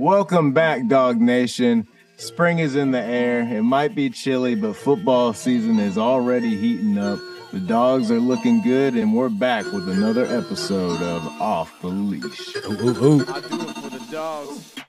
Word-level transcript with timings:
Welcome 0.00 0.52
back, 0.52 0.84
DawgNation. 0.84 1.86
Spring 2.16 2.58
is 2.58 2.74
in 2.74 2.90
the 2.90 3.02
air. 3.02 3.40
It 3.42 3.60
might 3.60 3.94
be 3.94 4.08
chilly, 4.08 4.54
but 4.54 4.74
football 4.74 5.34
season 5.34 5.78
is 5.78 5.98
already 5.98 6.56
heating 6.56 6.96
up. 6.96 7.18
The 7.52 7.60
dogs 7.60 8.10
are 8.10 8.18
looking 8.18 8.62
good, 8.62 8.94
and 8.94 9.14
we're 9.14 9.28
back 9.28 9.66
with 9.66 9.90
another 9.90 10.24
episode 10.24 11.02
of 11.02 11.26
Off 11.38 11.78
the 11.82 11.88
Leash. 11.88 12.56
Ooh, 12.56 12.80
ooh, 12.80 13.04
ooh. 13.04 13.26
I 13.28 13.40
do 13.42 13.60
it 13.60 13.74
for 13.74 13.90
the 13.90 14.06
dogs. 14.10 14.79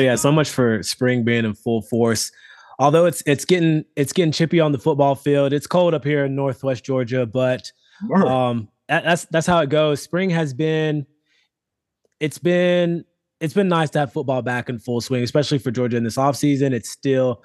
So 0.00 0.04
yeah, 0.04 0.14
so 0.14 0.32
much 0.32 0.48
for 0.48 0.82
spring 0.82 1.24
being 1.24 1.44
in 1.44 1.52
full 1.52 1.82
force. 1.82 2.32
Although 2.78 3.04
it's 3.04 3.22
it's 3.26 3.44
getting 3.44 3.84
it's 3.96 4.14
getting 4.14 4.32
chippy 4.32 4.58
on 4.58 4.72
the 4.72 4.78
football 4.78 5.14
field. 5.14 5.52
It's 5.52 5.66
cold 5.66 5.92
up 5.92 6.04
here 6.04 6.24
in 6.24 6.34
Northwest 6.34 6.82
Georgia, 6.82 7.26
but 7.26 7.70
um 8.26 8.70
that, 8.88 9.04
that's 9.04 9.26
that's 9.26 9.46
how 9.46 9.58
it 9.58 9.68
goes. 9.68 10.00
Spring 10.00 10.30
has 10.30 10.54
been 10.54 11.04
it's 12.18 12.38
been 12.38 13.04
it's 13.40 13.52
been 13.52 13.68
nice 13.68 13.90
to 13.90 13.98
have 13.98 14.10
football 14.10 14.40
back 14.40 14.70
in 14.70 14.78
full 14.78 15.02
swing, 15.02 15.22
especially 15.22 15.58
for 15.58 15.70
Georgia 15.70 15.98
in 15.98 16.04
this 16.04 16.16
offseason. 16.16 16.72
It's 16.72 16.88
still 16.88 17.44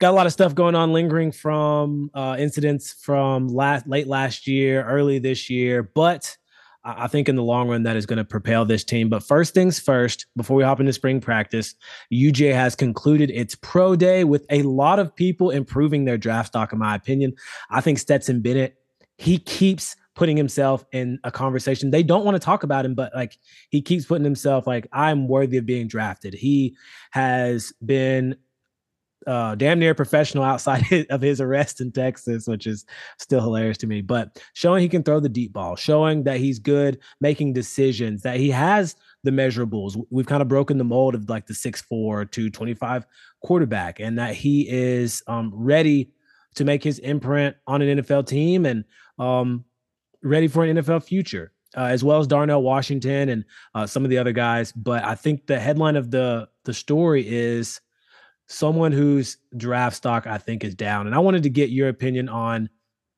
got 0.00 0.12
a 0.12 0.16
lot 0.16 0.26
of 0.26 0.32
stuff 0.32 0.54
going 0.54 0.76
on 0.76 0.92
lingering 0.92 1.32
from 1.32 2.12
uh 2.14 2.36
incidents 2.38 2.92
from 2.92 3.48
last 3.48 3.88
late 3.88 4.06
last 4.06 4.46
year, 4.46 4.84
early 4.84 5.18
this 5.18 5.50
year, 5.50 5.82
but 5.82 6.36
I 6.84 7.08
think 7.08 7.28
in 7.28 7.36
the 7.36 7.42
long 7.42 7.68
run 7.68 7.82
that 7.82 7.96
is 7.96 8.06
going 8.06 8.18
to 8.18 8.24
propel 8.24 8.64
this 8.64 8.84
team. 8.84 9.08
But 9.08 9.22
first 9.22 9.52
things 9.52 9.78
first, 9.78 10.26
before 10.36 10.56
we 10.56 10.62
hop 10.62 10.80
into 10.80 10.92
spring 10.92 11.20
practice, 11.20 11.74
UGA 12.12 12.54
has 12.54 12.74
concluded 12.74 13.30
its 13.30 13.54
pro 13.56 13.96
day 13.96 14.24
with 14.24 14.46
a 14.50 14.62
lot 14.62 14.98
of 14.98 15.14
people 15.14 15.50
improving 15.50 16.04
their 16.04 16.18
draft 16.18 16.48
stock, 16.48 16.72
in 16.72 16.78
my 16.78 16.94
opinion. 16.94 17.34
I 17.70 17.80
think 17.80 17.98
Stetson 17.98 18.40
Bennett, 18.40 18.76
he 19.16 19.38
keeps 19.38 19.96
putting 20.14 20.36
himself 20.36 20.84
in 20.92 21.18
a 21.22 21.30
conversation. 21.30 21.90
They 21.90 22.02
don't 22.02 22.24
want 22.24 22.34
to 22.34 22.40
talk 22.40 22.64
about 22.64 22.84
him, 22.84 22.94
but 22.94 23.14
like 23.14 23.38
he 23.70 23.80
keeps 23.80 24.04
putting 24.04 24.24
himself 24.24 24.66
like, 24.66 24.88
I'm 24.92 25.28
worthy 25.28 25.58
of 25.58 25.66
being 25.66 25.86
drafted. 25.88 26.34
He 26.34 26.76
has 27.12 27.72
been 27.84 28.36
uh, 29.26 29.54
damn 29.54 29.78
near 29.78 29.94
professional 29.94 30.44
outside 30.44 30.84
of 31.10 31.20
his 31.20 31.40
arrest 31.40 31.80
in 31.80 31.92
Texas, 31.92 32.46
which 32.46 32.66
is 32.66 32.84
still 33.18 33.40
hilarious 33.40 33.78
to 33.78 33.86
me. 33.86 34.00
But 34.00 34.42
showing 34.54 34.82
he 34.82 34.88
can 34.88 35.02
throw 35.02 35.20
the 35.20 35.28
deep 35.28 35.52
ball, 35.52 35.76
showing 35.76 36.24
that 36.24 36.38
he's 36.38 36.58
good 36.58 36.98
making 37.20 37.52
decisions, 37.52 38.22
that 38.22 38.36
he 38.36 38.50
has 38.50 38.96
the 39.24 39.30
measurables. 39.30 40.00
We've 40.10 40.26
kind 40.26 40.42
of 40.42 40.48
broken 40.48 40.78
the 40.78 40.84
mold 40.84 41.14
of 41.14 41.28
like 41.28 41.46
the 41.46 41.54
6'4, 41.54 42.30
225 42.30 43.06
quarterback, 43.42 44.00
and 44.00 44.18
that 44.18 44.34
he 44.34 44.68
is 44.68 45.22
um, 45.26 45.52
ready 45.54 46.12
to 46.54 46.64
make 46.64 46.82
his 46.82 46.98
imprint 47.00 47.56
on 47.66 47.82
an 47.82 47.98
NFL 47.98 48.26
team 48.26 48.66
and 48.66 48.84
um, 49.18 49.64
ready 50.22 50.48
for 50.48 50.64
an 50.64 50.76
NFL 50.76 51.04
future. 51.04 51.52
Uh, 51.76 51.82
as 51.82 52.02
well 52.02 52.18
as 52.18 52.26
Darnell 52.26 52.62
Washington 52.62 53.28
and 53.28 53.44
uh, 53.74 53.86
some 53.86 54.02
of 54.02 54.08
the 54.08 54.16
other 54.16 54.32
guys, 54.32 54.72
but 54.72 55.04
I 55.04 55.14
think 55.14 55.46
the 55.46 55.60
headline 55.60 55.96
of 55.96 56.10
the 56.10 56.48
the 56.64 56.72
story 56.72 57.28
is 57.28 57.82
someone 58.48 58.92
whose 58.92 59.36
draft 59.56 59.96
stock 59.96 60.26
I 60.26 60.38
think 60.38 60.64
is 60.64 60.74
down. 60.74 61.06
And 61.06 61.14
I 61.14 61.18
wanted 61.18 61.42
to 61.44 61.50
get 61.50 61.70
your 61.70 61.88
opinion 61.88 62.28
on 62.28 62.68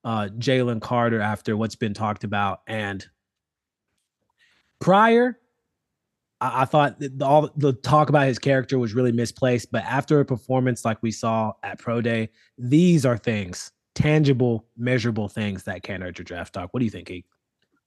uh, 0.04 0.28
Jalen 0.38 0.80
Carter 0.82 1.20
after 1.20 1.56
what's 1.56 1.76
been 1.76 1.94
talked 1.94 2.24
about. 2.24 2.60
And 2.66 3.06
prior, 4.80 5.38
I, 6.40 6.62
I 6.62 6.64
thought 6.64 6.98
that 6.98 7.18
the, 7.18 7.24
all 7.24 7.48
the 7.56 7.72
talk 7.72 8.08
about 8.08 8.26
his 8.26 8.38
character 8.40 8.78
was 8.78 8.92
really 8.92 9.12
misplaced. 9.12 9.70
But 9.70 9.84
after 9.84 10.18
a 10.20 10.24
performance 10.24 10.84
like 10.84 11.00
we 11.00 11.12
saw 11.12 11.52
at 11.62 11.78
Pro 11.78 12.00
Day, 12.00 12.30
these 12.58 13.06
are 13.06 13.16
things, 13.16 13.70
tangible, 13.94 14.66
measurable 14.76 15.28
things 15.28 15.62
that 15.64 15.84
can 15.84 16.00
hurt 16.00 16.18
your 16.18 16.24
draft 16.24 16.48
stock. 16.48 16.70
What 16.72 16.80
do 16.80 16.84
you 16.84 16.90
think, 16.90 17.10
Ike? 17.10 17.26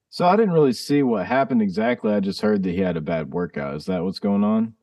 So 0.09 0.27
I 0.27 0.37
didn't 0.37 0.53
really 0.53 0.73
see 0.73 1.03
what 1.03 1.25
happened 1.25 1.61
exactly. 1.61 2.13
I 2.13 2.19
just 2.21 2.39
heard 2.39 2.63
that 2.63 2.71
he 2.71 2.79
had 2.79 2.95
a 2.95 3.01
bad 3.01 3.33
workout. 3.33 3.75
Is 3.75 3.85
that 3.85 4.03
what's 4.03 4.19
going 4.19 4.43
on? 4.43 4.75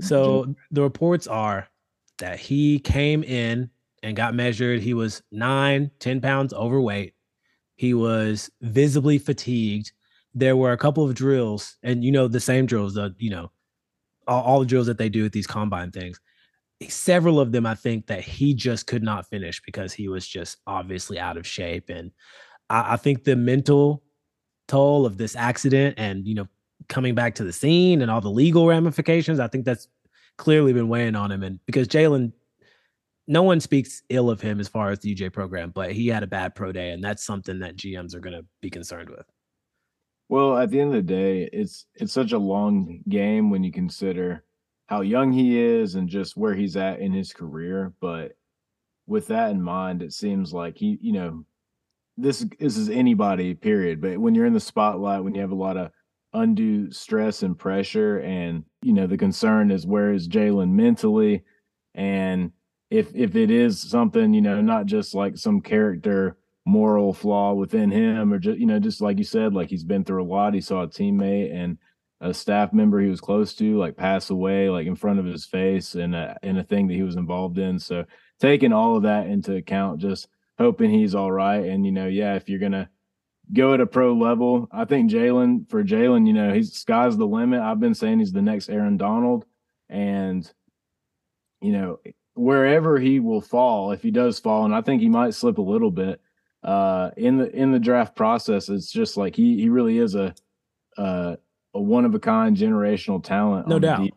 So 0.00 0.54
the 0.70 0.80
reports 0.80 1.26
are 1.26 1.68
that 2.22 2.38
he 2.38 2.78
came 2.78 3.24
in 3.24 3.68
and 4.04 4.16
got 4.16 4.32
measured. 4.32 4.80
He 4.80 4.94
was 4.94 5.24
nine, 5.32 5.90
10 5.98 6.20
pounds 6.20 6.54
overweight. 6.54 7.14
He 7.74 7.94
was 7.94 8.48
visibly 8.60 9.18
fatigued. 9.18 9.90
There 10.32 10.56
were 10.56 10.70
a 10.70 10.78
couple 10.78 11.04
of 11.04 11.16
drills, 11.16 11.76
and 11.82 12.04
you 12.04 12.12
know, 12.12 12.28
the 12.28 12.38
same 12.38 12.64
drills, 12.64 12.94
the 12.94 13.12
you 13.18 13.28
know, 13.28 13.50
all, 14.28 14.42
all 14.42 14.60
the 14.60 14.66
drills 14.66 14.86
that 14.86 14.98
they 14.98 15.08
do 15.08 15.24
at 15.24 15.32
these 15.32 15.48
combine 15.48 15.90
things. 15.90 16.20
Several 16.88 17.40
of 17.40 17.50
them, 17.50 17.66
I 17.66 17.74
think, 17.74 18.06
that 18.06 18.22
he 18.22 18.54
just 18.54 18.86
could 18.86 19.02
not 19.02 19.28
finish 19.28 19.60
because 19.60 19.92
he 19.92 20.08
was 20.08 20.26
just 20.26 20.58
obviously 20.66 21.18
out 21.18 21.36
of 21.36 21.46
shape. 21.46 21.90
And 21.90 22.12
I, 22.70 22.94
I 22.94 22.96
think 22.96 23.24
the 23.24 23.34
mental 23.34 24.04
toll 24.68 25.06
of 25.06 25.18
this 25.18 25.34
accident 25.34 25.96
and 25.98 26.24
you 26.24 26.36
know 26.36 26.46
coming 26.88 27.16
back 27.16 27.34
to 27.34 27.44
the 27.44 27.52
scene 27.52 28.00
and 28.00 28.12
all 28.12 28.20
the 28.20 28.30
legal 28.30 28.68
ramifications, 28.68 29.40
I 29.40 29.48
think 29.48 29.64
that's 29.64 29.88
clearly 30.42 30.72
been 30.72 30.88
weighing 30.88 31.14
on 31.14 31.30
him. 31.30 31.44
And 31.44 31.60
because 31.66 31.86
Jalen, 31.86 32.32
no 33.28 33.44
one 33.44 33.60
speaks 33.60 34.02
ill 34.08 34.28
of 34.28 34.40
him 34.40 34.58
as 34.58 34.66
far 34.66 34.90
as 34.90 34.98
the 34.98 35.14
UGA 35.14 35.32
program, 35.32 35.70
but 35.70 35.92
he 35.92 36.08
had 36.08 36.24
a 36.24 36.26
bad 36.26 36.56
pro 36.56 36.72
day, 36.72 36.90
and 36.90 37.02
that's 37.02 37.24
something 37.24 37.60
that 37.60 37.76
GMs 37.76 38.12
are 38.16 38.20
going 38.20 38.34
to 38.34 38.44
be 38.60 38.68
concerned 38.68 39.08
with. 39.08 39.24
Well, 40.28 40.58
at 40.58 40.70
the 40.70 40.80
end 40.80 40.96
of 40.96 41.06
the 41.06 41.14
day, 41.14 41.48
it's 41.52 41.86
it's 41.94 42.12
such 42.12 42.32
a 42.32 42.38
long 42.38 43.04
game 43.08 43.50
when 43.50 43.62
you 43.62 43.70
consider 43.70 44.44
how 44.86 45.02
young 45.02 45.30
he 45.30 45.60
is 45.60 45.94
and 45.94 46.08
just 46.08 46.36
where 46.36 46.56
he's 46.56 46.76
at 46.76 46.98
in 46.98 47.12
his 47.12 47.32
career. 47.32 47.92
But 48.00 48.32
with 49.06 49.28
that 49.28 49.52
in 49.52 49.62
mind, 49.62 50.02
it 50.02 50.12
seems 50.12 50.52
like 50.52 50.76
he, 50.76 50.98
you 51.00 51.12
know, 51.12 51.44
this 52.16 52.44
this 52.58 52.76
is 52.76 52.88
anybody, 52.88 53.54
period. 53.54 54.00
But 54.00 54.18
when 54.18 54.34
you're 54.34 54.46
in 54.46 54.54
the 54.54 54.60
spotlight, 54.60 55.22
when 55.22 55.36
you 55.36 55.40
have 55.40 55.52
a 55.52 55.54
lot 55.54 55.76
of 55.76 55.92
undue 56.32 56.90
stress 56.90 57.42
and 57.42 57.58
pressure, 57.58 58.18
and 58.20 58.64
you 58.82 58.92
know, 58.92 59.06
the 59.06 59.18
concern 59.18 59.70
is 59.70 59.86
where 59.86 60.12
is 60.12 60.28
Jalen 60.28 60.70
mentally, 60.70 61.44
and 61.94 62.52
if 62.90 63.14
if 63.14 63.36
it 63.36 63.50
is 63.50 63.80
something, 63.80 64.34
you 64.34 64.42
know, 64.42 64.60
not 64.60 64.86
just 64.86 65.14
like 65.14 65.36
some 65.36 65.60
character 65.60 66.36
moral 66.64 67.12
flaw 67.12 67.52
within 67.54 67.90
him, 67.90 68.32
or 68.32 68.38
just 68.38 68.58
you 68.58 68.66
know, 68.66 68.78
just 68.78 69.00
like 69.00 69.18
you 69.18 69.24
said, 69.24 69.54
like 69.54 69.70
he's 69.70 69.84
been 69.84 70.04
through 70.04 70.22
a 70.22 70.24
lot. 70.24 70.54
He 70.54 70.60
saw 70.60 70.82
a 70.82 70.88
teammate 70.88 71.54
and 71.54 71.78
a 72.20 72.32
staff 72.32 72.72
member 72.72 73.00
he 73.00 73.08
was 73.08 73.20
close 73.20 73.52
to 73.52 73.76
like 73.78 73.96
pass 73.96 74.30
away 74.30 74.70
like 74.70 74.86
in 74.86 74.94
front 74.94 75.18
of 75.18 75.24
his 75.24 75.44
face 75.44 75.96
and 75.96 76.14
a 76.14 76.36
in 76.44 76.56
a 76.56 76.62
thing 76.62 76.86
that 76.86 76.94
he 76.94 77.02
was 77.02 77.16
involved 77.16 77.58
in. 77.58 77.78
So 77.78 78.04
taking 78.40 78.72
all 78.72 78.96
of 78.96 79.02
that 79.02 79.26
into 79.26 79.56
account, 79.56 80.00
just 80.00 80.28
hoping 80.56 80.90
he's 80.90 81.14
all 81.14 81.32
right. 81.32 81.64
And 81.64 81.84
you 81.84 81.92
know, 81.92 82.06
yeah, 82.06 82.34
if 82.34 82.48
you're 82.48 82.60
gonna 82.60 82.88
go 83.52 83.74
at 83.74 83.80
a 83.80 83.86
pro 83.86 84.14
level, 84.14 84.68
I 84.70 84.84
think 84.84 85.10
Jalen 85.10 85.68
for 85.68 85.82
Jalen, 85.82 86.26
you 86.26 86.32
know, 86.32 86.52
he's 86.52 86.72
sky's 86.72 87.16
the 87.16 87.26
limit. 87.26 87.60
I've 87.60 87.80
been 87.80 87.94
saying 87.94 88.18
he's 88.18 88.32
the 88.32 88.42
next 88.42 88.68
Aaron 88.68 88.96
Donald, 88.96 89.44
and 89.88 90.50
you 91.60 91.72
know, 91.72 92.00
wherever 92.34 92.98
he 92.98 93.20
will 93.20 93.40
fall, 93.40 93.92
if 93.92 94.02
he 94.02 94.10
does 94.10 94.38
fall, 94.38 94.64
and 94.64 94.74
I 94.74 94.80
think 94.80 95.00
he 95.00 95.08
might 95.08 95.34
slip 95.34 95.58
a 95.58 95.62
little 95.62 95.90
bit 95.90 96.20
uh 96.62 97.10
in 97.16 97.38
the 97.38 97.50
in 97.50 97.72
the 97.72 97.78
draft 97.80 98.14
process, 98.14 98.68
it's 98.68 98.90
just 98.92 99.16
like 99.16 99.34
he 99.34 99.60
he 99.60 99.68
really 99.68 99.98
is 99.98 100.14
a 100.14 100.34
uh 100.96 101.36
a 101.74 101.80
one 101.80 102.04
of 102.04 102.14
a 102.14 102.18
kind 102.20 102.56
generational 102.56 103.22
talent. 103.22 103.66
No 103.66 103.78
doubt. 103.78 104.10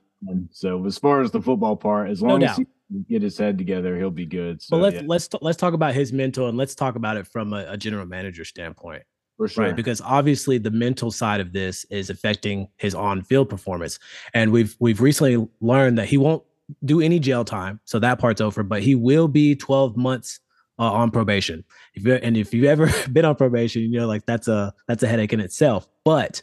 So 0.52 0.86
as 0.86 0.98
far 0.98 1.22
as 1.22 1.32
the 1.32 1.42
football 1.42 1.76
part, 1.76 2.10
as 2.10 2.22
No 2.22 2.30
long 2.30 2.44
as 2.44 2.58
doubt. 2.58 2.68
he 2.92 3.00
get 3.10 3.22
his 3.22 3.38
head 3.38 3.58
together, 3.58 3.98
he'll 3.98 4.12
be 4.12 4.26
good. 4.26 4.62
So 4.62 4.68
But 4.72 4.84
let's 4.84 4.96
yeah, 4.98 5.04
let's 5.06 5.30
let's 5.42 5.58
talk 5.58 5.74
about 5.74 5.94
his 5.94 6.14
mental 6.14 6.48
and 6.48 6.58
let's 6.58 6.76
talk 6.76 6.96
about 6.96 7.18
it 7.18 7.28
from 7.28 7.54
a, 7.54 7.66
a 7.70 7.78
general 7.78 8.06
manager 8.06 8.46
standpoint. 8.46 9.04
For 9.38 9.48
sure. 9.48 9.66
right 9.66 9.76
because 9.76 10.02
obviously 10.02 10.58
the 10.58 10.72
mental 10.72 11.12
side 11.12 11.42
of 11.42 11.54
this 11.54 11.86
is 11.86 12.10
affecting 12.10 12.68
his 12.78 12.96
on-field 12.96 13.50
performance 13.50 14.00
and 14.34 14.52
we've 14.52 14.76
we've 14.80 15.02
recently 15.02 15.48
learned 15.62 15.98
that 15.98 16.08
he 16.08 16.18
won't 16.18 16.44
do 16.84 17.02
any 17.02 17.20
jail 17.20 17.46
time 17.46 17.80
so 17.86 18.00
that 18.00 18.20
part's 18.20 18.42
over 18.42 18.64
but 18.64 18.82
he 18.82 18.96
will 18.96 19.28
be 19.28 19.56
12 19.56 19.96
months 19.96 20.40
uh, 20.80 20.92
on 20.92 21.12
probation 21.12 21.64
if 21.94 22.06
you 22.06 22.16
and 22.16 22.36
if 22.36 22.54
you've 22.54 22.66
ever 22.66 22.90
been 23.12 23.26
on 23.26 23.36
probation 23.36 23.82
you 23.82 24.00
know 24.00 24.08
like 24.08 24.26
that's 24.26 24.48
a 24.48 24.74
that's 24.88 25.04
a 25.04 25.08
headache 25.08 25.34
in 25.34 25.40
itself 25.40 25.88
but 26.04 26.42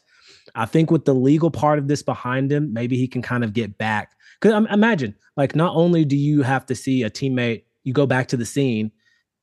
i 0.55 0.64
think 0.64 0.90
with 0.90 1.05
the 1.05 1.14
legal 1.14 1.50
part 1.50 1.78
of 1.78 1.88
this 1.88 2.02
behind 2.02 2.50
him 2.50 2.72
maybe 2.72 2.96
he 2.96 3.08
can 3.08 3.20
kind 3.20 3.44
of 3.44 3.52
get 3.52 3.76
back 3.78 4.12
because 4.40 4.67
imagine 4.70 5.14
like 5.37 5.55
not 5.55 5.75
only 5.75 6.05
do 6.05 6.17
you 6.17 6.43
have 6.43 6.64
to 6.64 6.75
see 6.75 7.02
a 7.02 7.11
teammate 7.11 7.64
you 7.84 7.93
go 7.93 8.06
back 8.06 8.28
to 8.28 8.37
the 8.37 8.46
scene 8.46 8.90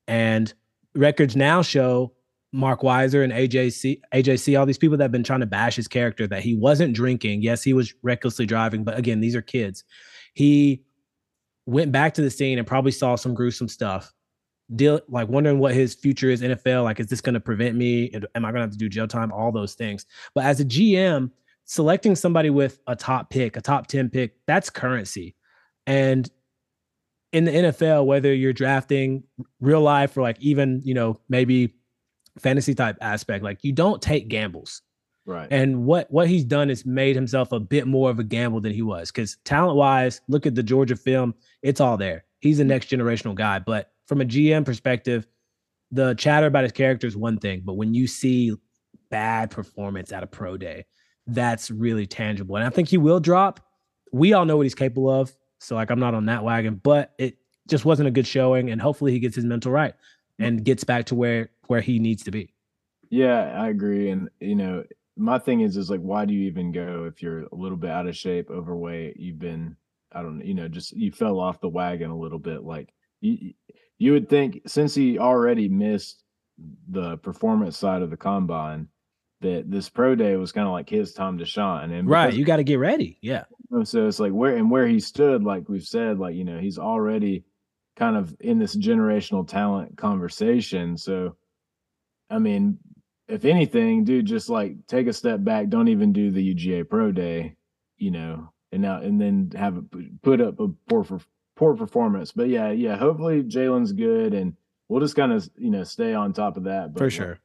and 0.07 0.53
records 0.95 1.35
now 1.35 1.61
show 1.61 2.11
Marc 2.51 2.81
Weiszer 2.81 3.23
and 3.23 3.31
AJC, 3.31 4.01
AJC, 4.13 4.59
all 4.59 4.65
these 4.65 4.77
people 4.77 4.97
that 4.97 5.03
have 5.03 5.11
been 5.11 5.23
trying 5.23 5.41
to 5.41 5.45
bash 5.45 5.75
his 5.75 5.87
character 5.87 6.27
that 6.27 6.41
he 6.41 6.55
wasn't 6.55 6.93
drinking. 6.93 7.41
Yes, 7.41 7.63
he 7.63 7.73
was 7.73 7.93
recklessly 8.01 8.45
driving, 8.45 8.83
but 8.83 8.97
again, 8.97 9.19
these 9.19 9.35
are 9.35 9.41
kids. 9.41 9.83
He 10.33 10.83
went 11.65 11.91
back 11.91 12.15
to 12.15 12.21
the 12.21 12.31
scene 12.31 12.57
and 12.57 12.65
probably 12.65 12.91
saw 12.91 13.15
some 13.15 13.33
gruesome 13.33 13.67
stuff 13.67 14.13
deal 14.75 15.01
like 15.07 15.27
wondering 15.29 15.59
what 15.59 15.73
his 15.73 15.95
future 15.95 16.29
is 16.29 16.41
NFL. 16.41 16.83
Like, 16.83 16.99
is 16.99 17.07
this 17.07 17.21
going 17.21 17.33
to 17.33 17.39
prevent 17.39 17.75
me? 17.75 18.11
Am 18.13 18.45
I 18.45 18.51
going 18.51 18.55
to 18.55 18.61
have 18.61 18.71
to 18.71 18.77
do 18.77 18.89
jail 18.89 19.07
time? 19.07 19.31
All 19.31 19.51
those 19.51 19.73
things. 19.73 20.05
But 20.35 20.45
as 20.45 20.59
a 20.59 20.65
GM, 20.65 21.31
selecting 21.65 22.15
somebody 22.15 22.49
with 22.49 22.79
a 22.87 22.95
top 22.95 23.29
pick, 23.29 23.57
a 23.57 23.61
top 23.61 23.87
10 23.87 24.09
pick, 24.09 24.35
that's 24.45 24.69
currency. 24.69 25.35
And 25.87 26.29
in 27.31 27.45
the 27.45 27.51
NFL, 27.51 28.05
whether 28.05 28.33
you're 28.33 28.53
drafting 28.53 29.23
real 29.59 29.81
life 29.81 30.17
or 30.17 30.21
like 30.21 30.39
even, 30.39 30.81
you 30.83 30.93
know, 30.93 31.19
maybe 31.29 31.75
fantasy 32.37 32.75
type 32.75 32.97
aspect, 33.01 33.43
like 33.43 33.63
you 33.63 33.71
don't 33.71 34.01
take 34.01 34.27
gambles. 34.27 34.81
Right. 35.25 35.47
And 35.51 35.85
what 35.85 36.09
what 36.09 36.27
he's 36.27 36.43
done 36.43 36.69
is 36.69 36.85
made 36.85 37.15
himself 37.15 37.51
a 37.51 37.59
bit 37.59 37.85
more 37.85 38.09
of 38.09 38.19
a 38.19 38.23
gamble 38.23 38.61
than 38.61 38.73
he 38.73 38.81
was. 38.81 39.11
Because 39.11 39.37
talent 39.45 39.75
wise, 39.75 40.21
look 40.27 40.45
at 40.45 40.55
the 40.55 40.63
Georgia 40.63 40.95
film, 40.95 41.35
it's 41.61 41.79
all 41.79 41.97
there. 41.97 42.25
He's 42.39 42.59
a 42.59 42.63
next 42.63 42.89
generational 42.89 43.35
guy. 43.35 43.59
But 43.59 43.91
from 44.07 44.21
a 44.21 44.25
GM 44.25 44.65
perspective, 44.65 45.27
the 45.91 46.13
chatter 46.15 46.47
about 46.47 46.63
his 46.63 46.71
character 46.71 47.07
is 47.07 47.15
one 47.15 47.37
thing, 47.37 47.61
but 47.63 47.73
when 47.73 47.93
you 47.93 48.07
see 48.07 48.53
bad 49.09 49.51
performance 49.51 50.11
at 50.11 50.23
a 50.23 50.27
pro 50.27 50.57
day, 50.57 50.85
that's 51.27 51.71
really 51.71 52.05
tangible. 52.05 52.55
And 52.55 52.65
I 52.65 52.69
think 52.69 52.87
he 52.87 52.97
will 52.97 53.19
drop. 53.19 53.59
We 54.11 54.33
all 54.33 54.45
know 54.45 54.57
what 54.57 54.65
he's 54.65 54.75
capable 54.75 55.09
of. 55.09 55.35
So 55.59 55.75
like 55.75 55.89
I'm 55.89 55.99
not 55.99 56.13
on 56.13 56.25
that 56.25 56.43
wagon, 56.43 56.79
but 56.81 57.13
it 57.17 57.37
just 57.67 57.85
wasn't 57.85 58.07
a 58.07 58.11
good 58.11 58.27
showing. 58.27 58.71
And 58.71 58.81
hopefully 58.81 59.11
he 59.11 59.19
gets 59.19 59.35
his 59.35 59.45
mental 59.45 59.71
right 59.71 59.93
and 60.39 60.63
gets 60.63 60.83
back 60.83 61.05
to 61.05 61.15
where 61.15 61.49
where 61.69 61.81
he 61.81 61.99
needs 61.99 62.23
to 62.23 62.31
be. 62.31 62.53
Yeah, 63.09 63.53
I 63.55 63.69
agree. 63.69 64.09
And 64.09 64.29
you 64.39 64.55
know, 64.55 64.83
my 65.15 65.37
thing 65.39 65.61
is 65.61 65.77
is 65.77 65.89
like 65.89 66.01
why 66.01 66.25
do 66.25 66.33
you 66.33 66.47
even 66.47 66.71
go 66.71 67.05
if 67.05 67.21
you're 67.21 67.43
a 67.43 67.55
little 67.55 67.77
bit 67.77 67.91
out 67.91 68.07
of 68.07 68.17
shape, 68.17 68.49
overweight, 68.49 69.17
you've 69.17 69.39
been 69.39 69.75
I 70.11 70.23
don't 70.23 70.39
know, 70.39 70.45
you 70.45 70.55
know, 70.55 70.67
just 70.67 70.91
you 70.93 71.11
fell 71.11 71.39
off 71.39 71.61
the 71.61 71.69
wagon 71.69 72.09
a 72.09 72.17
little 72.17 72.39
bit. 72.39 72.63
Like 72.63 72.93
you 73.21 73.53
you 73.99 74.13
would 74.13 74.29
think 74.29 74.61
since 74.65 74.95
he 74.95 75.19
already 75.19 75.69
missed 75.69 76.23
the 76.89 77.17
performance 77.17 77.77
side 77.77 78.01
of 78.01 78.09
the 78.09 78.17
combine, 78.17 78.87
that 79.41 79.69
this 79.69 79.89
pro 79.89 80.15
day 80.15 80.35
was 80.37 80.51
kind 80.51 80.67
of 80.67 80.73
like 80.73 80.89
his 80.89 81.13
time 81.13 81.37
to 81.37 81.45
shine. 81.45 81.91
And 81.91 82.09
right, 82.09 82.33
you 82.33 82.45
got 82.45 82.57
to 82.57 82.63
get 82.63 82.79
ready. 82.79 83.19
Yeah. 83.21 83.43
So 83.83 84.07
it's 84.07 84.19
like 84.19 84.31
where 84.31 84.55
and 84.55 84.71
where 84.71 84.87
he 84.87 84.99
stood, 84.99 85.43
like 85.43 85.69
we've 85.69 85.83
said, 85.83 86.17
like 86.17 86.35
you 86.35 86.45
know, 86.45 86.57
he's 86.57 86.79
already 86.79 87.45
kind 87.99 88.15
of 88.15 88.35
in 88.39 88.57
this 88.57 88.75
generational 88.75 89.47
talent 89.47 89.97
conversation. 89.97 90.97
So, 90.97 91.35
I 92.29 92.39
mean, 92.39 92.79
if 93.27 93.45
anything, 93.45 94.03
dude, 94.03 94.25
just 94.25 94.49
like 94.49 94.75
take 94.87 95.07
a 95.07 95.13
step 95.13 95.43
back. 95.43 95.69
Don't 95.69 95.87
even 95.89 96.13
do 96.13 96.31
the 96.31 96.55
UGA 96.55 96.89
Pro 96.89 97.11
Day, 97.11 97.55
you 97.97 98.11
know, 98.11 98.51
and 98.71 98.81
now 98.81 99.01
and 99.01 99.19
then 99.19 99.51
have 99.55 99.77
it 99.77 100.21
put 100.21 100.41
up 100.41 100.59
a 100.59 100.69
poor 100.89 101.05
poor 101.55 101.75
performance. 101.75 102.31
But 102.31 102.49
yeah, 102.49 102.71
yeah, 102.71 102.97
hopefully 102.97 103.43
Jalen's 103.43 103.93
good, 103.93 104.33
and 104.33 104.55
we'll 104.89 105.01
just 105.01 105.15
kind 105.15 105.31
of 105.33 105.49
you 105.57 105.71
know 105.71 105.83
stay 105.83 106.13
on 106.13 106.33
top 106.33 106.57
of 106.57 106.65
that. 106.65 106.93
But 106.93 106.99
For 106.99 107.09
sure 107.09 107.39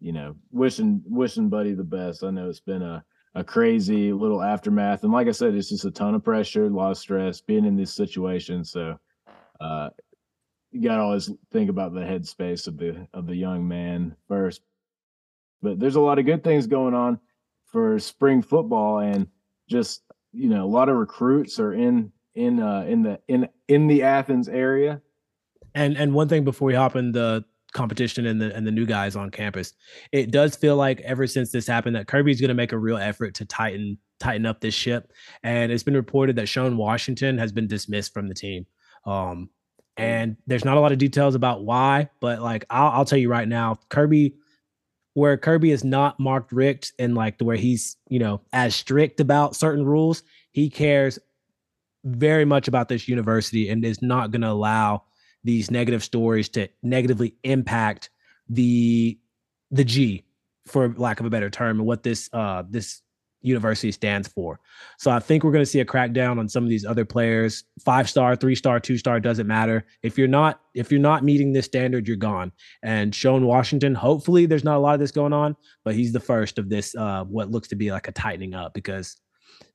you 0.00 0.12
know, 0.12 0.34
wishing 0.50 1.02
wishing 1.06 1.48
Buddy 1.48 1.74
the 1.74 1.84
best. 1.84 2.24
I 2.24 2.30
know 2.30 2.48
it's 2.48 2.60
been 2.60 2.82
a 2.82 3.04
a 3.34 3.44
crazy 3.44 4.12
little 4.12 4.42
aftermath, 4.42 5.04
and 5.04 5.12
like 5.12 5.28
I 5.28 5.32
said, 5.32 5.54
it's 5.54 5.70
just 5.70 5.84
a 5.84 5.90
ton 5.90 6.14
of 6.14 6.24
pressure, 6.24 6.66
a 6.66 6.70
lot 6.70 6.90
of 6.90 6.98
stress, 6.98 7.40
being 7.40 7.64
in 7.64 7.76
this 7.76 7.92
situation. 7.94 8.64
So, 8.64 8.98
uh, 9.60 9.90
you 10.72 10.88
got 10.88 10.96
to 10.96 11.02
always 11.02 11.30
think 11.52 11.70
about 11.70 11.94
the 11.94 12.00
headspace 12.00 12.66
of 12.66 12.78
the 12.78 13.06
of 13.12 13.26
the 13.26 13.36
young 13.36 13.66
man 13.68 14.16
first. 14.26 14.62
But 15.60 15.78
there's 15.78 15.96
a 15.96 16.00
lot 16.00 16.18
of 16.18 16.26
good 16.26 16.42
things 16.42 16.66
going 16.66 16.94
on 16.94 17.20
for 17.66 17.98
spring 17.98 18.42
football, 18.42 18.98
and 18.98 19.28
just 19.68 20.02
you 20.32 20.48
know, 20.48 20.64
a 20.64 20.66
lot 20.66 20.88
of 20.88 20.96
recruits 20.96 21.60
are 21.60 21.74
in 21.74 22.10
in 22.34 22.60
uh 22.60 22.84
in 22.88 23.02
the 23.02 23.20
in 23.28 23.48
in 23.68 23.86
the 23.86 24.02
Athens 24.02 24.48
area. 24.48 25.00
And 25.74 25.96
and 25.96 26.14
one 26.14 26.28
thing 26.28 26.44
before 26.44 26.66
we 26.66 26.74
hop 26.74 26.96
in 26.96 27.12
the 27.12 27.44
competition 27.72 28.26
and 28.26 28.40
the 28.40 28.54
and 28.54 28.66
the 28.66 28.70
new 28.70 28.86
guys 28.86 29.16
on 29.16 29.30
campus. 29.30 29.72
It 30.12 30.30
does 30.30 30.56
feel 30.56 30.76
like 30.76 31.00
ever 31.00 31.26
since 31.26 31.50
this 31.50 31.66
happened 31.66 31.96
that 31.96 32.06
Kirby's 32.06 32.40
going 32.40 32.48
to 32.48 32.54
make 32.54 32.72
a 32.72 32.78
real 32.78 32.98
effort 32.98 33.34
to 33.36 33.44
tighten 33.44 33.98
tighten 34.20 34.46
up 34.46 34.60
this 34.60 34.74
ship. 34.74 35.12
And 35.42 35.72
it's 35.72 35.82
been 35.82 35.94
reported 35.94 36.36
that 36.36 36.48
Sean 36.48 36.76
Washington 36.76 37.38
has 37.38 37.52
been 37.52 37.66
dismissed 37.66 38.14
from 38.14 38.28
the 38.28 38.34
team. 38.34 38.66
Um, 39.04 39.50
and 39.96 40.36
there's 40.46 40.64
not 40.64 40.76
a 40.76 40.80
lot 40.80 40.92
of 40.92 40.98
details 40.98 41.34
about 41.34 41.64
why, 41.64 42.08
but 42.20 42.40
like 42.40 42.64
I'll, 42.70 42.90
I'll 42.92 43.04
tell 43.04 43.18
you 43.18 43.28
right 43.28 43.48
now, 43.48 43.78
Kirby, 43.88 44.34
where 45.14 45.36
Kirby 45.36 45.70
is 45.70 45.84
not 45.84 46.18
Mark 46.18 46.48
Richt 46.50 46.92
and 46.98 47.14
like 47.14 47.40
where 47.40 47.56
he's 47.56 47.96
you 48.08 48.18
know 48.18 48.40
as 48.52 48.74
strict 48.74 49.20
about 49.20 49.56
certain 49.56 49.84
rules, 49.84 50.22
he 50.52 50.70
cares 50.70 51.18
very 52.04 52.44
much 52.44 52.68
about 52.68 52.88
this 52.88 53.08
university 53.08 53.68
and 53.68 53.84
is 53.84 54.02
not 54.02 54.30
going 54.30 54.42
to 54.42 54.50
allow 54.50 55.02
these 55.44 55.70
negative 55.70 56.02
stories 56.02 56.48
to 56.50 56.68
negatively 56.82 57.34
impact 57.44 58.10
the 58.48 59.18
the 59.70 59.84
G, 59.84 60.24
for 60.66 60.94
lack 60.96 61.20
of 61.20 61.26
a 61.26 61.30
better 61.30 61.50
term, 61.50 61.78
and 61.78 61.86
what 61.86 62.02
this 62.02 62.30
uh 62.32 62.62
this 62.68 63.02
university 63.42 63.92
stands 63.92 64.28
for. 64.28 64.60
So 64.98 65.10
I 65.10 65.18
think 65.18 65.44
we're 65.44 65.52
going 65.52 65.64
to 65.64 65.70
see 65.70 65.80
a 65.80 65.84
crackdown 65.84 66.38
on 66.38 66.48
some 66.48 66.64
of 66.64 66.70
these 66.70 66.84
other 66.84 67.04
players. 67.04 67.64
Five 67.84 68.08
star, 68.08 68.36
three 68.36 68.54
star, 68.54 68.80
two 68.80 68.96
star 68.96 69.20
doesn't 69.20 69.46
matter. 69.46 69.84
If 70.02 70.16
you're 70.18 70.28
not 70.28 70.60
if 70.74 70.90
you're 70.90 71.00
not 71.00 71.24
meeting 71.24 71.52
this 71.52 71.66
standard, 71.66 72.06
you're 72.06 72.16
gone. 72.16 72.52
And 72.82 73.14
Sean 73.14 73.46
Washington, 73.46 73.94
hopefully 73.94 74.46
there's 74.46 74.64
not 74.64 74.76
a 74.76 74.80
lot 74.80 74.94
of 74.94 75.00
this 75.00 75.10
going 75.10 75.32
on, 75.32 75.56
but 75.84 75.94
he's 75.94 76.12
the 76.12 76.20
first 76.20 76.58
of 76.58 76.68
this 76.68 76.94
uh 76.94 77.24
what 77.24 77.50
looks 77.50 77.68
to 77.68 77.76
be 77.76 77.90
like 77.90 78.08
a 78.08 78.12
tightening 78.12 78.54
up 78.54 78.74
because 78.74 79.20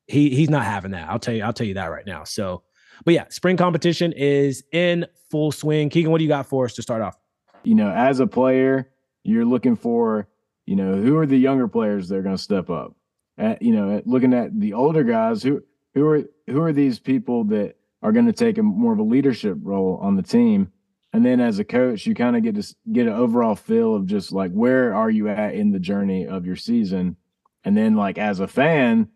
he 0.07 0.29
he's 0.29 0.49
not 0.49 0.63
having 0.63 0.91
that. 0.91 1.09
I'll 1.09 1.19
tell 1.19 1.33
you 1.33 1.43
I'll 1.43 1.53
tell 1.53 1.67
you 1.67 1.75
that 1.75 1.91
right 1.91 2.05
now. 2.05 2.23
So 2.23 2.63
but 3.05 3.13
yeah, 3.13 3.25
spring 3.29 3.57
competition 3.57 4.13
is 4.13 4.63
in 4.71 5.05
full 5.29 5.51
swing. 5.51 5.89
Keegan, 5.89 6.11
what 6.11 6.19
do 6.19 6.23
you 6.23 6.29
got 6.29 6.47
for 6.47 6.65
us 6.65 6.73
to 6.75 6.81
start 6.81 7.01
off? 7.01 7.17
You 7.63 7.75
know, 7.75 7.91
as 7.91 8.19
a 8.19 8.27
player, 8.27 8.89
you're 9.23 9.45
looking 9.45 9.75
for, 9.75 10.27
you 10.65 10.75
know, 10.75 10.95
who 10.95 11.17
are 11.17 11.25
the 11.25 11.37
younger 11.37 11.67
players 11.67 12.09
that 12.09 12.17
are 12.17 12.21
going 12.21 12.35
to 12.35 12.41
step 12.41 12.69
up? 12.69 12.95
At, 13.37 13.61
you 13.61 13.71
know, 13.71 14.01
looking 14.05 14.33
at 14.33 14.59
the 14.59 14.73
older 14.73 15.03
guys, 15.03 15.43
who 15.43 15.63
who 15.93 16.07
are 16.07 16.23
who 16.47 16.61
are 16.61 16.73
these 16.73 16.99
people 16.99 17.43
that 17.45 17.75
are 18.01 18.11
going 18.11 18.25
to 18.25 18.33
take 18.33 18.57
a 18.57 18.63
more 18.63 18.93
of 18.93 18.99
a 18.99 19.03
leadership 19.03 19.57
role 19.61 19.99
on 20.01 20.15
the 20.15 20.23
team? 20.23 20.71
And 21.13 21.25
then 21.25 21.39
as 21.39 21.57
a 21.57 21.63
coach, 21.63 22.05
you 22.05 22.13
kind 22.13 22.35
of 22.35 22.43
get 22.43 22.55
to 22.55 22.75
get 22.91 23.07
an 23.07 23.13
overall 23.13 23.55
feel 23.55 23.95
of 23.95 24.05
just 24.05 24.31
like 24.31 24.51
where 24.51 24.93
are 24.93 25.09
you 25.09 25.29
at 25.29 25.55
in 25.55 25.71
the 25.71 25.79
journey 25.79 26.27
of 26.27 26.45
your 26.45 26.55
season? 26.55 27.15
And 27.63 27.75
then 27.75 27.95
like 27.95 28.17
as 28.17 28.39
a 28.39 28.47
fan, 28.47 29.09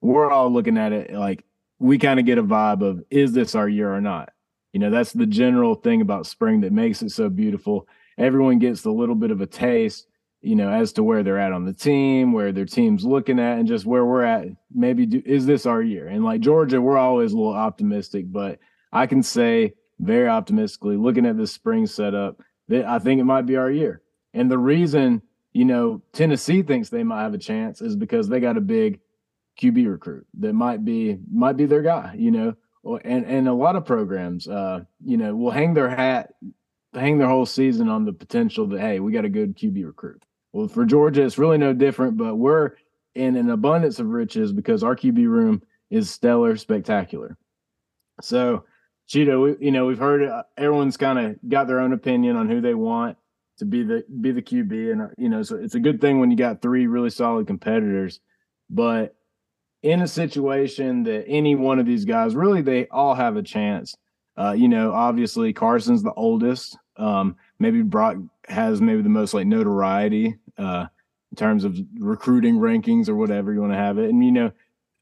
we're 0.00 0.30
all 0.30 0.52
looking 0.52 0.78
at 0.78 0.92
it 0.92 1.12
like 1.12 1.44
we 1.78 1.98
kind 1.98 2.20
of 2.20 2.26
get 2.26 2.38
a 2.38 2.42
vibe 2.42 2.82
of 2.82 3.02
is 3.10 3.32
this 3.32 3.54
our 3.54 3.68
year 3.68 3.92
or 3.92 4.00
not? 4.00 4.32
You 4.72 4.80
know, 4.80 4.90
that's 4.90 5.12
the 5.12 5.26
general 5.26 5.74
thing 5.74 6.00
about 6.00 6.26
spring 6.26 6.62
that 6.62 6.72
makes 6.72 7.02
it 7.02 7.10
so 7.10 7.28
beautiful. 7.28 7.86
Everyone 8.16 8.58
gets 8.58 8.84
a 8.84 8.90
little 8.90 9.14
bit 9.14 9.30
of 9.30 9.40
a 9.40 9.46
taste, 9.46 10.06
you 10.42 10.56
know, 10.56 10.68
as 10.68 10.92
to 10.94 11.02
where 11.02 11.22
they're 11.22 11.38
at 11.38 11.52
on 11.52 11.64
the 11.64 11.72
team, 11.72 12.32
where 12.32 12.52
their 12.52 12.66
team's 12.66 13.04
looking 13.04 13.38
at, 13.38 13.58
and 13.58 13.68
just 13.68 13.86
where 13.86 14.04
we're 14.04 14.24
at. 14.24 14.46
Maybe 14.74 15.06
do, 15.06 15.22
is 15.24 15.46
this 15.46 15.66
our 15.66 15.82
year? 15.82 16.08
And 16.08 16.24
like 16.24 16.40
Georgia, 16.40 16.80
we're 16.80 16.98
always 16.98 17.32
a 17.32 17.36
little 17.36 17.54
optimistic, 17.54 18.30
but 18.30 18.58
I 18.92 19.06
can 19.06 19.22
say 19.22 19.74
very 20.00 20.28
optimistically, 20.28 20.96
looking 20.96 21.26
at 21.26 21.36
this 21.36 21.52
spring 21.52 21.86
setup, 21.86 22.40
that 22.68 22.84
I 22.84 22.98
think 22.98 23.20
it 23.20 23.24
might 23.24 23.46
be 23.46 23.56
our 23.56 23.70
year. 23.70 24.02
And 24.34 24.50
the 24.50 24.58
reason, 24.58 25.22
you 25.52 25.64
know, 25.64 26.02
Tennessee 26.12 26.62
thinks 26.62 26.88
they 26.88 27.04
might 27.04 27.22
have 27.22 27.34
a 27.34 27.38
chance 27.38 27.80
is 27.80 27.94
because 27.94 28.28
they 28.28 28.40
got 28.40 28.56
a 28.56 28.60
big 28.60 29.00
QB 29.60 29.88
recruit 29.90 30.26
that 30.40 30.54
might 30.54 30.84
be 30.84 31.18
might 31.32 31.56
be 31.56 31.66
their 31.66 31.82
guy, 31.82 32.14
you 32.18 32.30
know. 32.30 32.56
And 33.04 33.24
and 33.26 33.46
a 33.46 33.52
lot 33.52 33.76
of 33.76 33.84
programs, 33.84 34.48
uh, 34.48 34.80
you 35.04 35.16
know, 35.16 35.36
will 35.36 35.50
hang 35.50 35.74
their 35.74 35.88
hat, 35.88 36.32
hang 36.94 37.18
their 37.18 37.28
whole 37.28 37.46
season 37.46 37.88
on 37.88 38.04
the 38.04 38.12
potential 38.12 38.66
that 38.68 38.80
hey, 38.80 38.98
we 38.98 39.12
got 39.12 39.24
a 39.24 39.28
good 39.28 39.56
QB 39.56 39.84
recruit. 39.86 40.24
Well, 40.52 40.68
for 40.68 40.84
Georgia, 40.84 41.24
it's 41.24 41.38
really 41.38 41.58
no 41.58 41.72
different, 41.72 42.16
but 42.16 42.36
we're 42.36 42.72
in 43.14 43.36
an 43.36 43.50
abundance 43.50 43.98
of 43.98 44.08
riches 44.08 44.52
because 44.52 44.82
our 44.82 44.96
QB 44.96 45.26
room 45.26 45.62
is 45.90 46.10
stellar, 46.10 46.56
spectacular. 46.56 47.36
So, 48.20 48.64
Chito, 49.08 49.42
we, 49.42 49.66
you 49.66 49.72
know, 49.72 49.86
we've 49.86 49.98
heard 49.98 50.22
uh, 50.22 50.42
everyone's 50.56 50.96
kind 50.96 51.18
of 51.18 51.36
got 51.48 51.66
their 51.66 51.80
own 51.80 51.92
opinion 51.92 52.36
on 52.36 52.48
who 52.48 52.60
they 52.60 52.74
want 52.74 53.16
to 53.58 53.64
be 53.64 53.82
the 53.82 54.04
be 54.20 54.32
the 54.32 54.42
QB, 54.42 54.92
and 54.92 55.02
uh, 55.02 55.06
you 55.18 55.28
know, 55.28 55.42
so 55.42 55.56
it's 55.56 55.74
a 55.74 55.80
good 55.80 56.00
thing 56.00 56.20
when 56.20 56.30
you 56.30 56.36
got 56.36 56.62
three 56.62 56.86
really 56.86 57.10
solid 57.10 57.46
competitors. 57.46 58.20
But 58.70 59.14
in 59.82 60.00
a 60.00 60.08
situation 60.08 61.02
that 61.04 61.24
any 61.26 61.54
one 61.54 61.78
of 61.78 61.86
these 61.86 62.04
guys 62.04 62.34
really 62.36 62.62
they 62.62 62.86
all 62.88 63.14
have 63.14 63.36
a 63.36 63.42
chance. 63.42 63.96
Uh, 64.38 64.52
you 64.52 64.68
know, 64.68 64.92
obviously 64.92 65.52
Carson's 65.52 66.02
the 66.02 66.14
oldest. 66.14 66.78
Um, 66.96 67.36
maybe 67.58 67.82
Brock 67.82 68.16
has 68.48 68.80
maybe 68.80 69.02
the 69.02 69.08
most 69.08 69.34
like 69.34 69.46
notoriety 69.46 70.36
uh, 70.58 70.86
in 71.30 71.36
terms 71.36 71.64
of 71.64 71.78
recruiting 71.98 72.56
rankings 72.56 73.08
or 73.08 73.16
whatever 73.16 73.52
you 73.52 73.60
want 73.60 73.72
to 73.72 73.78
have 73.78 73.98
it. 73.98 74.10
And 74.10 74.24
you 74.24 74.32
know, 74.32 74.52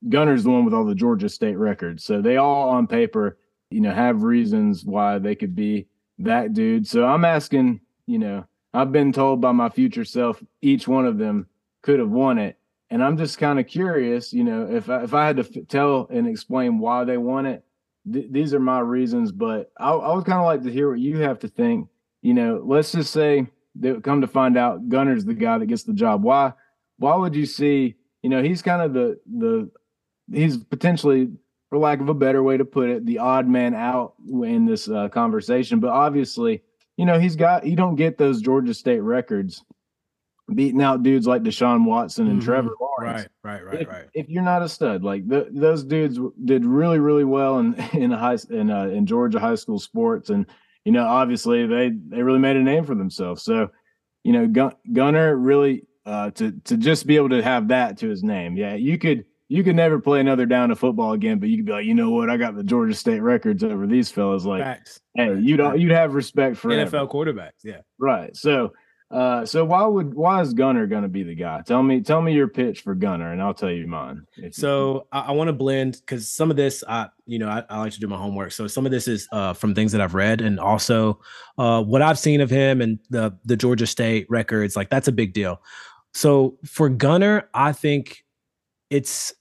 Gunner's 0.09 0.45
the 0.45 0.51
one 0.51 0.65
with 0.65 0.75
all 0.75 0.85
the 0.85 0.95
Georgia 0.95 1.29
State 1.29 1.57
records, 1.57 2.05
so 2.05 2.21
they 2.21 2.37
all 2.37 2.71
on 2.71 2.87
paper, 2.87 3.39
you 3.71 3.81
know, 3.81 3.93
have 3.93 4.23
reasons 4.23 4.85
why 4.85 5.19
they 5.19 5.35
could 5.35 5.55
be 5.55 5.87
that 6.19 6.53
dude. 6.53 6.87
So 6.87 7.05
I'm 7.07 7.25
asking, 7.25 7.81
you 8.07 8.19
know, 8.19 8.47
I've 8.73 8.93
been 8.93 9.13
told 9.13 9.41
by 9.41 9.53
my 9.53 9.69
future 9.69 10.05
self 10.05 10.43
each 10.63 10.87
one 10.87 11.07
of 11.07 11.19
them 11.19 11.47
could 11.83 11.99
have 11.99 12.11
won 12.11 12.39
it 12.39 12.57
and 12.91 13.03
I'm 13.03 13.17
just 13.17 13.39
kind 13.39 13.61
of 13.61 13.67
curious, 13.67 14.33
you 14.33 14.43
know, 14.43 14.69
if 14.71 14.91
I, 14.91 15.05
if 15.05 15.15
I 15.15 15.27
had 15.27 15.37
to 15.37 15.43
f- 15.45 15.69
tell 15.69 16.09
and 16.11 16.27
explain 16.27 16.79
why 16.79 17.05
they 17.05 17.17
won 17.17 17.47
it, 17.47 17.65
th- 18.13 18.27
these 18.31 18.53
are 18.53 18.61
my 18.61 18.81
reasons. 18.81 19.31
But 19.31 19.71
I, 19.79 19.91
I 19.91 20.15
would 20.15 20.25
kind 20.25 20.41
of 20.41 20.45
like 20.45 20.63
to 20.63 20.73
hear 20.73 20.91
what 20.91 20.99
you 20.99 21.19
have 21.19 21.39
to 21.41 21.49
think 21.49 21.89
you 22.23 22.35
know, 22.35 22.63
let's 22.65 22.93
just 22.93 23.13
say 23.13 23.47
come 24.03 24.21
to 24.21 24.27
find 24.27 24.57
out 24.57 24.89
Gunner's 24.89 25.25
the 25.25 25.35
guy 25.35 25.59
that 25.59 25.67
gets 25.67 25.85
the 25.85 25.93
job. 25.93 26.23
Why 26.23 26.53
why 26.99 27.17
would 27.17 27.35
you 27.35 27.47
see, 27.47 27.97
you 28.23 28.31
know, 28.31 28.43
he's 28.43 28.63
kind 28.63 28.83
of 28.83 28.93
the 28.93 29.19
the 29.27 29.71
he's 30.33 30.59
potentially 30.59 31.31
for 31.71 31.79
lack 31.79 32.01
of 32.01 32.09
a 32.09 32.15
better 32.15 32.43
way 32.43 32.57
to 32.57 32.65
put 32.65 32.91
it, 32.91 33.07
the 33.07 33.19
odd 33.19 33.49
man 33.49 33.75
out 33.75 34.15
in 34.29 34.67
this 34.67 34.89
uh, 34.89 35.09
conversation. 35.09 35.81
But 35.81 35.91
obviously, 35.91 36.63
you 36.97 37.07
know, 37.07 37.19
he's 37.19 37.37
got 37.37 37.67
you 37.67 37.77
don't 37.77 37.97
get 37.97 38.19
those 38.19 38.43
Georgia 38.43 38.75
State 38.75 39.01
records 39.01 39.65
beating 40.55 40.83
out 40.83 41.03
dudes 41.03 41.27
like 41.27 41.43
Deshaun 41.43 41.85
Watson 41.85 42.27
and 42.27 42.41
mm-hmm. 42.41 42.47
Trevor 42.47 42.71
Lawrence. 42.81 43.29
Right, 43.45 43.65
right, 43.65 43.65
right, 43.65 43.83
if, 43.83 43.89
right. 43.89 44.05
If 44.15 44.29
you're 44.29 44.43
not 44.43 44.63
a 44.63 44.69
stud, 44.69 45.05
like 45.05 45.29
the, 45.29 45.49
those 45.51 45.85
dudes 45.85 46.19
did 46.45 46.65
really, 46.65 46.99
really 46.99 47.25
well 47.25 47.59
in 47.59 47.75
in 47.93 48.11
high 48.11 48.39
in 48.51 48.71
uh, 48.71 48.89
in 48.89 49.07
Georgia 49.07 49.39
high 49.39 49.55
school 49.55 49.79
sports, 49.79 50.31
and 50.31 50.47
you 50.85 50.93
know, 50.93 51.05
obviously 51.05 51.67
they 51.67 51.91
they 51.91 52.23
really 52.23 52.39
made 52.39 52.57
a 52.57 52.61
name 52.61 52.85
for 52.85 52.95
themselves. 52.95 53.43
So, 53.43 53.71
you 54.25 54.33
know, 54.33 54.47
Gun- 54.47 54.77
Gunner 54.93 55.37
really 55.37 55.87
uh, 56.07 56.31
to 56.33 56.53
to 56.65 56.77
just 56.77 57.07
be 57.07 57.17
able 57.17 57.31
to 57.31 57.43
have 57.43 57.69
that 57.69 57.99
to 57.99 58.09
his 58.09 58.23
name, 58.23 58.57
yeah, 58.57 58.75
you 58.75 58.99
could 58.99 59.25
you 59.49 59.65
could 59.65 59.77
never 59.77 59.99
play 59.99 60.21
another 60.21 60.47
down 60.47 60.71
of 60.71 60.79
football 60.79 61.13
again, 61.13 61.41
but 61.41 61.49
you 61.49 61.57
could 61.57 61.67
be 61.67 61.73
like, 61.73 61.85
you 61.85 61.95
know 61.95 62.11
what, 62.11 62.31
I 62.31 62.37
got 62.37 62.55
the 62.55 62.63
Georgia 62.63 62.95
State 62.95 63.21
records 63.21 63.65
over 63.65 63.87
these 63.87 64.11
fellas. 64.11 64.45
Like, 64.45 64.63
Facts. 64.63 65.01
hey, 65.15 65.39
you 65.41 65.57
don't 65.57 65.79
you'd 65.79 65.91
have 65.91 66.15
respect 66.15 66.57
for 66.57 66.69
NFL 66.69 67.11
quarterbacks, 67.11 67.65
yeah, 67.65 67.81
right. 67.99 68.35
So 68.37 68.73
uh, 69.11 69.45
so 69.45 69.65
why 69.65 69.85
would 69.85 70.15
why 70.15 70.41
is 70.41 70.55
Gunner 70.55 70.87
going 70.87 71.03
to 71.03 71.09
be 71.09 71.25
the 71.25 71.35
guy? 71.35 71.63
Tell 71.67 71.83
me, 71.83 72.01
tell 72.01 72.23
me 72.23 72.33
your 72.33 72.47
pitch 72.47 72.83
for 72.83 72.95
Gunner, 72.95 73.33
and 73.33 73.43
I'll 73.43 73.55
tell 73.55 73.71
you 73.71 73.89
mine. 73.89 74.25
So 74.53 75.09
I, 75.11 75.21
I 75.21 75.31
want 75.33 75.49
to 75.49 75.53
blend 75.53 76.01
because 76.01 76.29
some 76.29 76.49
of 76.49 76.57
this, 76.57 76.85
I 76.87 77.09
you 77.27 77.41
know, 77.41 77.49
I, 77.49 77.65
I, 77.69 77.81
like 77.81 77.93
to 77.95 78.01
do 78.01 78.07
my 78.07 78.17
homework. 78.17 78.53
So 78.53 78.69
some 78.69 78.87
of 78.87 78.93
this 78.93 79.09
is 79.09 79.27
uh, 79.33 79.53
from 79.53 79.75
things 79.75 79.91
that 79.93 80.01
I've 80.01 80.15
read, 80.15 80.41
and 80.41 80.61
also 80.61 81.21
uh, 81.59 81.83
what 81.83 82.03
I've 82.03 82.21
seen 82.21 82.41
of 82.41 82.51
him 82.51 82.81
and 82.81 83.01
the 83.11 83.37
the 83.45 83.57
Georgia 83.57 83.87
State 83.87 84.27
records. 84.31 84.77
Like 84.77 84.91
that's 84.91 85.09
a 85.09 85.13
big 85.13 85.33
deal. 85.33 85.61
So 86.15 86.57
for 86.65 86.89
Gunner, 86.89 87.49
I 87.53 87.73
think 87.73 88.25
it's 88.91 89.33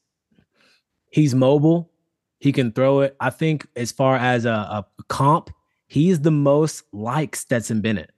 he's 1.12 1.36
mobile. 1.36 1.92
He 2.40 2.52
can 2.52 2.72
throw 2.72 3.02
it. 3.02 3.16
I 3.20 3.30
think 3.30 3.68
as 3.76 3.92
far 3.92 4.16
as 4.16 4.46
a, 4.46 4.50
a 4.50 4.86
comp, 5.10 5.52
he's 5.86 6.22
the 6.22 6.32
most 6.32 6.86
like 6.92 7.36
Stetson 7.36 7.82
Bennett 7.82 8.12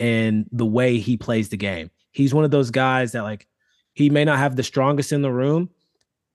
and 0.00 0.46
the 0.50 0.66
way 0.66 0.98
he 0.98 1.16
plays 1.16 1.50
the 1.50 1.56
game. 1.56 1.90
He's 2.10 2.34
one 2.34 2.44
of 2.44 2.50
those 2.50 2.70
guys 2.70 3.12
that 3.12 3.22
like 3.22 3.46
he 3.92 4.10
may 4.10 4.24
not 4.24 4.38
have 4.38 4.56
the 4.56 4.62
strongest 4.62 5.12
in 5.12 5.22
the 5.22 5.30
room. 5.30 5.70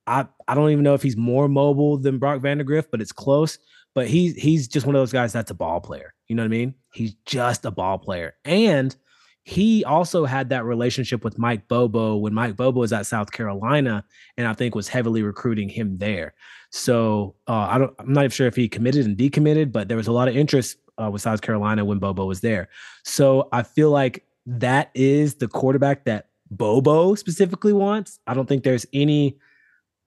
I 0.08 0.28
I 0.48 0.56
don't 0.56 0.70
even 0.70 0.84
know 0.84 0.94
if 0.94 1.02
he's 1.02 1.18
more 1.18 1.50
mobile 1.50 1.98
than 1.98 2.20
Brock 2.20 2.42
Vandagriff, 2.42 2.86
but 2.92 3.02
it's 3.02 3.12
close. 3.12 3.58
But 3.94 4.08
he's 4.08 4.36
he's 4.36 4.68
just 4.68 4.86
one 4.86 4.96
of 4.96 5.02
those 5.02 5.12
guys 5.12 5.34
that's 5.34 5.52
a 5.52 5.56
ball 5.56 5.82
player. 5.82 6.14
You 6.28 6.36
know 6.36 6.44
what 6.44 6.48
I 6.48 6.50
mean? 6.50 6.76
He's 6.94 7.16
just 7.26 7.66
a 7.66 7.72
ball 7.72 7.98
player. 7.98 8.36
And 8.46 8.96
he 9.44 9.86
also 9.86 10.26
had 10.26 10.50
that 10.50 10.66
relationship 10.66 11.24
with 11.24 11.38
Mike 11.38 11.68
Bobo 11.68 12.16
when 12.16 12.34
Mike 12.34 12.56
Bobo 12.56 12.80
was 12.80 12.92
at 12.92 13.06
South 13.06 13.32
Carolina, 13.32 14.04
and 14.38 14.48
I 14.48 14.54
think 14.54 14.74
was 14.74 14.88
heavily 14.88 15.22
recruiting 15.22 15.70
him 15.70 15.98
there. 15.98 16.34
So 16.72 17.36
uh, 17.48 17.68
I 17.70 17.78
don't, 17.78 17.94
I'm 18.00 18.12
not 18.12 18.22
even 18.22 18.32
sure 18.32 18.48
if 18.48 18.56
he 18.56 18.68
committed 18.68 19.06
and 19.06 19.16
decommitted, 19.16 19.72
but 19.72 19.88
there 19.88 19.98
was 19.98 20.08
a 20.08 20.12
lot 20.12 20.28
of 20.28 20.36
interest 20.36 20.78
uh, 21.02 21.10
with 21.12 21.22
South 21.22 21.42
Carolina 21.42 21.86
when 21.86 22.00
Bobo 22.00 22.26
was 22.26 22.42
there. 22.42 22.70
So 23.04 23.50
I 23.52 23.64
feel 23.64 23.92
like 23.92 24.26
that 24.46 24.92
is 24.94 25.36
the 25.36 25.48
quarterback 25.48 26.06
that 26.06 26.28
Bobo 26.52 27.16
specifically 27.16 27.74
wants. 27.74 28.20
I 28.28 28.34
don't 28.34 28.48
think 28.48 28.64
there's 28.64 28.86
any 28.94 29.38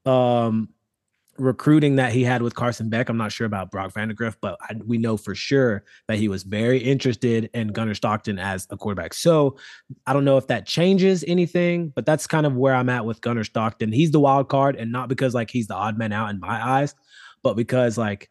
um, 0.06 0.68
recruiting 1.38 1.96
that 1.96 2.12
he 2.12 2.24
had 2.24 2.42
with 2.42 2.54
Carson 2.54 2.88
Beck. 2.88 3.08
I'm 3.08 3.16
not 3.16 3.32
sure 3.32 3.46
about 3.46 3.70
Brock 3.70 3.92
Vandagriff, 3.92 4.36
but 4.40 4.56
I, 4.60 4.74
we 4.84 4.98
know 4.98 5.16
for 5.16 5.34
sure 5.34 5.84
that 6.06 6.18
he 6.18 6.28
was 6.28 6.42
very 6.42 6.78
interested 6.78 7.50
in 7.54 7.68
Gunner 7.68 7.94
Stockton 7.94 8.38
as 8.38 8.66
a 8.70 8.76
quarterback. 8.76 9.14
So 9.14 9.56
I 10.06 10.12
don't 10.12 10.24
know 10.24 10.36
if 10.36 10.46
that 10.48 10.66
changes 10.66 11.24
anything, 11.26 11.88
but 11.94 12.06
that's 12.06 12.26
kind 12.26 12.46
of 12.46 12.56
where 12.56 12.74
I'm 12.74 12.88
at 12.88 13.04
with 13.04 13.20
Gunner 13.20 13.44
Stockton. 13.44 13.92
He's 13.92 14.10
the 14.10 14.20
wild 14.20 14.48
card, 14.48 14.76
and 14.76 14.92
not 14.92 15.08
because 15.08 15.34
like 15.34 15.50
he's 15.50 15.66
the 15.66 15.74
odd 15.74 15.98
man 15.98 16.12
out 16.12 16.30
in 16.30 16.40
my 16.40 16.64
eyes, 16.64 16.94
but 17.42 17.54
because 17.54 17.98
like 17.98 18.30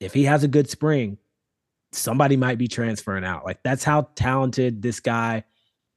if 0.00 0.14
he 0.14 0.24
has 0.24 0.44
a 0.44 0.48
good 0.48 0.68
spring, 0.68 1.18
somebody 1.92 2.36
might 2.36 2.58
be 2.58 2.68
transferring 2.68 3.24
out. 3.24 3.44
Like 3.44 3.62
that's 3.62 3.84
how 3.84 4.08
talented 4.14 4.82
this 4.82 5.00
guy 5.00 5.44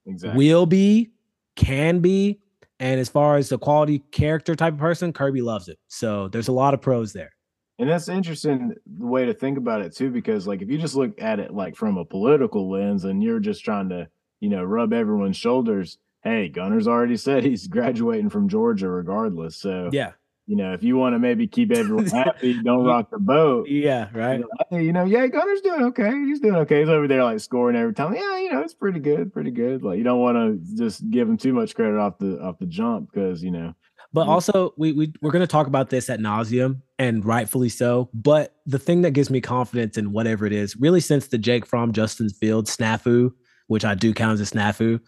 exactly. 0.05 0.37
will 0.37 0.65
be, 0.65 1.11
can 1.55 1.99
be. 1.99 2.39
And 2.79 2.99
as 2.99 3.09
far 3.09 3.37
as 3.37 3.49
the 3.49 3.57
quality 3.57 3.99
character 4.11 4.55
type 4.55 4.73
of 4.73 4.79
person, 4.79 5.13
Kirby 5.13 5.41
loves 5.41 5.67
it. 5.67 5.79
So 5.87 6.27
there's 6.27 6.47
a 6.47 6.53
lot 6.53 6.73
of 6.73 6.81
pros 6.81 7.13
there. 7.13 7.31
And 7.79 7.89
that's 7.89 8.07
interesting 8.07 8.73
the 8.85 9.05
way 9.05 9.25
to 9.25 9.33
think 9.33 9.57
about 9.57 9.81
it 9.81 9.95
too, 9.95 10.11
because 10.11 10.47
like 10.47 10.61
if 10.61 10.69
you 10.69 10.77
just 10.77 10.95
look 10.95 11.19
at 11.21 11.39
it 11.39 11.53
like 11.53 11.75
from 11.75 11.97
a 11.97 12.05
political 12.05 12.69
lens 12.69 13.05
and 13.05 13.23
you're 13.23 13.39
just 13.39 13.63
trying 13.63 13.89
to, 13.89 14.07
you 14.39 14.49
know, 14.49 14.63
rub 14.63 14.93
everyone's 14.93 15.37
shoulders, 15.37 15.97
hey, 16.23 16.49
Gunner's 16.49 16.87
already 16.87 17.17
said 17.17 17.43
he's 17.43 17.67
graduating 17.69 18.29
from 18.29 18.47
Georgia 18.47 18.89
regardless. 18.89 19.57
So 19.57 19.89
yeah, 19.91 20.11
you 20.45 20.57
know, 20.57 20.73
if 20.73 20.83
you 20.83 20.97
want 20.97 21.15
to 21.15 21.19
maybe 21.19 21.47
keep 21.47 21.71
everyone 21.75 22.05
happy, 22.05 22.61
don't 22.61 22.83
rock 22.85 23.09
the 23.11 23.19
boat. 23.19 23.67
Yeah, 23.69 24.09
right. 24.13 24.41
You 24.71 24.91
know, 24.91 25.05
yeah, 25.05 25.27
Gunner's 25.27 25.61
doing 25.61 25.83
okay. 25.85 26.11
He's 26.25 26.39
doing 26.39 26.55
okay. 26.55 26.81
He's 26.81 26.89
over 26.89 27.07
there 27.07 27.23
like 27.23 27.39
scoring 27.39 27.75
every 27.75 27.93
time. 27.93 28.13
Yeah, 28.13 28.37
you 28.39 28.51
know, 28.51 28.61
it's 28.61 28.73
pretty 28.73 28.99
good, 28.99 29.33
pretty 29.33 29.51
good. 29.51 29.83
Like 29.83 29.97
you 29.97 30.03
don't 30.03 30.19
want 30.19 30.37
to 30.37 30.77
just 30.77 31.09
give 31.09 31.29
him 31.29 31.37
too 31.37 31.53
much 31.53 31.75
credit 31.75 31.97
off 31.97 32.17
the 32.19 32.39
off 32.41 32.59
the 32.59 32.65
jump 32.65 33.11
because 33.11 33.43
you 33.43 33.51
know. 33.51 33.73
But 34.11 34.27
also, 34.27 34.73
we 34.77 34.91
we 34.91 35.11
we're 35.21 35.31
going 35.31 35.41
to 35.41 35.47
talk 35.47 35.65
about 35.65 35.89
this 35.89 36.07
at 36.09 36.19
nauseum, 36.19 36.81
and 36.99 37.25
rightfully 37.25 37.69
so. 37.69 38.09
But 38.13 38.55
the 38.67 38.77
thing 38.77 39.01
that 39.01 39.11
gives 39.11 39.31
me 39.31 39.41
confidence 39.41 39.97
in 39.97 40.11
whatever 40.11 40.45
it 40.45 40.53
is, 40.53 40.75
really, 40.75 40.99
since 40.99 41.27
the 41.27 41.39
Jake 41.39 41.65
Fromm 41.65 41.93
Justin 41.93 42.29
Field 42.29 42.67
snafu, 42.67 43.31
which 43.67 43.83
I 43.83 43.95
do 43.95 44.13
count 44.13 44.39
as 44.39 44.51
a 44.51 44.55
snafu, 44.55 44.99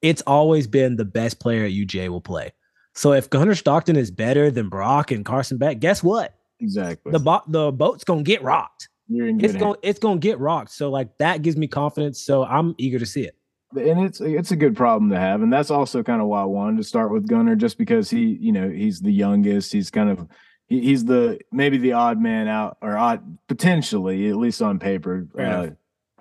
it's 0.00 0.22
always 0.22 0.66
been 0.66 0.96
the 0.96 1.04
best 1.04 1.40
player 1.40 1.66
at 1.66 1.72
UGA 1.72 2.08
will 2.08 2.22
play. 2.22 2.52
So 2.98 3.12
if 3.12 3.30
Gunner 3.30 3.54
Stockton 3.54 3.94
is 3.94 4.10
better 4.10 4.50
than 4.50 4.68
Brock 4.68 5.12
and 5.12 5.24
Carson 5.24 5.56
Beck, 5.56 5.78
guess 5.78 6.02
what? 6.02 6.34
Exactly. 6.58 7.12
The 7.12 7.20
bo- 7.20 7.42
the 7.46 7.70
boat's 7.70 8.02
gonna 8.02 8.24
get 8.24 8.42
rocked. 8.42 8.88
It's 9.08 9.54
gonna 9.54 9.78
it's 9.82 10.00
gonna 10.00 10.18
get 10.18 10.40
rocked. 10.40 10.72
So 10.72 10.90
like 10.90 11.16
that 11.18 11.42
gives 11.42 11.56
me 11.56 11.68
confidence. 11.68 12.20
So 12.20 12.44
I'm 12.44 12.74
eager 12.76 12.98
to 12.98 13.06
see 13.06 13.22
it. 13.22 13.36
And 13.76 14.04
it's 14.04 14.20
it's 14.20 14.50
a 14.50 14.56
good 14.56 14.76
problem 14.76 15.10
to 15.10 15.18
have, 15.20 15.42
and 15.42 15.52
that's 15.52 15.70
also 15.70 16.02
kind 16.02 16.20
of 16.20 16.26
why 16.26 16.42
I 16.42 16.44
wanted 16.46 16.78
to 16.78 16.82
start 16.82 17.12
with 17.12 17.28
Gunner, 17.28 17.54
just 17.54 17.78
because 17.78 18.10
he, 18.10 18.36
you 18.40 18.50
know, 18.50 18.68
he's 18.68 19.00
the 19.00 19.12
youngest. 19.12 19.72
He's 19.72 19.92
kind 19.92 20.10
of 20.10 20.26
he, 20.66 20.80
he's 20.80 21.04
the 21.04 21.38
maybe 21.52 21.78
the 21.78 21.92
odd 21.92 22.20
man 22.20 22.48
out, 22.48 22.78
or 22.82 22.96
odd 22.96 23.38
potentially, 23.46 24.28
at 24.28 24.34
least 24.34 24.60
on 24.60 24.80
paper. 24.80 25.28
Uh, 25.38 25.68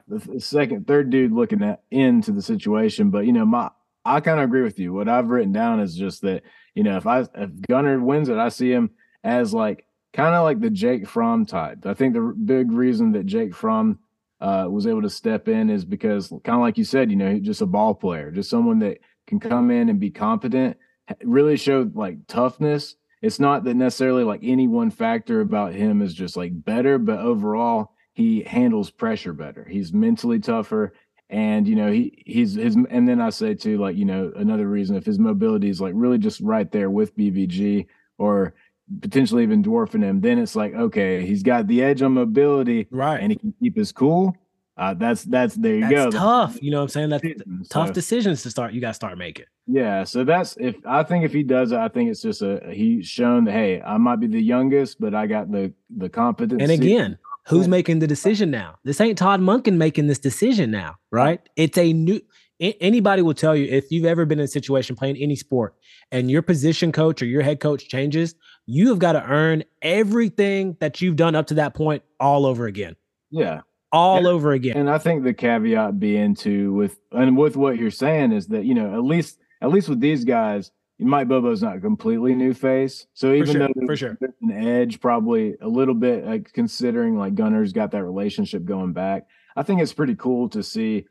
the 0.08 0.40
second, 0.40 0.86
third 0.86 1.10
dude 1.10 1.32
looking 1.32 1.64
at 1.64 1.82
into 1.90 2.32
the 2.32 2.42
situation, 2.42 3.10
but 3.10 3.26
you 3.26 3.34
know, 3.34 3.46
my 3.46 3.72
I 4.16 4.22
kind 4.22 4.40
of 4.40 4.46
agree 4.46 4.64
with 4.64 4.80
you. 4.80 4.94
What 4.94 5.10
I've 5.10 5.30
written 5.30 5.52
down 5.52 5.80
is 5.80 5.96
just 5.96 6.22
that 6.22 6.44
you 6.78 6.84
know, 6.84 6.98
if 6.98 7.08
I 7.08 7.22
if 7.22 7.50
Gunner 7.68 8.00
wins 8.00 8.30
it, 8.30 8.38
I 8.38 8.50
see 8.50 8.72
him 8.72 8.92
as 9.24 9.52
like 9.52 9.86
kind 10.14 10.36
of 10.36 10.44
like 10.44 10.60
the 10.60 10.70
Jake 10.70 11.08
Fromm 11.08 11.46
type. 11.46 11.86
I 11.86 11.96
think 11.96 12.14
the 12.14 12.22
big 12.22 12.72
reason 12.72 13.14
that 13.14 13.26
Jake 13.26 13.56
Fromm 13.56 14.00
uh, 14.40 14.68
was 14.70 14.86
able 14.86 15.02
to 15.02 15.10
step 15.10 15.48
in 15.48 15.72
is 15.72 15.86
because 15.86 16.28
kind 16.28 16.56
of 16.56 16.62
like 16.62 16.78
you 16.78 16.84
said, 16.84 17.10
you 17.10 17.18
know, 17.18 17.40
just 17.40 17.62
a 17.62 17.66
ball 17.66 17.96
player, 17.96 18.30
just 18.30 18.50
someone 18.50 18.80
that 18.80 19.00
can 19.26 19.40
come 19.40 19.72
in 19.72 19.90
and 19.90 20.00
be 20.00 20.12
competent, 20.12 20.78
really 21.24 21.58
show 21.58 21.90
like 21.96 22.28
toughness. 22.28 22.96
It's 23.24 23.40
not 23.40 23.64
that 23.64 23.74
necessarily 23.74 24.24
like 24.24 24.42
any 24.44 24.68
one 24.68 24.92
factor 24.92 25.42
about 25.42 25.74
him 25.74 26.04
is 26.04 26.14
just 26.14 26.38
like 26.38 26.52
better, 26.64 27.00
but 27.00 27.20
overall 27.20 27.94
he 28.14 28.44
handles 28.44 28.92
pressure 28.92 29.34
better. 29.34 29.66
He's 29.66 29.92
mentally 29.92 30.40
tougher 30.40 30.94
and 31.30 31.68
you 31.68 31.76
know 31.76 31.92
he 31.92 32.24
he's 32.26 32.54
his 32.54 32.76
and 32.90 33.08
then 33.08 33.20
i 33.20 33.30
say 33.30 33.54
too 33.54 33.78
like 33.78 33.96
you 33.98 34.06
know 34.06 34.32
another 34.38 34.68
reason 34.68 34.96
if 34.96 35.06
his 35.06 35.20
mobility 35.20 35.70
is 35.70 35.82
like 35.82 35.94
really 35.96 36.18
just 36.18 36.40
right 36.40 36.72
there 36.72 36.90
with 36.90 37.16
bvg 37.18 37.86
or 38.18 38.54
potentially 39.02 39.44
even 39.44 39.62
dwarfing 39.62 40.02
him 40.02 40.22
then 40.22 40.40
it's 40.40 40.56
like 40.56 40.74
okay 40.74 41.26
he's 41.26 41.44
got 41.44 41.68
the 41.68 41.84
edge 41.84 42.02
on 42.02 42.14
mobility 42.14 42.88
right. 42.92 43.20
and 43.20 43.32
he 43.32 43.38
can 43.38 43.54
keep 43.60 43.76
his 43.76 43.92
cool. 43.92 44.36
Uh, 44.78 44.94
that's 44.94 45.24
that's 45.24 45.56
there 45.56 45.74
you 45.74 45.90
that's 45.90 45.92
go. 45.92 46.12
Tough 46.12 46.62
you 46.62 46.70
know 46.70 46.78
what 46.78 46.84
i'm 46.84 46.90
saying? 46.90 47.10
That's 47.10 47.24
so, 47.24 47.34
tough 47.68 47.94
decisions 47.94 48.44
to 48.44 48.52
start 48.52 48.74
you 48.74 48.80
got 48.80 48.90
to 48.90 48.94
start 48.94 49.18
making. 49.18 49.48
Yeah 49.66 50.04
so 50.04 50.24
that's 50.24 50.56
if 50.60 50.76
i 50.86 51.02
think 51.02 51.26
if 51.26 51.34
he 51.34 51.42
does 51.42 51.72
it 51.72 51.80
i 51.80 51.88
think 51.88 52.12
it's 52.12 52.22
just 52.22 52.44
a 52.44 52.62
he's 52.72 53.08
shown 53.08 53.44
that 53.46 53.54
hey 53.54 53.82
i 53.82 53.98
might 53.98 54.18
be 54.18 54.28
the 54.28 54.40
youngest 54.40 55.02
but 55.02 55.16
i 55.16 55.26
got 55.26 55.52
the 55.52 55.74
the 55.98 56.08
competence 56.08 56.62
and 56.62 56.72
again 56.72 57.18
Who's 57.48 57.68
making 57.68 58.00
the 58.00 58.08
decision 58.08 58.52
now? 58.52 58.76
This 58.84 59.00
ain't 59.00 59.18
Todd 59.18 59.40
Monken 59.40 59.78
making 59.78 60.08
this 60.08 60.20
decision 60.20 60.70
now, 60.70 60.96
right? 61.12 61.40
It's 61.56 61.78
a 61.78 61.94
new. 61.94 62.20
Anybody 62.60 63.22
will 63.22 63.36
tell 63.36 63.56
you 63.56 63.66
if 63.66 63.92
you've 63.92 64.06
ever 64.06 64.26
been 64.26 64.40
in 64.40 64.46
a 64.46 64.50
situation 64.50 64.96
playing 64.96 65.18
any 65.18 65.36
sport 65.36 65.76
and 66.12 66.32
your 66.32 66.42
position 66.42 66.92
coach 66.92 67.22
or 67.22 67.26
your 67.26 67.44
head 67.44 67.60
coach 67.60 67.88
changes, 67.88 68.34
you 68.66 68.90
have 68.90 69.00
got 69.00 69.12
to 69.14 69.24
earn 69.24 69.64
everything 69.82 70.76
that 70.80 71.00
you've 71.00 71.16
done 71.16 71.36
up 71.36 71.48
to 71.48 71.54
that 71.54 71.76
point 71.76 72.04
all 72.20 72.46
over 72.46 72.66
again. 72.66 72.96
Yeah, 73.30 73.62
all 73.92 74.18
and, 74.18 74.28
over 74.28 74.52
again. 74.52 74.76
And 74.76 74.90
I 74.90 74.98
think 74.98 75.24
the 75.24 75.34
caveat 75.34 76.00
being 76.00 76.36
to 76.36 76.74
with 76.74 77.00
and 77.12 77.38
with 77.38 77.56
what 77.56 77.78
you're 77.78 77.92
saying 77.92 78.32
is 78.32 78.48
that 78.48 78.66
you 78.66 78.74
know 78.74 78.94
at 78.94 79.04
least 79.04 79.40
at 79.62 79.70
least 79.70 79.88
with 79.88 80.00
these 80.00 80.26
guys, 80.26 80.72
Mike 81.00 81.28
Bobo's 81.28 81.62
not 81.62 81.78
a 81.78 81.80
completely 81.80 82.34
new 82.34 82.54
face. 82.54 83.06
So 83.14 83.34
even 83.34 83.52
sure, 83.54 83.68
though 83.68 83.86
for 83.86 83.96
sure. 83.96 84.18
an 84.42 84.52
edge, 84.52 85.00
probably 85.00 85.56
a 85.62 85.68
little 85.68 85.94
bit 85.94 86.26
like 86.26 86.52
considering 86.54 87.18
like 87.18 87.36
Gunner's 87.36 87.72
got 87.74 87.92
that 87.92 88.04
relationship 88.04 88.66
going 88.66 88.94
back. 88.94 89.28
I 89.56 89.64
think 89.64 89.82
it's 89.82 89.94
pretty 89.94 90.16
cool 90.16 90.50
to 90.50 90.64
see. 90.64 91.06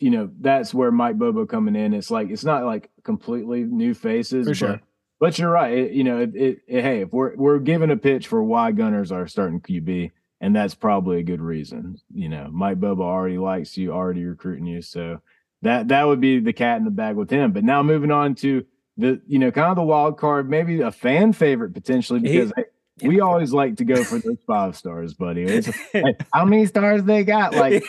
You 0.00 0.10
know, 0.10 0.30
that's 0.40 0.72
where 0.74 0.90
Mike 0.90 1.18
Bobo 1.18 1.46
coming 1.46 1.76
in. 1.76 1.92
It's 1.94 2.10
like 2.10 2.30
it's 2.30 2.44
not 2.44 2.64
like 2.64 2.90
completely 3.04 3.64
new 3.64 3.94
faces, 3.94 4.46
For 4.46 4.50
but, 4.50 4.56
sure. 4.56 4.80
but 5.20 5.38
you're 5.38 5.50
right. 5.50 5.72
It, 5.76 5.92
you 5.92 6.04
know, 6.04 6.18
it, 6.20 6.34
it, 6.34 6.58
it- 6.66 6.82
Hey, 6.82 7.00
if 7.02 7.12
we're 7.12 7.36
we're 7.36 7.58
giving 7.58 7.90
a 7.90 7.96
pitch 7.96 8.26
for 8.28 8.42
why 8.42 8.72
Gunners 8.72 9.12
are 9.12 9.28
starting 9.28 9.60
QB, 9.60 10.10
and 10.40 10.56
that's 10.56 10.74
probably 10.74 11.20
a 11.20 11.22
good 11.22 11.40
reason. 11.42 11.98
You 12.14 12.30
know, 12.30 12.48
Mike 12.50 12.80
Bobo 12.80 13.02
already 13.04 13.38
likes 13.38 13.76
you, 13.76 13.92
already 13.92 14.24
recruiting 14.24 14.66
you, 14.66 14.80
so 14.82 15.20
that 15.60 15.88
that 15.88 16.06
would 16.08 16.20
be 16.20 16.40
the 16.40 16.52
cat 16.54 16.78
in 16.78 16.84
the 16.84 16.90
bag 16.90 17.14
with 17.16 17.30
him. 17.30 17.52
But 17.52 17.62
now 17.62 17.82
moving 17.82 18.10
on 18.10 18.34
to 18.36 18.64
the 19.02 19.20
you 19.26 19.38
know 19.38 19.50
kind 19.50 19.68
of 19.70 19.76
the 19.76 19.82
wild 19.82 20.18
card, 20.18 20.48
maybe 20.48 20.80
a 20.80 20.90
fan 20.90 21.32
favorite 21.32 21.74
potentially 21.74 22.20
He- 22.20 22.28
because 22.38 22.52
hey, 22.56 22.64
we 23.04 23.20
always 23.20 23.52
like 23.52 23.76
to 23.78 23.84
go 23.84 24.02
for 24.04 24.18
those 24.18 24.38
five 24.46 24.76
stars, 24.76 25.14
buddy. 25.14 25.42
It's, 25.42 25.70
how 26.32 26.44
many 26.44 26.66
stars 26.66 27.02
they 27.04 27.24
got? 27.24 27.54
Like 27.54 27.82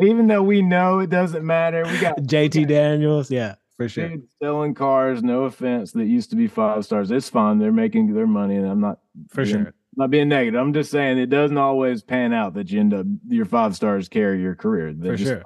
even 0.00 0.26
though 0.26 0.42
we 0.42 0.62
know 0.62 1.00
it 1.00 1.10
doesn't 1.10 1.44
matter, 1.44 1.82
we 1.84 1.98
got 1.98 2.16
JT 2.20 2.68
Daniels, 2.68 3.30
yeah, 3.30 3.56
for 3.76 3.88
sure. 3.88 4.08
dudes 4.08 4.28
selling 4.42 4.74
cars. 4.74 5.22
No 5.22 5.44
offense, 5.44 5.92
that 5.92 6.04
used 6.06 6.30
to 6.30 6.36
be 6.36 6.46
five 6.46 6.84
stars. 6.84 7.10
It's 7.10 7.28
fine. 7.28 7.58
They're 7.58 7.72
making 7.72 8.14
their 8.14 8.26
money, 8.28 8.56
and 8.56 8.66
I'm 8.68 8.80
not 8.80 8.98
For 9.30 9.44
being- 9.44 9.56
sure. 9.64 9.74
not 9.96 10.10
being 10.10 10.28
negative. 10.28 10.60
I'm 10.60 10.72
just 10.72 10.90
saying 10.90 11.18
it 11.18 11.30
doesn't 11.30 11.58
always 11.58 12.02
pan 12.02 12.32
out 12.32 12.54
that 12.54 12.70
you 12.70 12.78
end 12.80 12.94
up 12.94 13.06
your 13.28 13.46
five 13.46 13.74
stars 13.74 14.08
carry 14.08 14.40
your 14.40 14.54
career. 14.54 14.92
They're 14.92 15.14
For 15.14 15.16
just 15.16 15.30
sure. 15.32 15.42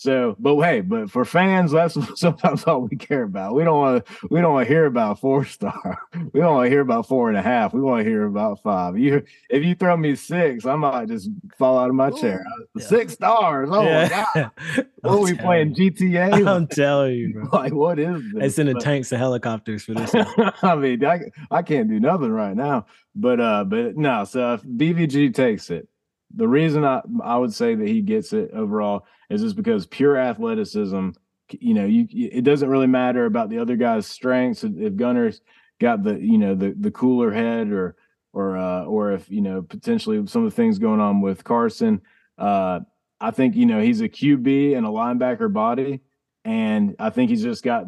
So, 0.00 0.34
but 0.38 0.58
hey, 0.62 0.80
but 0.80 1.10
for 1.10 1.26
fans, 1.26 1.72
that's 1.72 1.94
sometimes 2.18 2.64
all 2.64 2.80
we 2.80 2.96
care 2.96 3.24
about. 3.24 3.54
We 3.54 3.64
don't 3.64 3.78
want 3.78 4.06
to. 4.06 4.28
We 4.30 4.40
don't 4.40 4.54
want 4.54 4.66
to 4.66 4.72
hear 4.72 4.86
about 4.86 5.20
four 5.20 5.44
star. 5.44 5.98
We 6.32 6.40
don't 6.40 6.54
want 6.54 6.66
to 6.66 6.70
hear 6.70 6.80
about 6.80 7.06
four 7.06 7.28
and 7.28 7.36
a 7.36 7.42
half. 7.42 7.74
We 7.74 7.82
want 7.82 8.04
to 8.04 8.08
hear 8.08 8.24
about 8.24 8.62
five. 8.62 8.96
You, 8.96 9.22
if 9.50 9.62
you 9.62 9.74
throw 9.74 9.96
me 9.96 10.14
six, 10.14 10.64
I 10.64 10.74
might 10.76 11.08
just 11.08 11.28
fall 11.58 11.78
out 11.78 11.90
of 11.90 11.94
my 11.94 12.10
chair. 12.10 12.44
yeah. 12.74 12.86
Six 12.86 13.12
stars. 13.12 13.68
Oh 13.70 13.82
my 13.82 14.08
god! 14.08 14.50
What 15.02 15.12
are 15.12 15.18
we 15.18 15.34
playing 15.34 15.74
GTA? 15.74 16.46
I'm 16.46 16.66
telling 16.66 17.14
you, 17.14 17.32
bro. 17.32 17.48
like 17.52 17.72
what 17.74 17.98
is 17.98 18.22
this? 18.32 18.42
It's 18.44 18.58
in 18.58 18.66
the 18.68 18.74
tanks 18.74 19.12
and 19.12 19.18
helicopters 19.18 19.84
for 19.84 19.94
this. 19.94 20.14
I 20.62 20.74
mean, 20.76 21.04
I, 21.04 21.30
I 21.50 21.62
can't 21.62 21.88
do 21.88 22.00
nothing 22.00 22.30
right 22.30 22.56
now. 22.56 22.86
But 23.14 23.40
uh, 23.40 23.64
but 23.64 23.96
no. 23.96 24.24
So 24.24 24.54
if 24.54 24.62
BVG 24.62 25.34
takes 25.34 25.68
it, 25.70 25.88
the 26.34 26.48
reason 26.48 26.84
I 26.84 27.02
I 27.22 27.36
would 27.36 27.54
say 27.54 27.74
that 27.74 27.88
he 27.88 28.00
gets 28.02 28.32
it 28.32 28.50
overall 28.52 29.06
is 29.28 29.42
just 29.42 29.56
because 29.56 29.86
pure 29.86 30.16
athleticism. 30.16 31.10
You 31.48 31.74
know, 31.74 31.84
you 31.84 32.06
it 32.12 32.44
doesn't 32.44 32.68
really 32.68 32.86
matter 32.86 33.26
about 33.26 33.50
the 33.50 33.58
other 33.58 33.76
guy's 33.76 34.06
strengths. 34.06 34.64
If 34.64 34.96
Gunner's 34.96 35.40
got 35.80 36.04
the 36.04 36.18
you 36.18 36.38
know 36.38 36.54
the 36.54 36.74
the 36.78 36.90
cooler 36.90 37.32
head 37.32 37.72
or 37.72 37.96
or 38.32 38.56
uh, 38.56 38.84
or 38.84 39.12
if 39.12 39.28
you 39.30 39.40
know 39.40 39.62
potentially 39.62 40.24
some 40.26 40.44
of 40.44 40.50
the 40.50 40.56
things 40.56 40.78
going 40.78 41.00
on 41.00 41.20
with 41.20 41.44
Carson. 41.44 42.02
Uh, 42.38 42.80
I 43.20 43.32
think 43.32 43.56
you 43.56 43.66
know 43.66 43.80
he's 43.80 44.00
a 44.00 44.08
QB 44.08 44.76
and 44.76 44.86
a 44.86 44.90
linebacker 44.90 45.52
body, 45.52 46.00
and 46.44 46.96
I 46.98 47.10
think 47.10 47.30
he's 47.30 47.42
just 47.42 47.62
got 47.64 47.84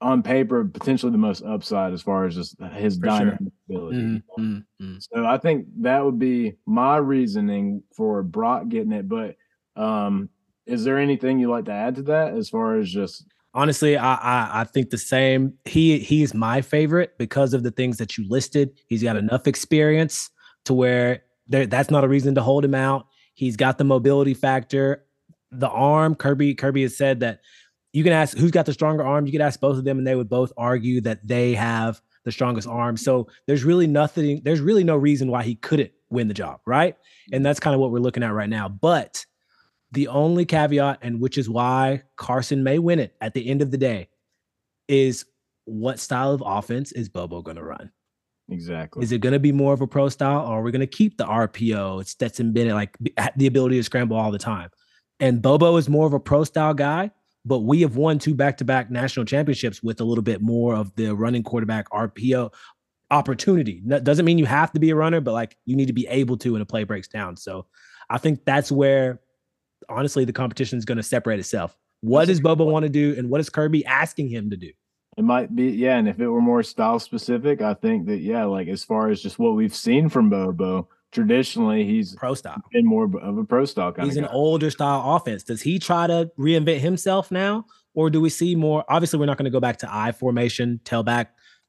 on 0.00 0.22
paper 0.22 0.64
potentially 0.64 1.10
the 1.12 1.18
most 1.18 1.42
upside 1.42 1.92
as 1.92 2.02
far 2.02 2.26
as 2.26 2.34
just 2.34 2.60
his 2.72 2.98
For 2.98 3.06
sure. 3.06 3.18
dynamic 3.18 3.52
ability. 3.68 3.98
Mhm, 4.02 4.22
mhm, 4.38 4.64
mhm. 4.82 5.06
So 5.12 5.24
I 5.24 5.38
think 5.38 5.66
that 5.78 6.04
would 6.04 6.18
be 6.18 6.56
my 6.66 6.98
reasoning 6.98 7.82
for 7.96 8.22
Brock 8.22 8.68
getting 8.68 8.92
it. 8.92 9.08
But 9.08 9.36
um, 9.74 10.28
is 10.66 10.84
there 10.84 10.98
anything 10.98 11.38
you 11.38 11.50
like 11.50 11.64
to 11.66 11.72
add 11.72 11.96
to 11.96 12.02
that 12.02 12.34
as 12.34 12.48
far 12.48 12.78
as 12.78 12.90
just 12.90 13.26
Honestly, 13.54 13.96
I, 13.96 14.16
I 14.16 14.60
I 14.60 14.64
think 14.64 14.90
the 14.90 14.98
same. 14.98 15.54
He 15.64 15.98
he's 15.98 16.34
my 16.34 16.60
favorite 16.60 17.16
because 17.16 17.54
of 17.54 17.62
the 17.62 17.70
things 17.70 17.96
that 17.96 18.18
you 18.18 18.28
listed. 18.28 18.78
He's 18.86 19.02
got 19.02 19.16
enough 19.16 19.46
experience 19.46 20.28
to 20.66 20.74
where 20.74 21.22
there, 21.48 21.66
that's 21.66 21.90
not 21.90 22.04
a 22.04 22.08
reason 22.08 22.34
to 22.34 22.42
hold 22.42 22.66
him 22.66 22.74
out. 22.74 23.06
He's 23.32 23.56
got 23.56 23.78
the 23.78 23.84
mobility 23.84 24.34
factor, 24.34 25.06
the 25.52 25.70
arm. 25.70 26.14
Kirby 26.14 26.54
Kirby 26.54 26.82
has 26.82 26.98
said 26.98 27.20
that 27.20 27.40
you 27.92 28.04
can 28.04 28.12
ask 28.12 28.36
who's 28.36 28.50
got 28.50 28.66
the 28.66 28.72
stronger 28.72 29.04
arm. 29.04 29.26
You 29.26 29.32
could 29.32 29.40
ask 29.40 29.60
both 29.60 29.78
of 29.78 29.84
them, 29.84 29.98
and 29.98 30.06
they 30.06 30.14
would 30.14 30.28
both 30.28 30.52
argue 30.56 31.00
that 31.02 31.26
they 31.26 31.54
have 31.54 32.00
the 32.24 32.32
strongest 32.32 32.68
arm. 32.68 32.96
So 32.96 33.28
there's 33.46 33.64
really 33.64 33.86
nothing. 33.86 34.42
There's 34.44 34.60
really 34.60 34.84
no 34.84 34.96
reason 34.96 35.30
why 35.30 35.44
he 35.44 35.54
couldn't 35.54 35.92
win 36.10 36.28
the 36.28 36.34
job, 36.34 36.60
right? 36.66 36.96
And 37.32 37.44
that's 37.44 37.60
kind 37.60 37.74
of 37.74 37.80
what 37.80 37.90
we're 37.90 37.98
looking 37.98 38.22
at 38.22 38.32
right 38.32 38.48
now. 38.48 38.68
But 38.68 39.24
the 39.92 40.08
only 40.08 40.44
caveat, 40.44 40.98
and 41.02 41.20
which 41.20 41.38
is 41.38 41.48
why 41.48 42.02
Carson 42.16 42.62
may 42.62 42.78
win 42.78 42.98
it 42.98 43.14
at 43.20 43.34
the 43.34 43.48
end 43.48 43.62
of 43.62 43.70
the 43.70 43.78
day, 43.78 44.08
is 44.88 45.24
what 45.64 45.98
style 45.98 46.32
of 46.32 46.42
offense 46.44 46.92
is 46.92 47.08
Bobo 47.08 47.42
going 47.42 47.56
to 47.56 47.64
run? 47.64 47.90
exactly? 48.50 49.02
Is 49.02 49.12
it 49.12 49.20
going 49.20 49.32
to 49.32 49.38
be 49.38 49.52
more 49.52 49.72
of 49.72 49.80
a 49.80 49.86
pro 49.86 50.08
style, 50.08 50.46
or 50.46 50.58
are 50.58 50.62
we 50.62 50.70
going 50.70 50.80
to 50.80 50.86
keep 50.86 51.16
the 51.16 51.24
RPO, 51.24 52.06
Stetson 52.06 52.52
Bennett, 52.52 52.74
like 52.74 52.96
the 53.36 53.46
ability 53.46 53.76
to 53.76 53.82
scramble 53.82 54.16
all 54.16 54.30
the 54.30 54.38
time? 54.38 54.70
And 55.20 55.40
Bobo 55.40 55.76
is 55.76 55.88
more 55.88 56.06
of 56.06 56.12
a 56.12 56.20
pro 56.20 56.44
style 56.44 56.74
guy, 56.74 57.10
but 57.46 57.60
we 57.60 57.80
have 57.82 57.96
won 57.96 58.18
two 58.18 58.34
back 58.34 58.58
to 58.58 58.64
back 58.64 58.90
national 58.90 59.24
championships 59.24 59.82
with 59.82 60.00
a 60.00 60.04
little 60.04 60.22
bit 60.22 60.42
more 60.42 60.74
of 60.74 60.94
the 60.96 61.14
running 61.14 61.44
quarterback 61.44 61.88
RPO 61.90 62.52
opportunity. 63.10 63.80
Doesn't 63.86 64.24
mean 64.24 64.36
you 64.36 64.46
have 64.46 64.72
to 64.72 64.80
be 64.80 64.90
a 64.90 64.96
runner, 64.96 65.20
but 65.20 65.32
like 65.32 65.56
you 65.64 65.76
need 65.76 65.86
to 65.86 65.92
be 65.92 66.08
able 66.08 66.36
to 66.38 66.52
when 66.54 66.60
a 66.60 66.66
play 66.66 66.82
breaks 66.82 67.06
down. 67.06 67.36
So 67.36 67.66
I 68.10 68.18
think 68.18 68.44
that's 68.44 68.72
where 68.72 69.20
honestly 69.88 70.24
the 70.24 70.32
competition 70.32 70.76
is 70.76 70.84
going 70.84 70.96
to 70.96 71.04
separate 71.04 71.38
itself. 71.38 71.76
What 72.00 72.26
does 72.26 72.40
Bobo 72.40 72.64
want 72.64 72.82
to 72.82 72.88
do, 72.88 73.14
and 73.16 73.30
what 73.30 73.40
is 73.40 73.48
Kirby 73.48 73.86
asking 73.86 74.28
him 74.28 74.50
to 74.50 74.56
do? 74.56 74.70
It 75.16 75.24
might 75.24 75.54
be, 75.54 75.70
yeah. 75.70 75.96
And 75.96 76.08
if 76.08 76.20
it 76.20 76.28
were 76.28 76.42
more 76.42 76.62
style 76.62 76.98
specific, 76.98 77.62
I 77.62 77.74
think 77.74 78.06
that, 78.06 78.18
yeah, 78.18 78.44
like 78.44 78.68
as 78.68 78.84
far 78.84 79.08
as 79.08 79.22
just 79.22 79.38
what 79.38 79.54
we've 79.54 79.74
seen 79.74 80.08
from 80.08 80.28
Bobo, 80.28 80.88
traditionally 81.16 81.84
he's 81.84 82.14
Pro 82.14 82.34
style. 82.34 82.62
been 82.72 82.86
more 82.86 83.04
of 83.04 83.38
a 83.38 83.44
pro 83.44 83.64
style 83.64 83.90
kind 83.92 84.06
He's 84.06 84.16
an 84.16 84.26
older 84.26 84.70
style 84.70 85.16
offense. 85.16 85.42
Does 85.42 85.62
he 85.62 85.78
try 85.78 86.06
to 86.06 86.30
reinvent 86.38 86.78
himself 86.80 87.30
now, 87.30 87.64
or 87.94 88.10
do 88.10 88.20
we 88.20 88.28
see 88.28 88.54
more? 88.54 88.84
Obviously, 88.88 89.18
we're 89.18 89.26
not 89.26 89.38
going 89.38 89.46
to 89.46 89.50
go 89.50 89.60
back 89.60 89.78
to 89.78 89.88
I 89.92 90.12
formation, 90.12 90.80
tailback, 90.84 91.28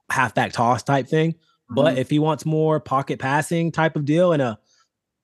halfback 0.09 0.51
toss 0.51 0.83
type 0.83 1.07
thing. 1.07 1.35
But 1.69 1.95
Mhm. 1.95 1.97
if 1.97 2.09
he 2.09 2.19
wants 2.19 2.45
more 2.45 2.79
pocket 2.79 3.19
passing 3.19 3.71
type 3.71 3.95
of 3.95 4.05
deal, 4.05 4.31
and 4.33 4.41
a, 4.41 4.59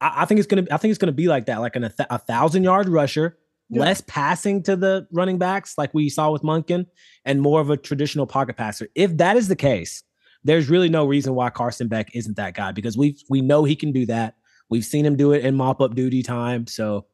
I, 0.01 0.23
I 0.23 0.25
think 0.25 0.39
it's 0.39 0.47
gonna, 0.47 0.65
I 0.71 0.77
think 0.77 0.89
it's 0.91 0.97
gonna 0.97 1.12
be 1.12 1.27
like 1.27 1.45
that, 1.45 1.59
like 1.59 1.75
an, 1.75 1.83
a, 1.86 1.89
th- 1.89 2.07
a 2.09 2.17
thousand 2.17 2.63
yard 2.63 2.89
rusher, 2.89 3.38
Yeah. 3.69 3.81
less 3.81 4.01
passing 4.07 4.63
to 4.63 4.75
the 4.75 5.07
running 5.12 5.38
backs, 5.38 5.77
like 5.77 5.93
we 5.93 6.09
saw 6.09 6.31
with 6.31 6.41
Monken, 6.43 6.86
and 7.25 7.41
more 7.41 7.62
of 7.62 7.69
a 7.69 7.77
traditional 7.77 8.25
pocket 8.27 8.57
passer. 8.57 8.88
If 8.95 9.17
that 9.17 9.38
is 9.38 9.47
the 9.47 9.55
case, 9.55 10.03
there's 10.43 10.69
really 10.69 10.89
no 10.89 11.06
reason 11.06 11.36
why 11.36 11.49
Carson 11.49 11.88
Beck 11.88 12.15
isn't 12.15 12.38
that 12.38 12.53
guy 12.53 12.71
because 12.71 12.97
we 12.97 13.17
we 13.29 13.41
know 13.41 13.63
he 13.63 13.75
can 13.75 13.91
do 13.91 14.06
that. 14.08 14.36
We've 14.69 14.86
seen 14.86 15.06
him 15.06 15.15
do 15.15 15.32
it 15.34 15.45
in 15.45 15.56
mop 15.56 15.82
up 15.82 15.95
duty 15.95 16.23
time. 16.23 16.67
So 16.67 17.06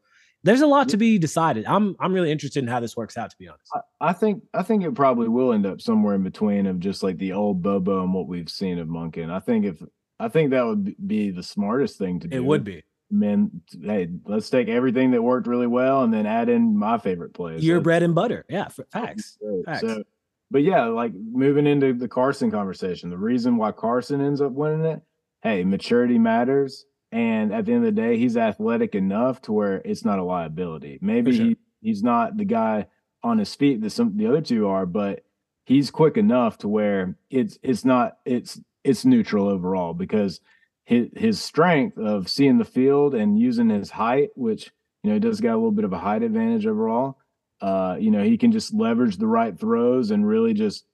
there's 0.44 0.62
a 0.62 0.68
lot 0.68 0.88
to 0.90 0.98
be 0.98 1.18
decided. 1.18 1.66
I'm 1.66 1.96
I'm 2.00 2.14
really 2.14 2.32
interested 2.32 2.64
in 2.64 2.70
how 2.70 2.80
this 2.80 2.96
works 2.96 3.18
out, 3.18 3.30
to 3.32 3.38
be 3.38 3.48
honest. 3.48 3.72
I, 3.74 4.10
I 4.10 4.14
think 4.14 4.44
I 4.54 4.64
think 4.64 4.84
it 4.84 4.96
probably 4.96 5.28
will 5.28 5.54
end 5.54 5.66
up 5.66 5.82
somewhere 5.82 6.16
in 6.16 6.24
between 6.24 6.66
of 6.66 6.80
just 6.80 7.04
like 7.04 7.18
the 7.18 7.34
old 7.34 7.62
Bobo 7.62 8.04
and 8.04 8.14
what 8.14 8.28
we've 8.28 8.50
seen 8.50 8.80
of 8.80 8.88
Monken. 8.88 9.30
I 9.30 9.40
think 9.40 9.66
if 9.66 9.82
I 10.20 10.28
think 10.30 10.52
that 10.52 10.66
would 10.66 10.96
be 11.08 11.32
the 11.32 11.44
smartest 11.44 11.98
thing 11.98 12.20
to 12.22 12.28
do. 12.28 12.38
It 12.38 12.44
would 12.44 12.64
be. 12.64 12.84
Man, 13.12 13.50
hey, 13.82 14.08
let's 14.26 14.52
take 14.52 14.68
everything 14.68 15.12
that 15.12 15.22
worked 15.22 15.48
really 15.48 15.66
well 15.66 16.04
and 16.04 16.14
then 16.14 16.28
add 16.28 16.48
in 16.48 16.78
my 16.78 17.00
favorite 17.00 17.34
plays. 17.34 17.64
Your 17.64 17.78
Let's- 17.78 17.84
bread 17.84 18.04
and 18.04 18.14
butter. 18.14 18.46
Yeah, 18.50 18.68
facts. 18.68 19.38
Facts. 19.66 19.82
So, 19.82 20.04
but 20.52 20.64
yeah, 20.64 20.86
like 20.86 21.14
moving 21.14 21.68
into 21.68 21.94
the 21.94 22.08
Carson 22.08 22.52
conversation, 22.52 23.10
the 23.10 23.18
reason 23.18 23.58
why 23.58 23.72
Carson 23.72 24.22
ends 24.22 24.42
up 24.42 24.52
winning 24.52 24.86
it, 24.86 25.02
hey, 25.42 25.64
maturity 25.64 26.18
matters. 26.18 26.86
And 27.12 27.54
at 27.54 27.66
the 27.66 27.74
end 27.74 27.86
of 27.86 27.96
the 27.96 28.02
day, 28.02 28.18
he's 28.18 28.38
athletic 28.38 28.94
enough 28.94 29.42
to 29.44 29.52
where 29.52 29.82
it's 29.84 30.06
not 30.06 30.20
a 30.20 30.24
liability. 30.24 31.00
Maybe 31.02 31.36
sure. 31.36 31.46
he, 31.46 31.58
he's 31.82 32.04
not 32.04 32.38
the 32.38 32.46
guy 32.46 32.88
on 33.24 33.38
his 33.38 33.54
feet 33.56 33.82
that 33.82 33.90
some 33.90 34.16
the 34.16 34.28
other 34.28 34.42
two 34.42 34.68
are, 34.68 34.86
but 34.86 35.24
he's 35.66 35.92
quick 35.92 36.18
enough 36.18 36.58
to 36.60 36.68
where 36.68 37.16
it's 37.30 37.58
it's 37.64 37.84
not 37.84 38.18
it's 38.26 38.60
it's 38.84 39.06
neutral 39.06 39.48
overall 39.48 39.94
because 39.94 40.40
his 40.86 41.10
his 41.16 41.42
strength 41.42 41.98
of 41.98 42.30
seeing 42.30 42.60
the 42.60 42.66
field 42.66 43.16
and 43.16 43.40
using 43.40 43.70
his 43.70 43.90
height, 43.90 44.30
which 44.36 44.72
you 45.04 45.10
know 45.10 45.16
he 45.16 45.20
does 45.20 45.42
got 45.42 45.54
a 45.54 45.58
little 45.58 45.72
bit 45.72 45.86
of 45.86 45.94
a 45.94 46.00
height 46.00 46.24
advantage 46.24 46.66
overall 46.66 47.18
uh, 47.62 47.98
you 48.00 48.12
know, 48.12 48.24
he 48.24 48.38
can 48.38 48.52
just 48.52 48.74
leverage 48.74 49.18
the 49.18 49.28
right 49.28 49.58
throws 49.60 50.12
and 50.12 50.26
really 50.28 50.54
just 50.54 50.86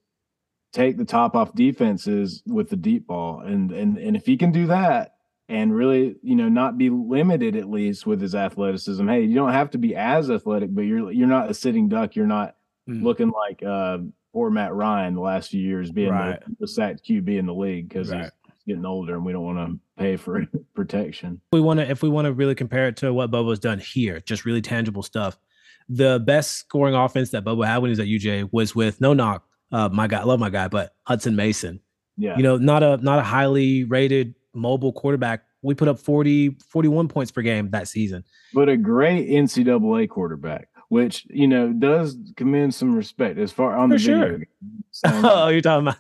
take 0.74 0.98
the 0.98 1.06
top 1.06 1.36
off 1.36 1.54
defenses 1.56 2.44
with 2.46 2.70
the 2.70 2.76
deep 2.76 3.08
ball. 3.08 3.40
And 3.42 3.72
and 3.72 3.98
and 3.98 4.16
if 4.16 4.26
he 4.26 4.38
can 4.38 4.52
do 4.52 4.68
that 4.68 5.14
and 5.48 5.74
really, 5.76 6.16
you 6.24 6.36
know, 6.36 6.50
not 6.50 6.78
be 6.78 6.90
limited 6.90 7.56
at 7.56 7.70
least 7.70 8.06
with 8.08 8.20
his 8.20 8.34
athleticism. 8.36 9.08
Hey, 9.08 9.24
you 9.24 9.36
don't 9.36 9.52
have 9.52 9.70
to 9.72 9.78
be 9.78 9.96
as 9.96 10.30
athletic, 10.32 10.74
but 10.74 10.82
you're 10.82 11.12
you're 11.12 11.28
not 11.28 11.50
a 11.50 11.54
sitting 11.54 11.88
duck. 11.90 12.16
You're 12.16 12.28
not 12.28 12.56
Mm. 12.88 13.02
looking 13.02 13.32
like 13.32 13.64
uh 13.64 13.98
poor 14.32 14.52
Matt 14.52 14.72
Ryan 14.76 15.16
the 15.16 15.20
last 15.22 15.50
few 15.50 15.60
years 15.60 15.90
being 15.92 16.12
Right. 16.12 16.40
the, 16.46 16.56
the 16.60 16.68
sacked 16.68 17.04
QB 17.04 17.30
in 17.40 17.48
the 17.48 17.54
league 17.54 17.90
because 17.90 18.12
Right. 18.12 18.30
he's 18.54 18.64
getting 18.68 18.86
older 18.86 19.16
and 19.16 19.26
we 19.26 19.32
don't 19.32 19.44
want 19.44 19.58
to 19.58 19.80
pay 19.98 20.18
for 20.18 20.46
protection. 20.76 21.42
we 21.52 21.62
want 21.62 21.80
to 21.80 21.90
if 21.90 22.04
we 22.04 22.10
want 22.10 22.26
to 22.26 22.34
really 22.34 22.54
compare 22.54 22.88
it 22.88 22.96
to 22.98 23.12
what 23.12 23.32
Bobo's 23.32 23.58
done 23.58 23.80
here, 23.80 24.20
just 24.20 24.46
really 24.46 24.62
tangible 24.62 25.02
stuff. 25.02 25.40
The 25.88 26.20
best 26.26 26.54
scoring 26.54 26.96
offense 26.96 27.30
that 27.32 27.44
Bobo 27.44 27.64
had 27.64 27.78
when 27.78 27.90
he 27.90 27.92
was 27.92 28.00
at 28.00 28.08
UGA 28.08 28.50
was 28.52 28.76
with 28.76 29.00
no 29.02 29.14
knock, 29.14 29.46
uh, 29.72 29.90
my 29.90 30.08
guy, 30.08 30.22
I 30.22 30.24
love 30.24 30.40
my 30.40 30.50
guy, 30.50 30.68
but 30.68 30.94
Hutson 31.08 31.36
Mason. 31.36 31.80
Yeah. 32.18 32.38
You 32.38 32.44
know, 32.44 32.58
not 32.58 32.82
a 32.82 32.98
not 32.98 33.20
a 33.20 33.24
highly 33.24 33.84
rated 33.84 34.36
mobile 34.54 34.94
quarterback 34.94 35.44
we 35.66 35.74
put 35.74 35.88
up 35.88 36.00
40, 36.00 36.58
41 36.70 37.08
points 37.08 37.32
per 37.32 37.42
game 37.42 37.72
that 37.72 37.88
season. 37.88 38.24
But 38.54 38.70
a 38.70 38.78
great 38.78 39.28
NCAA 39.28 40.08
quarterback, 40.10 40.70
which 40.90 41.26
you 41.30 41.48
know 41.48 41.74
does 41.74 42.18
commend 42.38 42.74
some 42.74 42.96
respect 42.96 43.40
as 43.40 43.52
far 43.52 43.76
on 43.76 43.90
For 43.90 43.96
the 43.96 44.00
sure. 44.00 44.32
video. 44.32 44.46
So, 44.96 45.10
oh, 45.12 45.48
you're 45.50 45.60
talking 45.60 45.90
about 45.90 45.98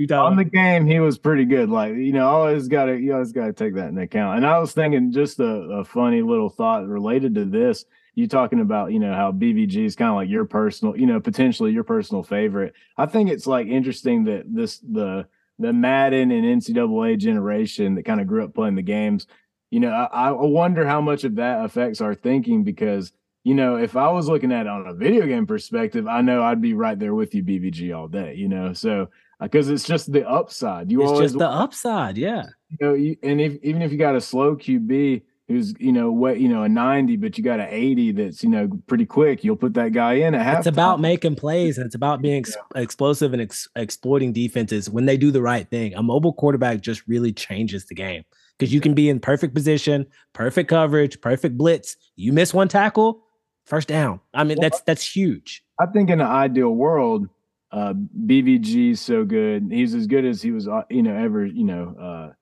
you 0.00 0.08
on 0.16 0.34
the 0.34 0.44
game, 0.44 0.84
he 0.84 0.98
was 0.98 1.16
pretty 1.16 1.44
good. 1.44 1.70
Like 1.70 1.94
you 1.94 2.12
know, 2.12 2.26
always 2.26 2.66
got 2.66 2.86
to 2.86 2.98
you 2.98 3.12
always 3.12 3.30
got 3.30 3.46
to 3.46 3.52
take 3.52 3.76
that 3.76 3.90
into 3.90 4.02
account. 4.02 4.38
And 4.38 4.44
I 4.44 4.58
was 4.58 4.72
thinking 4.72 5.12
just 5.12 5.38
a, 5.38 5.44
a 5.44 5.84
funny 5.84 6.22
little 6.22 6.48
thought 6.48 6.84
related 6.88 7.36
to 7.36 7.44
this. 7.44 7.84
You 8.14 8.28
talking 8.28 8.60
about 8.60 8.92
you 8.92 8.98
know 8.98 9.14
how 9.14 9.32
BVG 9.32 9.84
is 9.84 9.96
kind 9.96 10.10
of 10.10 10.16
like 10.16 10.28
your 10.28 10.44
personal, 10.44 10.96
you 10.96 11.06
know, 11.06 11.20
potentially 11.20 11.72
your 11.72 11.84
personal 11.84 12.22
favorite. 12.22 12.74
I 12.96 13.06
think 13.06 13.30
it's 13.30 13.46
like 13.46 13.66
interesting 13.66 14.24
that 14.24 14.44
this 14.46 14.78
the 14.78 15.26
the 15.58 15.72
Madden 15.72 16.30
and 16.30 16.62
NCAA 16.62 17.18
generation 17.18 17.94
that 17.94 18.04
kind 18.04 18.20
of 18.20 18.26
grew 18.26 18.44
up 18.44 18.54
playing 18.54 18.74
the 18.74 18.82
games. 18.82 19.26
You 19.70 19.80
know, 19.80 19.90
I, 19.90 20.28
I 20.28 20.30
wonder 20.32 20.86
how 20.86 21.00
much 21.00 21.24
of 21.24 21.36
that 21.36 21.64
affects 21.64 22.00
our 22.00 22.14
thinking 22.14 22.64
because 22.64 23.12
you 23.44 23.54
know, 23.54 23.76
if 23.76 23.96
I 23.96 24.08
was 24.10 24.28
looking 24.28 24.52
at 24.52 24.66
it 24.66 24.68
on 24.68 24.86
a 24.86 24.94
video 24.94 25.26
game 25.26 25.46
perspective, 25.46 26.06
I 26.06 26.20
know 26.20 26.42
I'd 26.42 26.62
be 26.62 26.74
right 26.74 26.98
there 26.98 27.14
with 27.14 27.34
you, 27.34 27.42
BVG, 27.42 27.96
all 27.96 28.06
day. 28.06 28.34
You 28.34 28.48
know, 28.48 28.72
so 28.72 29.08
uh, 29.40 29.44
because 29.46 29.68
it's 29.68 29.84
just 29.84 30.12
the 30.12 30.28
upside. 30.28 30.90
You 30.90 31.02
it's 31.02 31.10
always, 31.10 31.30
just 31.32 31.38
the 31.38 31.48
upside, 31.48 32.16
yeah. 32.16 32.44
you 32.70 32.78
know, 32.80 32.94
you, 32.94 33.16
and 33.22 33.40
if 33.40 33.58
even 33.62 33.82
if 33.82 33.90
you 33.90 33.98
got 33.98 34.14
a 34.14 34.20
slow 34.20 34.54
QB 34.54 35.22
who's 35.52 35.74
you 35.78 35.92
know 35.92 36.10
what 36.10 36.40
you 36.40 36.48
know 36.48 36.62
a 36.62 36.68
ninety, 36.68 37.16
but 37.16 37.38
you 37.38 37.44
got 37.44 37.60
an 37.60 37.68
eighty 37.70 38.12
that's 38.12 38.42
you 38.42 38.48
know 38.48 38.68
pretty 38.86 39.06
quick, 39.06 39.44
you'll 39.44 39.56
put 39.56 39.74
that 39.74 39.92
guy 39.92 40.14
in 40.14 40.34
at 40.34 40.42
half. 40.42 40.58
It's 40.58 40.66
about 40.66 41.00
making 41.00 41.36
plays 41.36 41.78
and 41.78 41.86
it's 41.86 41.94
about 41.94 42.22
being 42.22 42.38
ex- 42.38 42.56
explosive 42.74 43.32
and 43.32 43.42
ex- 43.42 43.68
exploiting 43.76 44.32
defenses 44.32 44.90
when 44.90 45.06
they 45.06 45.16
do 45.16 45.30
the 45.30 45.42
right 45.42 45.68
thing. 45.68 45.94
A 45.94 46.02
mobile 46.02 46.32
quarterback 46.32 46.80
just 46.80 47.06
really 47.06 47.32
changes 47.32 47.86
the 47.86 47.94
game 47.94 48.24
because 48.58 48.72
you 48.72 48.80
can 48.80 48.94
be 48.94 49.08
in 49.08 49.20
perfect 49.20 49.54
position, 49.54 50.06
perfect 50.32 50.68
coverage, 50.68 51.20
perfect 51.20 51.56
blitz. 51.56 51.96
You 52.16 52.32
miss 52.32 52.52
one 52.52 52.68
tackle, 52.68 53.22
first 53.64 53.88
down. 53.88 54.20
I 54.34 54.44
mean, 54.44 54.58
that's 54.60 54.80
that's 54.82 55.04
huge. 55.04 55.64
I 55.78 55.86
think 55.86 56.10
in 56.10 56.20
an 56.20 56.26
ideal 56.26 56.70
world, 56.70 57.28
uh, 57.72 57.94
BVG's 57.94 59.00
so 59.00 59.24
good. 59.24 59.68
He's 59.70 59.94
as 59.94 60.06
good 60.06 60.24
as 60.24 60.42
he 60.42 60.50
was, 60.50 60.68
uh, 60.68 60.82
you 60.90 61.02
know, 61.02 61.14
ever, 61.14 61.44
you 61.46 61.64
know, 61.64 61.96
uh, 61.98 62.32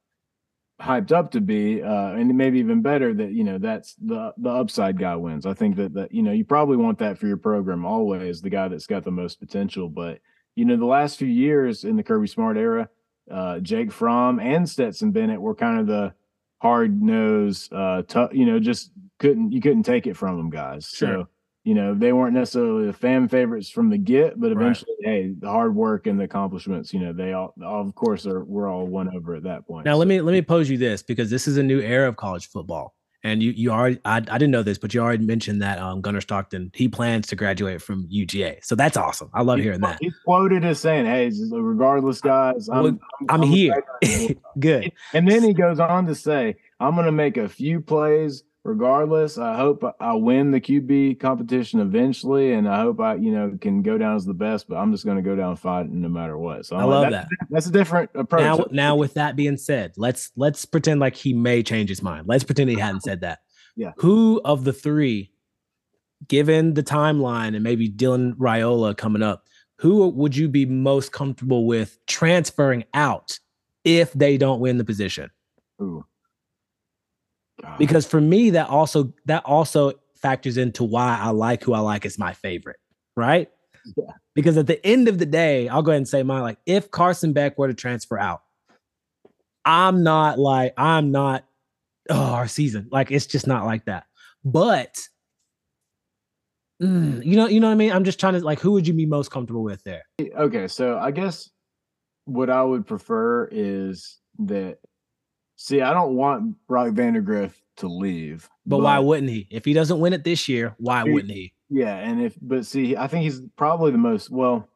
hyped 0.80 1.12
up 1.12 1.30
to 1.32 1.40
be, 1.40 1.82
uh, 1.82 2.12
and 2.12 2.36
maybe 2.36 2.58
even 2.58 2.82
better 2.82 3.12
that 3.14 3.32
you 3.32 3.44
know 3.44 3.58
that's 3.58 3.94
the 3.94 4.32
the 4.38 4.50
upside 4.50 4.98
guy 4.98 5.16
wins. 5.16 5.46
I 5.46 5.54
think 5.54 5.76
that 5.76 5.94
that 5.94 6.12
you 6.12 6.22
know 6.22 6.32
you 6.32 6.44
probably 6.44 6.76
want 6.76 6.98
that 6.98 7.18
for 7.18 7.26
your 7.26 7.36
program 7.36 7.84
always, 7.84 8.40
the 8.40 8.50
guy 8.50 8.68
that's 8.68 8.86
got 8.86 9.04
the 9.04 9.10
most 9.10 9.40
potential. 9.40 9.88
But 9.88 10.20
you 10.56 10.64
know, 10.64 10.76
the 10.76 10.86
last 10.86 11.18
few 11.18 11.28
years 11.28 11.84
in 11.84 11.96
the 11.96 12.02
Kirby 12.02 12.26
Smart 12.26 12.56
era, 12.56 12.88
uh, 13.30 13.60
Jake 13.60 13.92
Fromm 13.92 14.40
and 14.40 14.68
Stetson 14.68 15.12
Bennett 15.12 15.40
were 15.40 15.54
kind 15.54 15.78
of 15.78 15.86
the 15.86 16.14
hard 16.60 17.02
nosed, 17.02 17.72
uh, 17.72 18.02
tough. 18.02 18.30
You 18.32 18.46
know, 18.46 18.58
just 18.58 18.90
couldn't 19.18 19.52
you 19.52 19.60
couldn't 19.60 19.84
take 19.84 20.06
it 20.06 20.16
from 20.16 20.36
them 20.36 20.50
guys. 20.50 20.88
Sure. 20.88 21.08
So 21.08 21.28
you 21.64 21.74
know 21.74 21.94
they 21.94 22.12
weren't 22.12 22.34
necessarily 22.34 22.86
the 22.86 22.92
fan 22.92 23.28
favorites 23.28 23.68
from 23.70 23.90
the 23.90 23.98
get, 23.98 24.38
but 24.40 24.48
Right. 24.48 24.62
eventually, 24.62 24.92
hey, 25.02 25.34
the 25.38 25.48
hard 25.48 25.74
work 25.74 26.06
and 26.06 26.18
the 26.18 26.24
accomplishments, 26.24 26.92
you 26.94 27.00
know, 27.00 27.12
they 27.12 27.32
all, 27.34 27.54
all 27.64 27.82
of 27.82 27.94
course, 27.94 28.26
are 28.26 28.44
we're 28.44 28.68
all 28.68 28.86
won 28.86 29.14
over 29.14 29.34
at 29.34 29.42
that 29.44 29.66
point. 29.66 29.84
Now 29.84 29.96
let 29.96 30.08
me 30.08 30.20
let 30.20 30.32
me 30.32 30.42
pose 30.42 30.70
you 30.70 30.78
this 30.78 31.02
because 31.02 31.28
this 31.30 31.46
is 31.46 31.56
a 31.58 31.62
new 31.62 31.80
era 31.80 32.08
of 32.08 32.16
college 32.16 32.48
football. 32.48 32.94
And 33.22 33.42
you 33.42 33.50
you 33.50 33.70
already 33.70 33.98
I, 34.06 34.16
I 34.16 34.20
didn't 34.20 34.50
know 34.50 34.62
this, 34.62 34.78
but 34.78 34.94
you 34.94 35.02
already 35.02 35.26
mentioned 35.26 35.60
that 35.60 35.78
um 35.78 36.00
Gunner 36.00 36.22
Stockton 36.22 36.70
he 36.74 36.88
plans 36.88 37.26
to 37.26 37.36
graduate 37.36 37.82
from 37.82 38.08
UGA. 38.10 38.64
So 38.64 38.74
that's 38.74 38.96
awesome. 38.96 39.28
I 39.34 39.42
love 39.42 39.58
he's- 39.58 39.64
hearing 39.66 39.80
that. 39.82 39.98
He's 40.00 40.14
quoted 40.24 40.64
as 40.64 40.80
saying, 40.80 41.04
"Hey, 41.04 41.30
regardless, 41.52 42.22
guys, 42.22 42.70
I'm, 42.70 42.82
Well, 42.82 42.98
I'm 43.28 43.42
a 43.42 43.46
here. 43.46 43.84
Good. 44.58 44.92
And 45.12 45.30
then 45.30 45.42
he 45.42 45.52
goes 45.52 45.78
on 45.78 46.06
to 46.06 46.14
say, 46.14 46.56
I'm 46.80 46.94
going 46.94 47.04
to 47.04 47.12
make 47.12 47.36
a 47.36 47.46
few 47.48 47.82
plays 47.82 48.42
regardless. 48.64 49.38
I 49.38 49.56
hope 49.56 49.84
I 50.00 50.14
win 50.14 50.50
the 50.50 50.60
QB 50.60 51.20
competition 51.20 51.80
eventually. 51.80 52.52
And 52.52 52.68
I 52.68 52.80
hope 52.80 53.00
I, 53.00 53.14
you 53.14 53.32
know, 53.32 53.56
can 53.60 53.82
go 53.82 53.98
down 53.98 54.16
as 54.16 54.24
the 54.24 54.34
best, 54.34 54.68
but 54.68 54.76
I'm 54.76 54.92
just 54.92 55.04
going 55.04 55.16
to 55.16 55.22
go 55.22 55.36
down 55.36 55.56
fighting 55.56 56.00
no 56.00 56.08
matter 56.08 56.36
what. 56.36 56.66
So 56.66 56.76
I 56.76 56.82
I'm 56.82 56.88
like, 56.88 57.02
love 57.02 57.10
that's, 57.12 57.28
that. 57.28 57.46
That's 57.50 57.66
a 57.66 57.72
different 57.72 58.10
approach. 58.14 58.42
Now, 58.42 58.66
now 58.70 58.96
with 58.96 59.14
that 59.14 59.36
being 59.36 59.56
said, 59.56 59.92
let's 59.96 60.30
let's 60.36 60.64
pretend 60.64 61.00
like 61.00 61.16
he 61.16 61.32
may 61.32 61.62
change 61.62 61.88
his 61.88 62.02
mind. 62.02 62.26
Let's 62.26 62.44
pretend 62.44 62.70
he 62.70 62.78
hadn't 62.78 63.02
said 63.02 63.20
that. 63.22 63.40
Yeah. 63.76 63.92
Who 63.98 64.42
of 64.44 64.64
the 64.64 64.72
three, 64.74 65.30
given 66.26 66.74
the 66.74 66.82
timeline 66.82 67.54
and 67.54 67.62
maybe 67.62 67.88
Dylan 67.88 68.34
Raiola 68.34 68.94
coming 68.96 69.22
up, 69.22 69.46
who 69.78 70.08
would 70.08 70.36
you 70.36 70.48
be 70.48 70.66
most 70.66 71.12
comfortable 71.12 71.66
with 71.66 71.96
transferring 72.06 72.84
out 72.92 73.38
if 73.84 74.12
they 74.12 74.36
don't 74.36 74.60
win 74.60 74.76
the 74.76 74.84
position? 74.84 75.30
Ooh. 75.80 76.04
God. 77.62 77.78
Because 77.78 78.06
for 78.06 78.20
me, 78.20 78.50
that 78.50 78.68
also 78.68 79.12
that 79.26 79.44
also 79.44 79.92
factors 80.20 80.56
into 80.56 80.84
why 80.84 81.18
I 81.20 81.30
like 81.30 81.62
who 81.62 81.72
I 81.72 81.80
like 81.80 82.04
is 82.04 82.18
my 82.18 82.32
favorite, 82.32 82.78
right? 83.16 83.50
Yeah. 83.96 84.12
Because 84.34 84.56
at 84.56 84.66
the 84.66 84.84
end 84.86 85.08
of 85.08 85.18
the 85.18 85.26
day, 85.26 85.68
I'll 85.68 85.82
go 85.82 85.90
ahead 85.90 85.98
and 85.98 86.08
say 86.08 86.22
mine. 86.22 86.42
Like, 86.42 86.58
if 86.66 86.90
Carson 86.90 87.32
Beck 87.32 87.58
were 87.58 87.68
to 87.68 87.74
transfer 87.74 88.18
out, 88.18 88.42
I'm 89.64 90.02
not 90.02 90.38
like 90.38 90.74
I'm 90.76 91.10
not. 91.10 91.44
Oh, 92.08 92.32
our 92.32 92.48
season, 92.48 92.88
like 92.90 93.10
it's 93.10 93.26
just 93.26 93.46
not 93.46 93.66
like 93.66 93.84
that. 93.84 94.04
But 94.44 94.98
mm, 96.82 97.24
you 97.24 97.36
know, 97.36 97.46
you 97.46 97.60
know 97.60 97.68
what 97.68 97.74
I 97.74 97.76
mean. 97.76 97.92
I'm 97.92 98.04
just 98.04 98.18
trying 98.18 98.34
to 98.34 98.40
like, 98.40 98.58
who 98.58 98.72
would 98.72 98.86
you 98.86 98.94
be 98.94 99.06
most 99.06 99.30
comfortable 99.30 99.62
with 99.62 99.82
there? 99.84 100.02
okay, 100.20 100.66
so 100.66 100.98
I 100.98 101.10
guess 101.10 101.50
what 102.24 102.50
I 102.50 102.62
would 102.62 102.86
prefer 102.86 103.48
is 103.50 104.18
that. 104.40 104.78
See, 105.62 105.82
I 105.82 105.92
don't 105.92 106.16
want 106.16 106.56
Brock 106.66 106.94
Vandagriff 106.94 107.52
to 107.76 107.86
leave, 107.86 108.48
But, 108.64 108.78
why 108.78 108.98
wouldn't 108.98 109.28
he? 109.28 109.46
If 109.50 109.66
he 109.66 109.74
doesn't 109.74 110.00
win 110.00 110.14
it 110.14 110.24
this 110.24 110.48
year, 110.48 110.74
why 110.78 111.04
He- 111.04 111.12
wouldn't 111.12 111.34
he? 111.34 111.52
Yeah, 111.68 111.96
and 111.96 112.22
if 112.22 112.34
but 112.40 112.64
see, 112.64 112.96
I 112.96 113.06
think 113.08 113.24
he's 113.24 113.42
probably 113.56 113.90
the 113.90 113.98
most 113.98 114.30
well. 114.30 114.66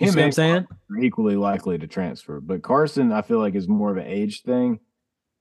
You 0.00 0.10
Him 0.10 0.18
I'm 0.18 0.32
saying? 0.32 0.66
Equally 1.00 1.36
likely 1.36 1.78
to 1.78 1.86
transfer, 1.86 2.40
but 2.40 2.62
Carson, 2.62 3.12
I 3.12 3.22
feel 3.22 3.38
like, 3.38 3.54
is 3.54 3.68
more 3.68 3.92
of 3.92 3.98
an 3.98 4.06
age 4.08 4.42
thing, 4.42 4.80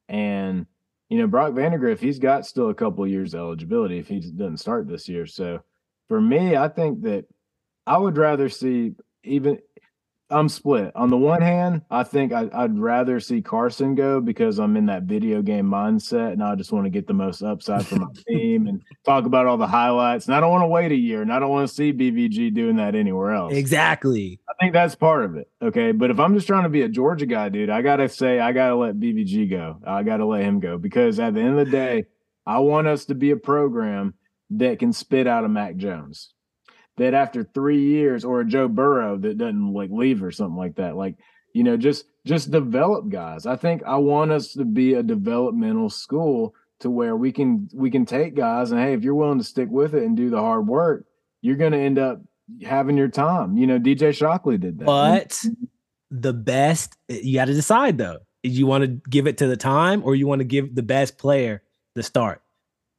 and 0.07 0.67
you 1.09 1.17
know 1.17 1.25
Brock 1.25 1.53
Vandagriff, 1.53 1.97
he's 1.97 2.19
got 2.19 2.45
still 2.45 2.69
a 2.69 2.75
couple 2.75 3.03
of 3.03 3.09
years 3.09 3.33
eligibility 3.33 3.97
if 3.97 4.07
he 4.07 4.19
doesn't 4.19 4.57
start 4.57 4.87
this 4.87 5.09
year. 5.09 5.25
So 5.25 5.61
for 6.09 6.21
me, 6.21 6.55
I 6.55 6.67
think 6.67 7.01
that 7.01 7.25
I 7.87 7.97
would 7.97 8.17
rather 8.17 8.49
see 8.49 8.93
even. 9.23 9.57
I'm 10.31 10.49
split. 10.49 10.91
On 10.95 11.09
the 11.09 11.17
one 11.17 11.41
hand, 11.41 11.81
I 11.91 12.03
think 12.03 12.31
I, 12.31 12.49
I'd 12.53 12.79
rather 12.79 13.19
see 13.19 13.41
Carson 13.41 13.95
go 13.95 14.21
because 14.21 14.59
I'm 14.59 14.77
in 14.77 14.85
that 14.87 15.03
video 15.03 15.41
game 15.41 15.65
mindset 15.65 16.33
and 16.33 16.43
I 16.43 16.55
just 16.55 16.71
want 16.71 16.85
to 16.85 16.89
get 16.89 17.07
the 17.07 17.13
most 17.13 17.41
upside 17.41 17.85
for 17.85 17.97
my 17.97 18.07
team 18.27 18.67
and 18.67 18.81
talk 19.05 19.25
about 19.25 19.45
all 19.45 19.57
the 19.57 19.67
highlights. 19.67 20.25
And 20.27 20.35
I 20.35 20.39
don't 20.39 20.51
want 20.51 20.63
to 20.63 20.67
wait 20.67 20.91
a 20.91 20.95
year 20.95 21.21
and 21.21 21.31
I 21.31 21.39
don't 21.39 21.49
want 21.49 21.67
to 21.67 21.73
see 21.73 21.91
BVG 21.91 22.53
doing 22.53 22.77
that 22.77 22.95
anywhere 22.95 23.31
else. 23.31 23.53
Exactly. 23.53 24.39
I 24.49 24.53
think 24.59 24.73
that's 24.73 24.95
part 24.95 25.25
of 25.25 25.35
it. 25.35 25.49
Okay. 25.61 25.91
But 25.91 26.09
if 26.09 26.19
I'm 26.19 26.33
just 26.33 26.47
trying 26.47 26.63
to 26.63 26.69
be 26.69 26.81
a 26.83 26.89
Georgia 26.89 27.25
guy, 27.25 27.49
dude, 27.49 27.69
I 27.69 27.81
got 27.81 27.97
to 27.97 28.07
say, 28.07 28.39
I 28.39 28.53
got 28.53 28.69
to 28.69 28.75
let 28.75 28.99
BVG 28.99 29.49
go. 29.49 29.79
I 29.85 30.03
got 30.03 30.17
to 30.17 30.25
let 30.25 30.43
him 30.43 30.59
go 30.59 30.77
because 30.77 31.19
at 31.19 31.33
the 31.33 31.41
end 31.41 31.59
of 31.59 31.65
the 31.65 31.71
day, 31.71 32.05
I 32.45 32.59
want 32.59 32.87
us 32.87 33.05
to 33.05 33.15
be 33.15 33.31
a 33.31 33.37
program 33.37 34.13
that 34.51 34.79
can 34.79 34.93
spit 34.93 35.27
out 35.27 35.45
a 35.45 35.49
Mac 35.49 35.75
Jones. 35.75 36.33
That 36.97 37.13
after 37.13 37.43
three 37.43 37.81
years, 37.81 38.25
or 38.25 38.41
a 38.41 38.45
Joe 38.45 38.67
Burrow 38.67 39.17
that 39.17 39.37
doesn't 39.37 39.73
like 39.73 39.89
leave 39.91 40.21
or 40.21 40.31
something 40.31 40.57
like 40.57 40.75
that, 40.75 40.95
like 40.95 41.15
you 41.53 41.63
know, 41.63 41.77
just 41.77 42.05
just 42.25 42.51
develop 42.51 43.09
guys. 43.09 43.45
I 43.45 43.55
think 43.55 43.83
I 43.83 43.95
want 43.97 44.31
us 44.31 44.53
to 44.53 44.65
be 44.65 44.93
a 44.93 45.03
developmental 45.03 45.89
school 45.89 46.53
to 46.81 46.89
where 46.89 47.15
we 47.15 47.31
can 47.31 47.69
we 47.73 47.89
can 47.89 48.05
take 48.05 48.35
guys 48.35 48.71
and 48.71 48.79
hey, 48.79 48.93
if 48.93 49.03
you're 49.03 49.15
willing 49.15 49.37
to 49.37 49.43
stick 49.43 49.69
with 49.69 49.95
it 49.95 50.03
and 50.03 50.17
do 50.17 50.29
the 50.29 50.39
hard 50.39 50.67
work, 50.67 51.05
you're 51.41 51.55
going 51.55 51.71
to 51.71 51.79
end 51.79 51.97
up 51.97 52.21
having 52.63 52.97
your 52.97 53.07
time. 53.07 53.57
You 53.57 53.67
know, 53.67 53.79
DJ 53.79 54.13
Shockley 54.15 54.57
did 54.57 54.79
that. 54.79 54.85
But 54.85 55.43
the 56.09 56.33
best, 56.33 56.97
you 57.07 57.35
got 57.35 57.45
to 57.45 57.53
decide 57.53 57.97
though. 57.97 58.19
You 58.43 58.65
want 58.65 58.83
to 58.83 59.09
give 59.09 59.27
it 59.27 59.37
to 59.37 59.47
the 59.47 59.57
time 59.57 60.01
or 60.03 60.15
you 60.15 60.27
want 60.27 60.39
to 60.39 60.45
give 60.45 60.73
the 60.73 60.83
best 60.83 61.17
player 61.17 61.61
the 61.95 62.03
start? 62.03 62.41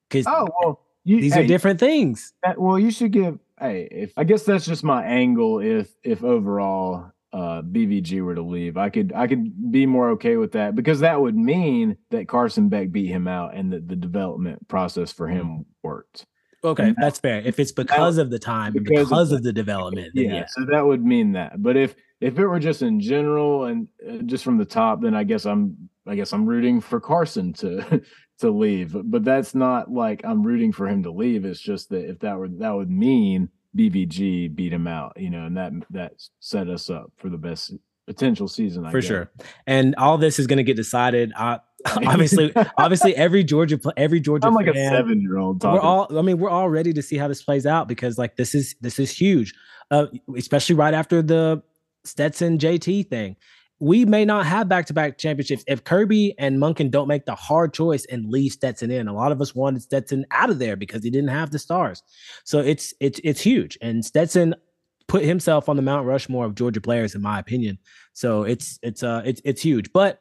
Because 0.08 0.26
oh 0.28 0.48
well, 0.60 0.80
you, 1.04 1.20
these 1.20 1.34
hey, 1.34 1.44
are 1.44 1.46
different 1.46 1.80
things. 1.80 2.32
that- 2.42 2.60
well, 2.60 2.78
you 2.78 2.90
should 2.90 3.12
give. 3.12 3.38
Hey, 3.62 3.88
if 3.90 4.12
I 4.16 4.24
guess 4.24 4.42
that's 4.42 4.66
just 4.66 4.82
my 4.82 5.04
angle. 5.04 5.60
If 5.60 5.88
if 6.02 6.24
overall 6.24 7.12
uh 7.32 7.62
BVG 7.62 8.20
were 8.22 8.34
to 8.34 8.42
leave, 8.42 8.76
I 8.76 8.90
could 8.90 9.12
I 9.14 9.26
could 9.28 9.70
be 9.70 9.86
more 9.86 10.10
okay 10.10 10.36
with 10.36 10.52
that 10.52 10.74
because 10.74 11.00
that 11.00 11.20
would 11.20 11.36
mean 11.36 11.96
that 12.10 12.26
Carson 12.28 12.68
Beck 12.68 12.90
beat 12.90 13.06
him 13.06 13.28
out 13.28 13.54
and 13.54 13.72
that 13.72 13.88
the 13.88 13.96
development 13.96 14.66
process 14.68 15.12
for 15.12 15.28
him 15.28 15.64
worked. 15.82 16.26
Okay, 16.64 16.88
and 16.88 16.96
that's 17.00 17.18
fair. 17.20 17.40
If 17.40 17.58
it's 17.58 17.72
because 17.72 18.18
of 18.18 18.30
the 18.30 18.38
time, 18.38 18.76
and 18.76 18.84
because 18.84 19.10
of 19.10 19.28
the- 19.30 19.36
of 19.36 19.42
the 19.44 19.52
development, 19.52 20.12
then 20.14 20.24
Yeah, 20.24 20.34
yeah. 20.34 20.46
so 20.48 20.64
that 20.66 20.84
would 20.86 21.04
mean 21.04 21.32
that. 21.32 21.62
But 21.62 21.76
if 21.76 21.94
if 22.20 22.38
it 22.38 22.46
were 22.46 22.60
just 22.60 22.82
in 22.82 23.00
general 23.00 23.64
and 23.64 23.88
uh, 24.08 24.18
just 24.26 24.44
from 24.44 24.58
the 24.58 24.64
top, 24.64 25.00
then 25.02 25.14
I 25.14 25.24
guess 25.24 25.46
I'm 25.46 25.88
I 26.06 26.16
guess 26.16 26.32
I'm 26.32 26.46
rooting 26.46 26.80
for 26.80 27.00
Carson 27.00 27.52
to 27.54 28.02
to 28.42 28.50
leave. 28.50 28.94
But 29.04 29.24
that's 29.24 29.54
not 29.54 29.90
like 29.90 30.20
I'm 30.24 30.42
rooting 30.42 30.72
for 30.72 30.86
him 30.86 31.02
to 31.04 31.10
leave. 31.10 31.44
It's 31.44 31.60
just 31.60 31.88
that 31.88 32.08
if 32.08 32.20
that 32.20 32.38
were 32.38 32.48
that 32.48 32.74
would 32.74 32.90
mean 32.90 33.48
BVG 33.76 34.54
beat 34.54 34.72
him 34.72 34.86
out, 34.86 35.14
you 35.16 35.30
know, 35.30 35.46
and 35.46 35.56
that 35.56 35.72
that 35.90 36.12
set 36.40 36.68
us 36.68 36.90
up 36.90 37.10
for 37.16 37.28
the 37.30 37.38
best 37.38 37.74
potential 38.06 38.48
season. 38.48 38.84
I 38.84 38.90
for 38.90 39.00
guess. 39.00 39.08
sure. 39.08 39.30
And 39.66 39.94
all 39.96 40.18
this 40.18 40.38
is 40.38 40.46
going 40.46 40.58
to 40.58 40.62
get 40.62 40.76
decided. 40.76 41.32
I 41.36 41.60
obviously, 42.06 42.52
obviously, 42.78 43.16
every 43.16 43.42
Georgia, 43.42 43.78
every 43.96 44.20
Georgia. 44.20 44.46
I'm 44.46 44.54
like 44.54 44.66
fan, 44.66 44.92
a 44.92 44.96
seven 44.96 45.20
year 45.20 45.38
old. 45.38 45.62
We're 45.64 45.80
all. 45.80 46.16
I 46.16 46.22
mean, 46.22 46.38
we're 46.38 46.50
all 46.50 46.68
ready 46.68 46.92
to 46.92 47.02
see 47.02 47.16
how 47.16 47.28
this 47.28 47.42
plays 47.42 47.66
out 47.66 47.88
because, 47.88 48.18
like, 48.18 48.36
this 48.36 48.54
is 48.54 48.76
this 48.80 48.98
is 48.98 49.10
huge, 49.10 49.52
uh, 49.90 50.06
especially 50.36 50.76
right 50.76 50.94
after 50.94 51.22
the 51.22 51.62
Stetson 52.04 52.58
JT 52.58 53.08
thing. 53.08 53.36
We 53.82 54.04
may 54.04 54.24
not 54.24 54.46
have 54.46 54.68
back 54.68 54.86
to 54.86 54.92
back 54.92 55.18
championships 55.18 55.64
if 55.66 55.82
Kirby 55.82 56.36
and 56.38 56.58
Monken 56.58 56.88
don't 56.88 57.08
make 57.08 57.26
the 57.26 57.34
hard 57.34 57.74
choice 57.74 58.04
and 58.04 58.30
leave 58.30 58.52
Stetson 58.52 58.92
in. 58.92 59.08
A 59.08 59.12
lot 59.12 59.32
of 59.32 59.40
us 59.40 59.56
wanted 59.56 59.82
Stetson 59.82 60.24
out 60.30 60.50
of 60.50 60.60
there 60.60 60.76
because 60.76 61.02
he 61.02 61.10
didn't 61.10 61.30
have 61.30 61.50
the 61.50 61.58
stars. 61.58 62.00
So 62.44 62.60
it's 62.60 62.94
it's 63.00 63.20
it's 63.24 63.40
huge, 63.40 63.76
and 63.82 64.04
Stetson 64.04 64.54
put 65.08 65.24
himself 65.24 65.68
on 65.68 65.74
the 65.74 65.82
Mount 65.82 66.06
Rushmore 66.06 66.44
of 66.44 66.54
Georgia 66.54 66.80
players, 66.80 67.16
in 67.16 67.22
my 67.22 67.40
opinion. 67.40 67.76
So 68.12 68.44
it's 68.44 68.78
it's 68.84 69.02
uh 69.02 69.22
it's 69.24 69.42
it's 69.44 69.60
huge, 69.60 69.92
but 69.92 70.20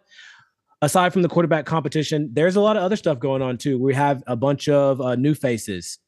aside 0.82 1.14
from 1.14 1.22
the 1.22 1.30
quarterback 1.30 1.68
competition, 1.68 2.32
there's 2.34 2.56
a 2.56 2.62
lot 2.62 2.78
of 2.78 2.82
other 2.82 2.96
stuff 2.96 3.20
going 3.20 3.44
on 3.44 3.60
too. 3.60 3.78
We 3.78 3.94
have 3.94 4.24
a 4.26 4.36
bunch 4.36 4.70
of 4.70 5.00
uh, 5.00 5.14
new 5.14 5.36
faces 5.36 6.00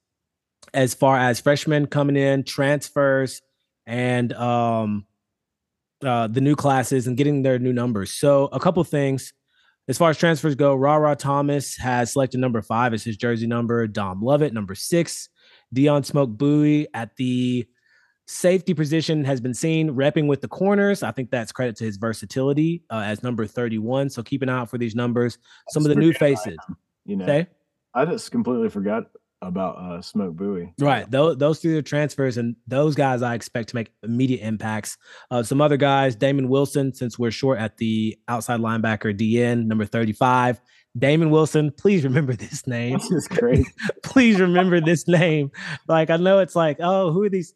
as 0.73 0.95
far 0.95 1.19
as 1.19 1.39
freshmen 1.39 1.85
coming 1.85 2.15
in, 2.15 2.45
transfers, 2.45 3.43
and 3.85 4.33
um, 4.33 5.05
uh, 6.03 6.27
the 6.27 6.41
new 6.41 6.55
classes 6.55 7.07
and 7.07 7.17
getting 7.17 7.41
their 7.41 7.59
new 7.59 7.73
numbers. 7.73 8.11
So, 8.11 8.49
a 8.51 8.59
couple 8.59 8.83
things. 8.83 9.33
As 9.89 9.97
far 9.97 10.09
as 10.09 10.17
transfers 10.17 10.55
go, 10.55 10.75
Rara 10.75 11.13
Thomas 11.15 11.75
has 11.75 12.13
selected 12.13 12.39
number 12.39 12.61
five 12.61 12.93
as 12.93 13.03
his 13.03 13.17
jersey 13.17 13.47
number. 13.47 13.85
Dom 13.85 14.21
Lovett, 14.21 14.53
number 14.53 14.75
six. 14.75 15.27
Dion 15.73 16.03
Smoke 16.03 16.29
Bowie 16.29 16.87
at 16.93 17.15
the 17.17 17.67
Safety 18.25 18.73
position 18.73 19.25
has 19.25 19.41
been 19.41 19.53
seen 19.53 19.89
repping 19.95 20.27
with 20.27 20.39
the 20.39 20.47
corners. 20.47 21.03
I 21.03 21.11
think 21.11 21.29
that's 21.29 21.51
credit 21.51 21.75
to 21.77 21.83
his 21.83 21.97
versatility 21.97 22.83
uh, 22.89 23.01
as 23.05 23.21
number 23.21 23.45
31. 23.45 24.09
So 24.11 24.23
keep 24.23 24.41
an 24.41 24.47
eye 24.47 24.59
out 24.59 24.69
for 24.69 24.77
these 24.77 24.95
numbers. 24.95 25.37
Some 25.69 25.83
of 25.83 25.89
the 25.89 25.95
new 25.95 26.13
faces. 26.13 26.57
You 27.05 27.17
know, 27.17 27.25
okay. 27.25 27.47
I 27.93 28.05
just 28.05 28.31
completely 28.31 28.69
forgot 28.69 29.07
about 29.47 29.77
uh, 29.77 30.01
Smoke 30.01 30.35
Bowie. 30.35 30.73
Right. 30.79 31.09
Those, 31.09 31.37
those 31.37 31.59
three 31.59 31.77
are 31.77 31.81
transfers, 31.81 32.37
and 32.37 32.55
those 32.67 32.95
guys 32.95 33.21
I 33.21 33.35
expect 33.35 33.69
to 33.69 33.75
make 33.75 33.91
immediate 34.03 34.45
impacts. 34.45 34.97
Uh, 35.31 35.43
some 35.43 35.61
other 35.61 35.77
guys, 35.77 36.15
Damon 36.15 36.49
Wilson, 36.49 36.93
since 36.93 37.17
we're 37.19 37.31
short 37.31 37.59
at 37.59 37.77
the 37.77 38.17
outside 38.27 38.59
linebacker 38.59 39.17
DN, 39.17 39.65
number 39.65 39.85
35. 39.85 40.61
Damon 40.97 41.31
Wilson, 41.31 41.71
please 41.71 42.03
remember 42.03 42.33
this 42.33 42.67
name. 42.67 42.99
This 42.99 43.11
is 43.11 43.27
great. 43.27 43.65
please 44.03 44.39
remember 44.39 44.79
this 44.79 45.07
name. 45.07 45.51
Like, 45.87 46.09
I 46.09 46.17
know 46.17 46.39
it's 46.39 46.55
like, 46.55 46.77
oh, 46.79 47.11
who 47.11 47.23
are 47.23 47.29
these? 47.29 47.53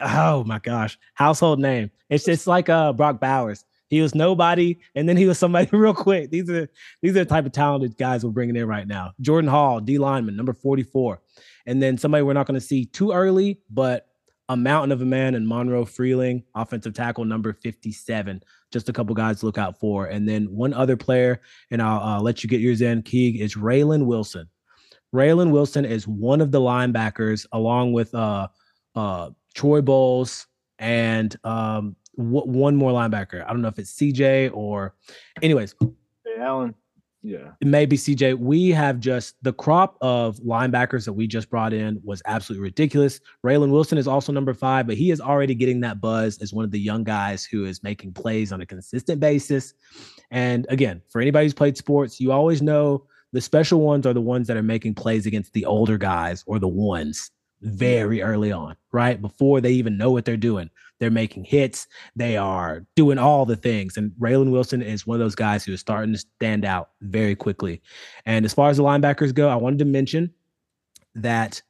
oh 0.00 0.44
my 0.44 0.58
gosh, 0.58 0.98
household 1.14 1.58
name. 1.58 1.90
It's 2.08 2.24
just 2.24 2.46
like 2.46 2.68
uh 2.68 2.92
Brock 2.92 3.20
Bowers. 3.20 3.64
He 3.90 4.00
was 4.00 4.14
nobody, 4.14 4.78
and 4.94 5.08
then 5.08 5.16
he 5.16 5.26
was 5.26 5.38
somebody 5.38 5.68
real 5.76 5.92
quick. 5.92 6.30
These 6.30 6.48
are 6.48 6.70
these 7.02 7.10
are 7.10 7.24
the 7.24 7.24
type 7.24 7.44
of 7.44 7.52
talented 7.52 7.98
guys 7.98 8.24
we're 8.24 8.30
bringing 8.30 8.56
in 8.56 8.66
right 8.66 8.86
now. 8.86 9.12
Jordan 9.20 9.50
Hall, 9.50 9.80
D 9.80 9.98
lineman, 9.98 10.36
number 10.36 10.54
44. 10.54 11.20
And 11.66 11.82
then 11.82 11.98
somebody 11.98 12.22
we're 12.22 12.32
not 12.32 12.46
going 12.46 12.58
to 12.58 12.66
see 12.66 12.86
too 12.86 13.12
early, 13.12 13.60
but 13.68 14.06
a 14.48 14.56
mountain 14.56 14.92
of 14.92 15.02
a 15.02 15.04
man 15.04 15.34
in 15.34 15.46
Monroe 15.46 15.84
Freeling, 15.84 16.42
offensive 16.54 16.94
tackle 16.94 17.24
number 17.24 17.52
57. 17.52 18.42
Just 18.72 18.88
a 18.88 18.92
couple 18.92 19.14
guys 19.14 19.40
to 19.40 19.46
look 19.46 19.58
out 19.58 19.78
for. 19.78 20.06
And 20.06 20.28
then 20.28 20.46
one 20.46 20.72
other 20.72 20.96
player, 20.96 21.40
and 21.70 21.82
I'll 21.82 22.00
uh, 22.00 22.20
let 22.20 22.42
you 22.42 22.48
get 22.48 22.60
yours 22.60 22.80
in, 22.80 23.02
Keeg, 23.02 23.40
is 23.40 23.56
Raylen 23.56 24.06
Wilson. 24.06 24.48
Raylen 25.14 25.50
Wilson 25.50 25.84
is 25.84 26.06
one 26.06 26.40
of 26.40 26.52
the 26.52 26.60
linebackers, 26.60 27.46
along 27.52 27.92
with 27.92 28.14
uh, 28.14 28.48
uh, 28.94 29.30
Troy 29.54 29.80
Bowles, 29.82 30.46
and 30.78 31.36
um, 31.44 31.96
w- 32.20 32.46
one 32.46 32.76
more 32.76 32.92
linebacker. 32.92 33.44
I 33.44 33.48
don't 33.48 33.62
know 33.62 33.68
if 33.68 33.78
it's 33.78 33.92
CJ 33.92 34.50
or, 34.54 34.94
anyways. 35.42 35.74
Hey, 35.80 36.40
Allen. 36.40 36.74
Yeah. 37.22 37.52
It 37.60 37.66
may 37.66 37.84
be 37.84 37.96
CJ. 37.96 38.38
We 38.38 38.70
have 38.70 38.98
just 38.98 39.36
the 39.42 39.52
crop 39.52 39.98
of 40.00 40.38
linebackers 40.38 41.04
that 41.04 41.12
we 41.12 41.26
just 41.26 41.50
brought 41.50 41.74
in 41.74 42.00
was 42.02 42.22
absolutely 42.24 42.62
ridiculous. 42.62 43.20
Raylen 43.44 43.70
Wilson 43.70 43.98
is 43.98 44.08
also 44.08 44.32
number 44.32 44.54
five, 44.54 44.86
but 44.86 44.96
he 44.96 45.10
is 45.10 45.20
already 45.20 45.54
getting 45.54 45.80
that 45.80 46.00
buzz 46.00 46.38
as 46.40 46.54
one 46.54 46.64
of 46.64 46.70
the 46.70 46.80
young 46.80 47.04
guys 47.04 47.44
who 47.44 47.66
is 47.66 47.82
making 47.82 48.14
plays 48.14 48.52
on 48.52 48.62
a 48.62 48.66
consistent 48.66 49.20
basis. 49.20 49.74
And 50.30 50.66
again, 50.70 51.02
for 51.10 51.20
anybody 51.20 51.44
who's 51.44 51.54
played 51.54 51.76
sports, 51.76 52.20
you 52.20 52.32
always 52.32 52.62
know 52.62 53.04
the 53.32 53.40
special 53.40 53.80
ones 53.80 54.06
are 54.06 54.14
the 54.14 54.20
ones 54.20 54.46
that 54.46 54.56
are 54.56 54.62
making 54.62 54.94
plays 54.94 55.26
against 55.26 55.52
the 55.52 55.66
older 55.66 55.98
guys 55.98 56.42
or 56.46 56.58
the 56.58 56.68
ones 56.68 57.30
very 57.60 58.22
early 58.22 58.50
on, 58.50 58.76
right? 58.92 59.20
Before 59.20 59.60
they 59.60 59.72
even 59.72 59.98
know 59.98 60.10
what 60.10 60.24
they're 60.24 60.38
doing. 60.38 60.70
They're 61.00 61.10
making 61.10 61.44
hits. 61.44 61.88
They 62.14 62.36
are 62.36 62.86
doing 62.94 63.18
all 63.18 63.46
the 63.46 63.56
things. 63.56 63.96
And 63.96 64.12
Raylen 64.20 64.52
Wilson 64.52 64.82
is 64.82 65.06
one 65.06 65.16
of 65.16 65.20
those 65.20 65.34
guys 65.34 65.64
who 65.64 65.72
is 65.72 65.80
starting 65.80 66.12
to 66.12 66.18
stand 66.18 66.64
out 66.64 66.90
very 67.00 67.34
quickly. 67.34 67.80
And 68.26 68.44
as 68.44 68.54
far 68.54 68.68
as 68.70 68.76
the 68.76 68.82
linebackers 68.82 69.34
go, 69.34 69.48
I 69.48 69.56
wanted 69.56 69.78
to 69.80 69.86
mention 69.86 70.32
that 71.14 71.62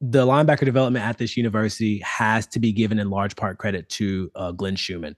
the 0.00 0.26
linebacker 0.26 0.64
development 0.64 1.04
at 1.04 1.18
this 1.18 1.36
university 1.36 1.98
has 2.00 2.46
to 2.48 2.60
be 2.60 2.72
given 2.72 2.98
in 2.98 3.10
large 3.10 3.36
part 3.36 3.58
credit 3.58 3.88
to 3.90 4.30
uh, 4.34 4.52
Glenn 4.52 4.76
Schumann, 4.76 5.16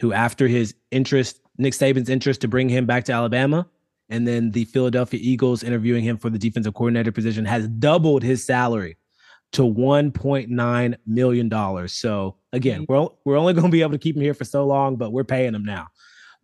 who, 0.00 0.12
after 0.12 0.48
his 0.48 0.74
interest, 0.90 1.40
Nick 1.58 1.74
Saban's 1.74 2.08
interest 2.08 2.40
to 2.40 2.48
bring 2.48 2.68
him 2.68 2.86
back 2.86 3.04
to 3.04 3.12
Alabama, 3.12 3.68
and 4.08 4.26
then 4.26 4.50
the 4.50 4.64
Philadelphia 4.66 5.20
Eagles 5.22 5.62
interviewing 5.62 6.02
him 6.02 6.16
for 6.16 6.30
the 6.30 6.38
defensive 6.38 6.74
coordinator 6.74 7.12
position 7.12 7.44
has 7.44 7.68
doubled 7.68 8.22
his 8.22 8.44
salary 8.44 8.96
to 9.52 9.62
1.9 9.62 10.94
million 11.06 11.48
dollars. 11.48 11.92
So 11.92 12.36
again, 12.52 12.82
mm-hmm. 12.82 12.92
we're 12.92 13.08
we're 13.24 13.38
only 13.38 13.52
going 13.52 13.66
to 13.66 13.72
be 13.72 13.82
able 13.82 13.92
to 13.92 13.98
keep 13.98 14.16
him 14.16 14.22
here 14.22 14.34
for 14.34 14.44
so 14.44 14.66
long, 14.66 14.96
but 14.96 15.12
we're 15.12 15.24
paying 15.24 15.54
him 15.54 15.64
now. 15.64 15.88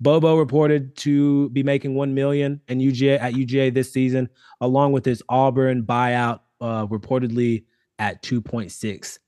Bobo 0.00 0.36
reported 0.36 0.96
to 0.98 1.50
be 1.50 1.64
making 1.64 1.96
1 1.96 2.14
million 2.14 2.60
in 2.68 2.78
UGA 2.78 3.20
at 3.20 3.34
UGA 3.34 3.74
this 3.74 3.92
season 3.92 4.28
along 4.60 4.92
with 4.92 5.04
his 5.04 5.22
Auburn 5.28 5.82
buyout 5.82 6.40
uh, 6.60 6.86
reportedly 6.86 7.64
at 7.98 8.22
2.6 8.22 9.18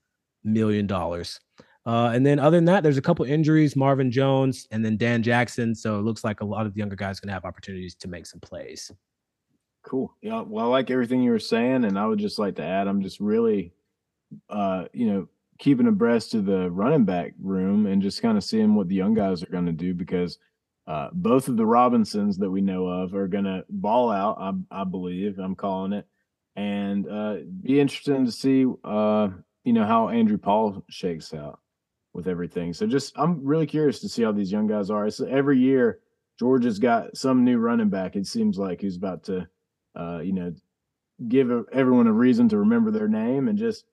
million 0.43 0.87
dollars. 0.87 1.39
Uh, 1.85 2.11
and 2.13 2.23
then 2.25 2.37
other 2.37 2.57
than 2.57 2.65
that, 2.65 2.83
there's 2.83 2.97
a 2.97 3.01
couple 3.01 3.25
injuries, 3.25 3.75
Marvin 3.75 4.11
Jones 4.11 4.67
and 4.71 4.85
then 4.85 4.97
Dan 4.97 5.23
Jackson. 5.23 5.73
So 5.73 5.97
it 5.97 6.03
looks 6.03 6.23
like 6.23 6.41
a 6.41 6.45
lot 6.45 6.65
of 6.65 6.73
the 6.73 6.79
younger 6.79 6.95
guys 6.95 7.19
going 7.19 7.29
to 7.29 7.33
have 7.33 7.45
opportunities 7.45 7.95
to 7.95 8.07
make 8.07 8.27
some 8.27 8.39
plays. 8.39 8.91
Cool. 9.83 10.15
Yeah. 10.21 10.41
Well, 10.41 10.65
I 10.65 10.67
like 10.67 10.91
everything 10.91 11.23
you 11.23 11.31
were 11.31 11.39
saying. 11.39 11.85
And 11.85 11.97
I 11.97 12.05
would 12.05 12.19
just 12.19 12.39
like 12.39 12.55
to 12.55 12.63
add, 12.63 12.87
I'm 12.87 13.01
just 13.01 13.19
really, 13.19 13.73
uh, 14.49 14.85
you 14.93 15.07
know, 15.07 15.27
keeping 15.59 15.87
abreast 15.87 16.31
to 16.31 16.41
the 16.41 16.69
running 16.71 17.05
back 17.05 17.33
room 17.39 17.85
and 17.85 18.01
just 18.01 18.21
kind 18.21 18.37
of 18.37 18.43
seeing 18.43 18.75
what 18.75 18.87
the 18.87 18.95
young 18.95 19.13
guys 19.13 19.43
are 19.43 19.51
going 19.51 19.65
to 19.65 19.71
do 19.71 19.93
because 19.93 20.37
uh, 20.87 21.09
both 21.13 21.47
of 21.47 21.57
the 21.57 21.65
Robinsons 21.65 22.37
that 22.37 22.49
we 22.49 22.61
know 22.61 22.87
of 22.87 23.13
are 23.13 23.27
going 23.27 23.43
to 23.43 23.63
ball 23.69 24.11
out, 24.11 24.37
I, 24.39 24.81
I, 24.81 24.83
believe. 24.83 25.37
I'm 25.39 25.55
calling 25.55 25.93
it. 25.93 26.07
And 26.55 27.07
uh, 27.07 27.37
be 27.61 27.79
interesting 27.79 28.25
to 28.25 28.31
see, 28.31 28.65
uh, 28.83 29.29
you 29.63 29.73
know, 29.73 29.85
how 29.85 30.09
Andrew 30.09 30.37
Paul 30.37 30.83
shakes 30.89 31.33
out 31.33 31.59
with 32.13 32.27
everything. 32.27 32.73
So 32.73 32.87
just 32.87 33.13
I'm 33.17 33.43
really 33.45 33.67
curious 33.67 33.99
to 33.99 34.09
see 34.09 34.23
how 34.23 34.31
these 34.31 34.51
young 34.51 34.67
guys 34.67 34.89
are. 34.89 35.09
So 35.09 35.25
every 35.25 35.59
year 35.59 35.99
Georgia's 36.39 36.79
got 36.79 37.15
some 37.15 37.43
new 37.45 37.59
running 37.59 37.89
back. 37.89 38.15
It 38.15 38.25
seems 38.25 38.57
like 38.57 38.81
who's 38.81 38.97
about 38.97 39.23
to, 39.25 39.47
uh, 39.95 40.19
you 40.19 40.33
know, 40.33 40.53
give 41.27 41.51
everyone 41.71 42.07
a 42.07 42.13
reason 42.13 42.49
to 42.49 42.57
remember 42.59 42.91
their 42.91 43.07
name 43.07 43.47
and 43.47 43.57
just, 43.57 43.85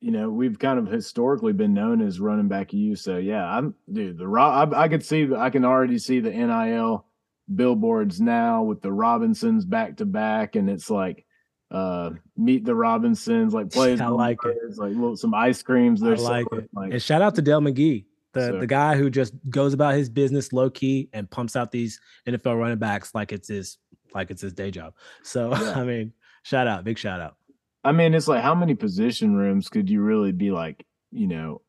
you 0.00 0.10
know, 0.10 0.30
we've 0.30 0.58
kind 0.58 0.78
of 0.78 0.86
historically 0.86 1.52
been 1.52 1.74
known 1.74 2.00
as 2.00 2.20
running 2.20 2.48
back 2.48 2.72
you. 2.72 2.96
So 2.96 3.18
yeah, 3.18 3.44
I'm 3.44 3.74
dude. 3.92 4.18
The 4.18 4.26
I, 4.26 4.84
I 4.84 4.88
could 4.88 5.04
see 5.04 5.28
I 5.36 5.50
can 5.50 5.64
already 5.64 5.98
see 5.98 6.20
the 6.20 6.30
NIL 6.30 7.06
billboards 7.52 8.20
now 8.20 8.62
with 8.62 8.80
the 8.80 8.92
Robinsons 8.92 9.64
back 9.64 9.96
to 9.96 10.06
back, 10.06 10.56
and 10.56 10.70
it's 10.70 10.90
like 10.90 11.24
uh 11.70 12.10
meet 12.36 12.64
the 12.64 12.74
Robinsons, 12.74 13.52
like 13.52 13.70
plays. 13.70 14.00
I 14.02 14.08
like 14.08 14.38
it. 14.44 14.56
Like 14.76 14.92
little, 14.92 15.16
some 15.16 15.34
ice 15.34 15.62
creams. 15.62 16.00
There, 16.00 16.14
I 16.14 16.18
like 16.18 16.46
it. 16.52 16.68
Like, 16.72 16.92
and 16.92 17.02
shout 17.02 17.22
out 17.22 17.34
to 17.36 17.42
Dell 17.42 17.60
McGee, 17.60 18.04
the 18.32 18.46
so. 18.46 18.60
the 18.60 18.66
guy 18.66 18.96
who 18.96 19.10
just 19.10 19.34
goes 19.50 19.74
about 19.74 19.94
his 19.94 20.08
business 20.08 20.52
low 20.52 20.70
key 20.70 21.08
and 21.12 21.30
pumps 21.30 21.56
out 21.56 21.72
these 21.72 22.00
NFL 22.28 22.58
running 22.58 22.78
backs 22.78 23.14
like 23.14 23.32
it's 23.32 23.48
his 23.48 23.78
like 24.14 24.30
it's 24.30 24.42
his 24.42 24.52
day 24.52 24.70
job. 24.70 24.94
So 25.22 25.50
yeah. 25.60 25.74
I 25.76 25.84
mean, 25.84 26.12
shout 26.42 26.66
out, 26.66 26.84
big 26.84 26.98
shout 26.98 27.20
out. 27.20 27.36
I 27.82 27.92
mean, 27.92 28.14
it's 28.14 28.28
like 28.28 28.42
how 28.42 28.54
many 28.54 28.74
position 28.74 29.36
rooms 29.36 29.68
could 29.68 29.90
you 29.90 30.00
really 30.00 30.32
be 30.32 30.50
like, 30.50 30.86
you 31.10 31.26
know, 31.26 31.60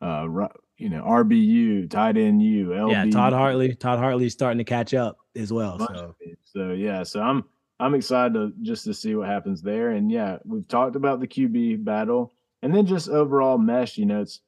uh, 0.00 0.26
you 0.76 0.88
know, 0.88 1.02
RBU, 1.04 1.88
tight 1.88 2.16
end 2.16 2.42
U, 2.42 2.68
LB. 2.68 2.90
Yeah, 2.90 3.10
Todd 3.10 3.32
Hartley. 3.32 3.74
Todd 3.74 3.98
Hartley's 3.98 4.32
starting 4.32 4.58
to 4.58 4.64
catch 4.64 4.94
up 4.94 5.16
as 5.36 5.52
well. 5.52 5.78
So. 5.78 6.14
so 6.42 6.72
yeah, 6.72 7.02
so 7.02 7.22
I'm 7.22 7.44
I'm 7.78 7.94
excited 7.94 8.34
to 8.34 8.52
just 8.62 8.84
to 8.84 8.94
see 8.94 9.14
what 9.14 9.28
happens 9.28 9.62
there. 9.62 9.90
And 9.90 10.10
yeah, 10.10 10.38
we've 10.44 10.66
talked 10.68 10.96
about 10.96 11.20
the 11.20 11.26
QB 11.26 11.84
battle 11.84 12.34
and 12.62 12.74
then 12.74 12.86
just 12.86 13.08
overall 13.08 13.58
mesh. 13.58 13.96
You 13.96 14.06
know, 14.06 14.22
it's 14.22 14.40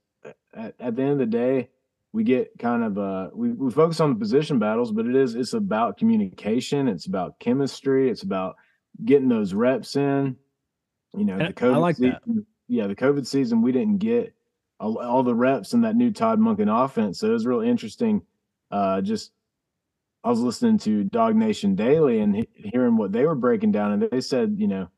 at, 0.55 0.75
at 0.79 0.97
the 0.97 1.03
end 1.03 1.13
of 1.13 1.19
the 1.19 1.27
day, 1.27 1.71
we 2.15 2.23
get 2.23 2.57
kind 2.61 2.85
of 2.85 2.97
uh 2.97 3.29
we, 3.35 3.51
we 3.51 3.73
focus 3.73 3.99
on 3.99 4.11
the 4.11 4.19
position 4.19 4.61
battles, 4.61 4.93
but 4.93 5.05
it 5.05 5.17
is 5.17 5.35
it's 5.35 5.53
about 5.53 5.97
communication, 5.97 6.87
it's 6.87 7.07
about 7.07 7.41
chemistry, 7.41 8.09
it's 8.09 8.23
about 8.23 8.55
getting 9.05 9.29
those 9.29 9.53
reps 9.53 9.97
in. 9.97 10.37
You 11.19 11.25
know, 11.25 11.39
the 11.39 11.53
COVID 11.53 11.75
I 11.75 11.79
like 11.79 11.97
season, 11.97 12.21
that. 12.25 12.45
yeah, 12.69 12.87
the 12.87 12.95
COVID 12.95 13.27
season 13.27 13.63
we 13.63 13.73
didn't 13.73 13.99
get 13.99 14.33
all, 14.79 14.97
all 14.99 15.25
the 15.25 15.35
reps 15.35 15.73
in 15.73 15.81
that 15.81 15.97
new 15.97 16.13
Todd 16.13 16.39
Monken 16.39 16.85
offense. 16.85 17.19
So 17.19 17.27
it 17.27 17.33
was 17.33 17.47
real 17.47 17.63
interesting. 17.63 18.23
Uh 18.71 19.01
just 19.01 19.33
I 20.23 20.31
was 20.31 20.39
listening 20.39 20.79
to 20.79 21.05
DawgNation 21.07 21.75
Daily 21.75 22.21
and 22.21 22.37
he, 22.37 22.49
hearing 22.55 22.97
what 22.97 23.11
they 23.11 23.27
were 23.27 23.35
breaking 23.35 23.73
down, 23.73 23.91
and 23.91 24.09
they 24.09 24.21
said, 24.21 24.55
you 24.57 24.69
know, 24.69 24.89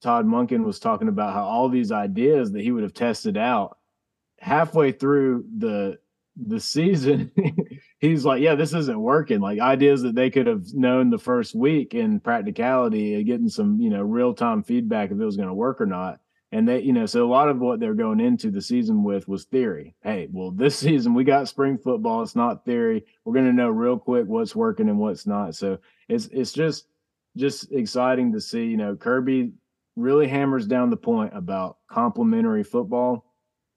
Todd 0.00 0.24
Monken 0.24 0.64
was 0.64 0.80
talking 0.80 1.08
about 1.08 1.34
how 1.34 1.44
all 1.44 1.68
these 1.68 1.92
ideas 1.92 2.52
that 2.52 2.62
he 2.62 2.72
would 2.72 2.84
have 2.84 2.94
tested 2.94 3.36
out 3.36 3.76
halfway 4.40 4.92
through 4.92 5.44
the 5.58 5.98
the 6.46 6.60
season, 6.60 7.32
he's 7.98 8.24
like, 8.24 8.40
yeah, 8.40 8.54
this 8.54 8.74
isn't 8.74 9.00
working. 9.00 9.40
Like 9.40 9.60
ideas 9.60 10.02
that 10.02 10.14
they 10.14 10.30
could 10.30 10.46
have 10.46 10.72
known 10.74 11.10
the 11.10 11.18
first 11.18 11.54
week 11.54 11.94
in 11.94 12.20
practicality, 12.20 13.16
uh, 13.16 13.22
getting 13.22 13.48
some, 13.48 13.80
you 13.80 13.90
know, 13.90 14.02
real 14.02 14.34
time 14.34 14.62
feedback 14.62 15.10
if 15.10 15.20
it 15.20 15.24
was 15.24 15.36
going 15.36 15.48
to 15.48 15.54
work 15.54 15.80
or 15.80 15.86
not. 15.86 16.20
And 16.50 16.66
they, 16.66 16.80
you 16.80 16.94
know, 16.94 17.04
so 17.04 17.26
a 17.26 17.28
lot 17.28 17.50
of 17.50 17.58
what 17.58 17.78
they're 17.78 17.92
going 17.92 18.20
into 18.20 18.50
the 18.50 18.62
season 18.62 19.02
with 19.02 19.28
was 19.28 19.44
theory. 19.44 19.94
Hey, 20.02 20.28
well, 20.30 20.50
this 20.50 20.78
season 20.78 21.14
we 21.14 21.24
got 21.24 21.48
spring 21.48 21.76
football. 21.76 22.22
It's 22.22 22.36
not 22.36 22.64
theory. 22.64 23.04
We're 23.24 23.34
going 23.34 23.46
to 23.46 23.52
know 23.52 23.68
real 23.68 23.98
quick 23.98 24.26
what's 24.26 24.56
working 24.56 24.88
and 24.88 24.98
what's 24.98 25.26
not. 25.26 25.54
So 25.54 25.78
it's 26.08 26.26
it's 26.32 26.52
just 26.52 26.86
just 27.36 27.70
exciting 27.72 28.32
to 28.32 28.40
see. 28.40 28.64
You 28.64 28.76
know, 28.76 28.96
Kirby 28.96 29.52
really 29.96 30.28
hammers 30.28 30.66
down 30.66 30.90
the 30.90 30.96
point 30.96 31.32
about 31.34 31.78
complementary 31.88 32.64
football 32.64 33.27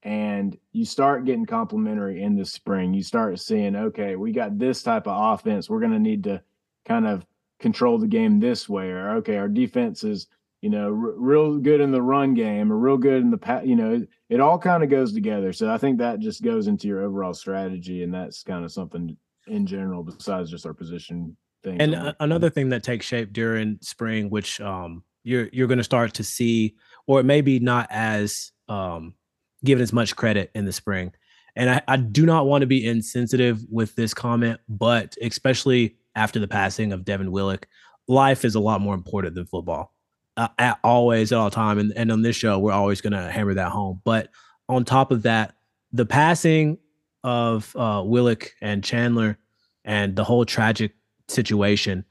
and 0.02 0.56
you 0.72 0.84
start 0.84 1.24
getting 1.24 1.46
complimentary 1.46 2.22
in 2.22 2.36
the 2.36 2.44
spring. 2.44 2.92
You 2.92 3.02
start 3.02 3.38
seeing, 3.38 3.76
okay, 3.76 4.16
we 4.16 4.32
got 4.32 4.58
this 4.58 4.82
type 4.82 5.06
of 5.06 5.34
offense. 5.34 5.70
We're 5.70 5.80
going 5.80 5.92
to 5.92 5.98
need 5.98 6.24
to 6.24 6.42
kind 6.84 7.06
of 7.06 7.24
control 7.60 7.98
the 7.98 8.08
game 8.08 8.40
this 8.40 8.68
way, 8.68 8.90
or 8.90 9.10
okay, 9.16 9.36
our 9.36 9.48
defense 9.48 10.02
is, 10.02 10.26
you 10.60 10.70
know, 10.70 10.86
r- 10.86 11.14
real 11.16 11.58
good 11.58 11.80
in 11.80 11.92
the 11.92 12.02
run 12.02 12.34
game, 12.34 12.72
or 12.72 12.76
real 12.76 12.96
good 12.96 13.22
in 13.22 13.30
the 13.30 13.38
pat. 13.38 13.66
You 13.66 13.76
know, 13.76 13.94
it, 13.94 14.08
it 14.28 14.40
all 14.40 14.58
kind 14.58 14.82
of 14.82 14.90
goes 14.90 15.12
together. 15.12 15.52
So 15.52 15.70
I 15.70 15.78
think 15.78 15.98
that 15.98 16.18
just 16.18 16.42
goes 16.42 16.66
into 16.66 16.88
your 16.88 17.02
overall 17.02 17.34
strategy, 17.34 18.02
and 18.02 18.12
that's 18.12 18.42
kind 18.42 18.64
of 18.64 18.72
something 18.72 19.16
in 19.46 19.66
general 19.66 20.02
besides 20.02 20.50
just 20.50 20.66
our 20.66 20.74
position 20.74 21.36
thing. 21.62 21.80
And 21.80 21.94
a- 21.94 22.16
another 22.18 22.50
thing 22.50 22.70
that 22.70 22.82
takes 22.82 23.06
shape 23.06 23.32
during 23.32 23.78
spring, 23.80 24.30
which 24.30 24.60
um, 24.60 25.04
you're 25.22 25.48
you're 25.52 25.68
going 25.68 25.78
to 25.78 25.84
start 25.84 26.14
to 26.14 26.24
see, 26.24 26.74
or 27.06 27.20
it 27.20 27.24
may 27.24 27.40
be 27.40 27.60
not 27.60 27.86
as 27.90 28.50
um, 28.68 29.14
given 29.64 29.82
as 29.82 29.92
much 29.92 30.16
credit 30.16 30.50
in 30.54 30.64
the 30.64 30.72
spring. 30.72 31.12
And 31.54 31.70
I, 31.70 31.82
I 31.86 31.96
do 31.96 32.24
not 32.24 32.46
want 32.46 32.62
to 32.62 32.66
be 32.66 32.86
insensitive 32.86 33.60
with 33.70 33.94
this 33.94 34.14
comment, 34.14 34.60
but 34.68 35.16
especially 35.22 35.96
after 36.14 36.38
the 36.40 36.48
passing 36.48 36.92
of 36.92 37.04
Devin 37.04 37.30
Willock, 37.30 37.66
life 38.08 38.44
is 38.44 38.54
a 38.54 38.60
lot 38.60 38.80
more 38.80 38.94
important 38.94 39.34
than 39.34 39.46
football. 39.46 39.92
Uh, 40.38 40.48
at 40.58 40.78
always 40.82 41.30
at 41.30 41.36
all 41.36 41.50
time 41.50 41.78
and, 41.78 41.92
and 41.94 42.10
on 42.10 42.22
this 42.22 42.34
show 42.34 42.58
we're 42.58 42.72
always 42.72 43.02
going 43.02 43.12
to 43.12 43.30
hammer 43.30 43.52
that 43.52 43.70
home 43.70 44.00
but 44.02 44.30
on 44.66 44.82
top 44.82 45.10
of 45.10 45.24
that 45.24 45.54
the 45.92 46.06
passing 46.06 46.78
of 47.22 47.76
uh, 47.76 48.02
willock 48.02 48.50
and 48.62 48.82
chandler 48.82 49.36
and 49.84 50.16
the 50.16 50.24
whole 50.24 50.46
tragic 50.46 50.94
situation 51.28 52.02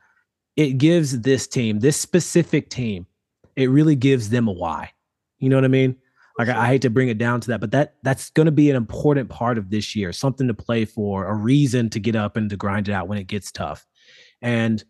it 0.56 0.78
gives 0.78 1.22
this 1.22 1.48
team 1.48 1.80
this 1.80 2.00
specific 2.00 2.70
team 2.70 3.08
it 3.56 3.72
really 3.72 3.96
gives 3.96 4.30
them 4.30 4.48
a 4.48 4.52
why 4.52 4.92
you 5.40 5.50
know 5.50 5.58
what 5.58 5.66
i 5.66 5.68
mean 5.68 5.96
like 6.38 6.50
I, 6.50 6.64
I 6.64 6.68
hate 6.68 6.82
to 6.84 6.90
bring 6.90 7.10
it 7.10 7.18
down 7.18 7.42
to 7.42 7.48
that, 7.50 7.62
but 7.62 7.72
that 7.72 7.96
that's 8.04 8.30
going 8.30 8.46
to 8.46 8.52
be 8.52 8.70
an 8.70 8.76
important 8.76 9.30
part 9.30 9.58
of 9.58 9.70
this 9.70 9.96
year, 9.96 10.14
something 10.14 10.48
to 10.48 10.54
play 10.54 10.86
for, 10.86 11.28
a 11.28 11.34
reason 11.34 11.90
to 11.92 12.00
get 12.00 12.16
up 12.16 12.38
and 12.38 12.50
to 12.50 12.58
grind 12.58 12.90
it 12.90 12.94
out 12.94 13.08
when 13.08 13.18
it 13.18 13.28
gets 13.28 13.52
tough. 13.52 13.86
And 14.42 14.84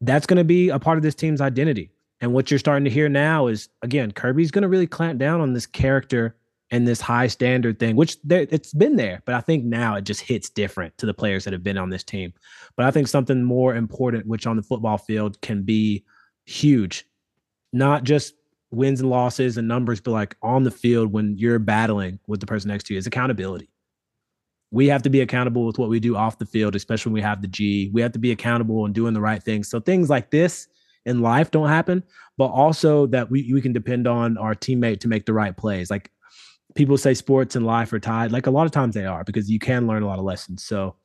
that's 0.00 0.26
going 0.26 0.38
to 0.38 0.44
be 0.44 0.68
a 0.68 0.78
part 0.78 0.98
of 0.98 1.02
this 1.02 1.14
team's 1.14 1.40
identity. 1.40 1.90
And 2.20 2.32
what 2.32 2.50
you're 2.50 2.58
starting 2.58 2.84
to 2.84 2.90
hear 2.90 3.08
now 3.08 3.46
is 3.46 3.68
again, 3.82 4.12
Kirby's 4.12 4.50
going 4.50 4.62
to 4.62 4.68
really 4.68 4.86
clamp 4.86 5.18
down 5.18 5.40
on 5.40 5.52
this 5.52 5.66
character 5.66 6.36
and 6.70 6.86
this 6.86 7.00
high 7.00 7.28
standard 7.28 7.78
thing, 7.78 7.94
which 7.94 8.16
there, 8.22 8.46
it's 8.50 8.74
been 8.74 8.96
there, 8.96 9.22
but 9.24 9.34
I 9.34 9.40
think 9.40 9.64
now 9.64 9.94
it 9.94 10.02
just 10.02 10.20
hits 10.20 10.50
different 10.50 10.96
to 10.98 11.06
the 11.06 11.14
players 11.14 11.44
that 11.44 11.52
have 11.52 11.62
been 11.62 11.78
on 11.78 11.90
this 11.90 12.02
team. 12.02 12.32
But 12.76 12.86
I 12.86 12.90
think 12.90 13.06
something 13.06 13.42
more 13.42 13.74
important, 13.74 14.26
which 14.26 14.46
on 14.46 14.56
the 14.56 14.62
football 14.62 14.98
field 14.98 15.40
can 15.42 15.62
be 15.62 16.04
huge, 16.44 17.04
not 17.72 18.02
just 18.02 18.34
wins 18.76 19.00
and 19.00 19.10
losses 19.10 19.56
and 19.56 19.66
numbers, 19.66 20.00
but 20.00 20.10
like 20.12 20.36
on 20.42 20.62
the 20.62 20.70
field 20.70 21.12
when 21.12 21.36
you're 21.38 21.58
battling 21.58 22.20
with 22.26 22.40
the 22.40 22.46
person 22.46 22.68
next 22.68 22.84
to 22.84 22.94
you 22.94 22.98
is 22.98 23.06
accountability. 23.06 23.70
We 24.70 24.88
have 24.88 25.02
to 25.02 25.10
be 25.10 25.20
accountable 25.20 25.64
with 25.64 25.78
what 25.78 25.88
we 25.88 25.98
do 25.98 26.16
off 26.16 26.38
the 26.38 26.46
field, 26.46 26.76
especially 26.76 27.10
when 27.10 27.14
we 27.14 27.22
have 27.22 27.40
the 27.40 27.48
G. 27.48 27.90
We 27.94 28.02
have 28.02 28.12
to 28.12 28.18
be 28.18 28.32
accountable 28.32 28.84
and 28.84 28.94
doing 28.94 29.14
the 29.14 29.20
right 29.20 29.42
things. 29.42 29.68
So 29.70 29.80
things 29.80 30.10
like 30.10 30.30
this 30.30 30.68
in 31.06 31.22
life 31.22 31.50
don't 31.50 31.68
happen, 31.68 32.04
but 32.36 32.46
also 32.46 33.06
that 33.06 33.30
we, 33.30 33.50
we 33.52 33.62
can 33.62 33.72
depend 33.72 34.06
on 34.06 34.36
our 34.36 34.54
teammate 34.54 35.00
to 35.00 35.08
make 35.08 35.24
the 35.24 35.32
right 35.32 35.56
plays. 35.56 35.90
Like 35.90 36.10
people 36.74 36.98
say 36.98 37.14
sports 37.14 37.56
and 37.56 37.64
life 37.64 37.92
are 37.92 38.00
tied. 38.00 38.32
Like 38.32 38.46
a 38.46 38.50
lot 38.50 38.66
of 38.66 38.72
times 38.72 38.94
they 38.94 39.06
are 39.06 39.24
because 39.24 39.50
you 39.50 39.58
can 39.58 39.86
learn 39.86 40.02
a 40.02 40.06
lot 40.06 40.18
of 40.18 40.24
lessons. 40.24 40.64
So 40.64 40.96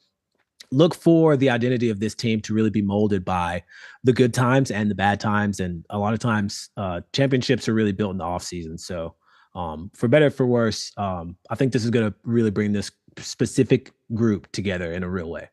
look 0.72 0.96
for 0.96 1.36
the 1.36 1.50
identity 1.50 1.90
of 1.90 2.00
this 2.00 2.16
team 2.16 2.40
to 2.42 2.54
really 2.54 2.70
be 2.70 2.82
molded 2.82 3.26
by 3.26 3.64
the 4.04 4.14
good 4.14 4.34
times 4.34 4.72
and 4.72 4.90
the 4.90 4.96
bad 4.96 5.20
times. 5.20 5.60
And 5.60 5.86
a 5.90 5.98
lot 5.98 6.14
of 6.14 6.20
times, 6.20 6.70
uh, 6.78 7.02
championships 7.14 7.68
are 7.68 7.74
really 7.74 7.92
built 7.92 8.12
in 8.12 8.18
the 8.18 8.24
off 8.24 8.44
season. 8.44 8.78
So, 8.78 9.16
um, 9.54 9.92
for 9.94 10.08
better 10.08 10.30
for 10.30 10.46
worse, 10.46 10.92
um, 10.98 11.36
I 11.50 11.56
think 11.56 11.74
this 11.74 11.84
is 11.84 11.90
going 11.90 12.10
to 12.10 12.16
really 12.24 12.52
bring 12.52 12.72
this 12.72 12.92
specific 13.18 13.92
group 14.14 14.50
together 14.52 14.94
in 14.94 15.04
a 15.04 15.10
real 15.10 15.30
way. 15.30 15.50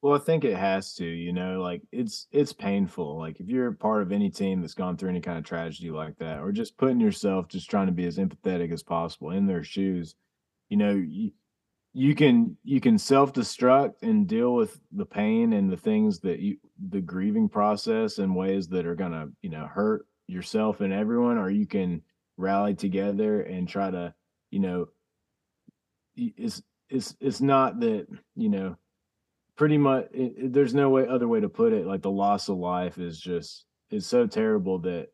Well, 0.00 0.14
I 0.14 0.18
think 0.18 0.44
it 0.44 0.56
has 0.56 0.94
to, 0.94 1.06
you 1.06 1.32
know, 1.32 1.60
like 1.60 1.82
it's 1.92 2.26
it's 2.32 2.52
painful. 2.52 3.18
Like 3.18 3.38
if 3.38 3.46
you're 3.46 3.70
part 3.70 4.02
of 4.02 4.10
any 4.10 4.30
team 4.30 4.60
that's 4.60 4.74
gone 4.74 4.96
through 4.96 5.10
any 5.10 5.20
kind 5.20 5.38
of 5.38 5.44
tragedy 5.44 5.90
like 5.90 6.18
that, 6.18 6.40
or 6.40 6.50
just 6.50 6.76
putting 6.76 7.00
yourself, 7.00 7.46
just 7.46 7.70
trying 7.70 7.86
to 7.86 7.92
be 7.92 8.06
as 8.06 8.18
empathetic 8.18 8.72
as 8.72 8.82
possible 8.82 9.30
in 9.30 9.46
their 9.46 9.62
shoes, 9.62 10.16
you 10.70 10.76
know, 10.76 10.92
you, 10.94 11.30
you 11.94 12.14
can 12.14 12.56
you 12.64 12.80
can 12.80 12.98
self-destruct 12.98 14.02
and 14.02 14.26
deal 14.26 14.54
with 14.54 14.80
the 14.92 15.04
pain 15.04 15.52
and 15.52 15.70
the 15.70 15.76
things 15.76 16.20
that 16.20 16.38
you 16.38 16.56
the 16.88 17.00
grieving 17.00 17.48
process 17.48 18.18
in 18.18 18.34
ways 18.34 18.68
that 18.68 18.86
are 18.86 18.94
gonna 18.94 19.28
you 19.42 19.50
know 19.50 19.66
hurt 19.66 20.06
yourself 20.26 20.80
and 20.80 20.92
everyone 20.92 21.36
or 21.36 21.50
you 21.50 21.66
can 21.66 22.00
rally 22.38 22.74
together 22.74 23.42
and 23.42 23.68
try 23.68 23.90
to 23.90 24.12
you 24.50 24.58
know 24.58 24.86
it's 26.16 26.62
it's 26.88 27.14
it's 27.20 27.40
not 27.40 27.80
that 27.80 28.06
you 28.36 28.48
know 28.48 28.76
pretty 29.56 29.76
much 29.76 30.06
it, 30.12 30.32
it, 30.36 30.52
there's 30.52 30.74
no 30.74 30.88
way 30.88 31.06
other 31.06 31.28
way 31.28 31.40
to 31.40 31.48
put 31.48 31.72
it 31.72 31.86
like 31.86 32.02
the 32.02 32.10
loss 32.10 32.48
of 32.48 32.56
life 32.56 32.98
is 32.98 33.20
just 33.20 33.66
is 33.90 34.06
so 34.06 34.26
terrible 34.26 34.78
that 34.78 35.08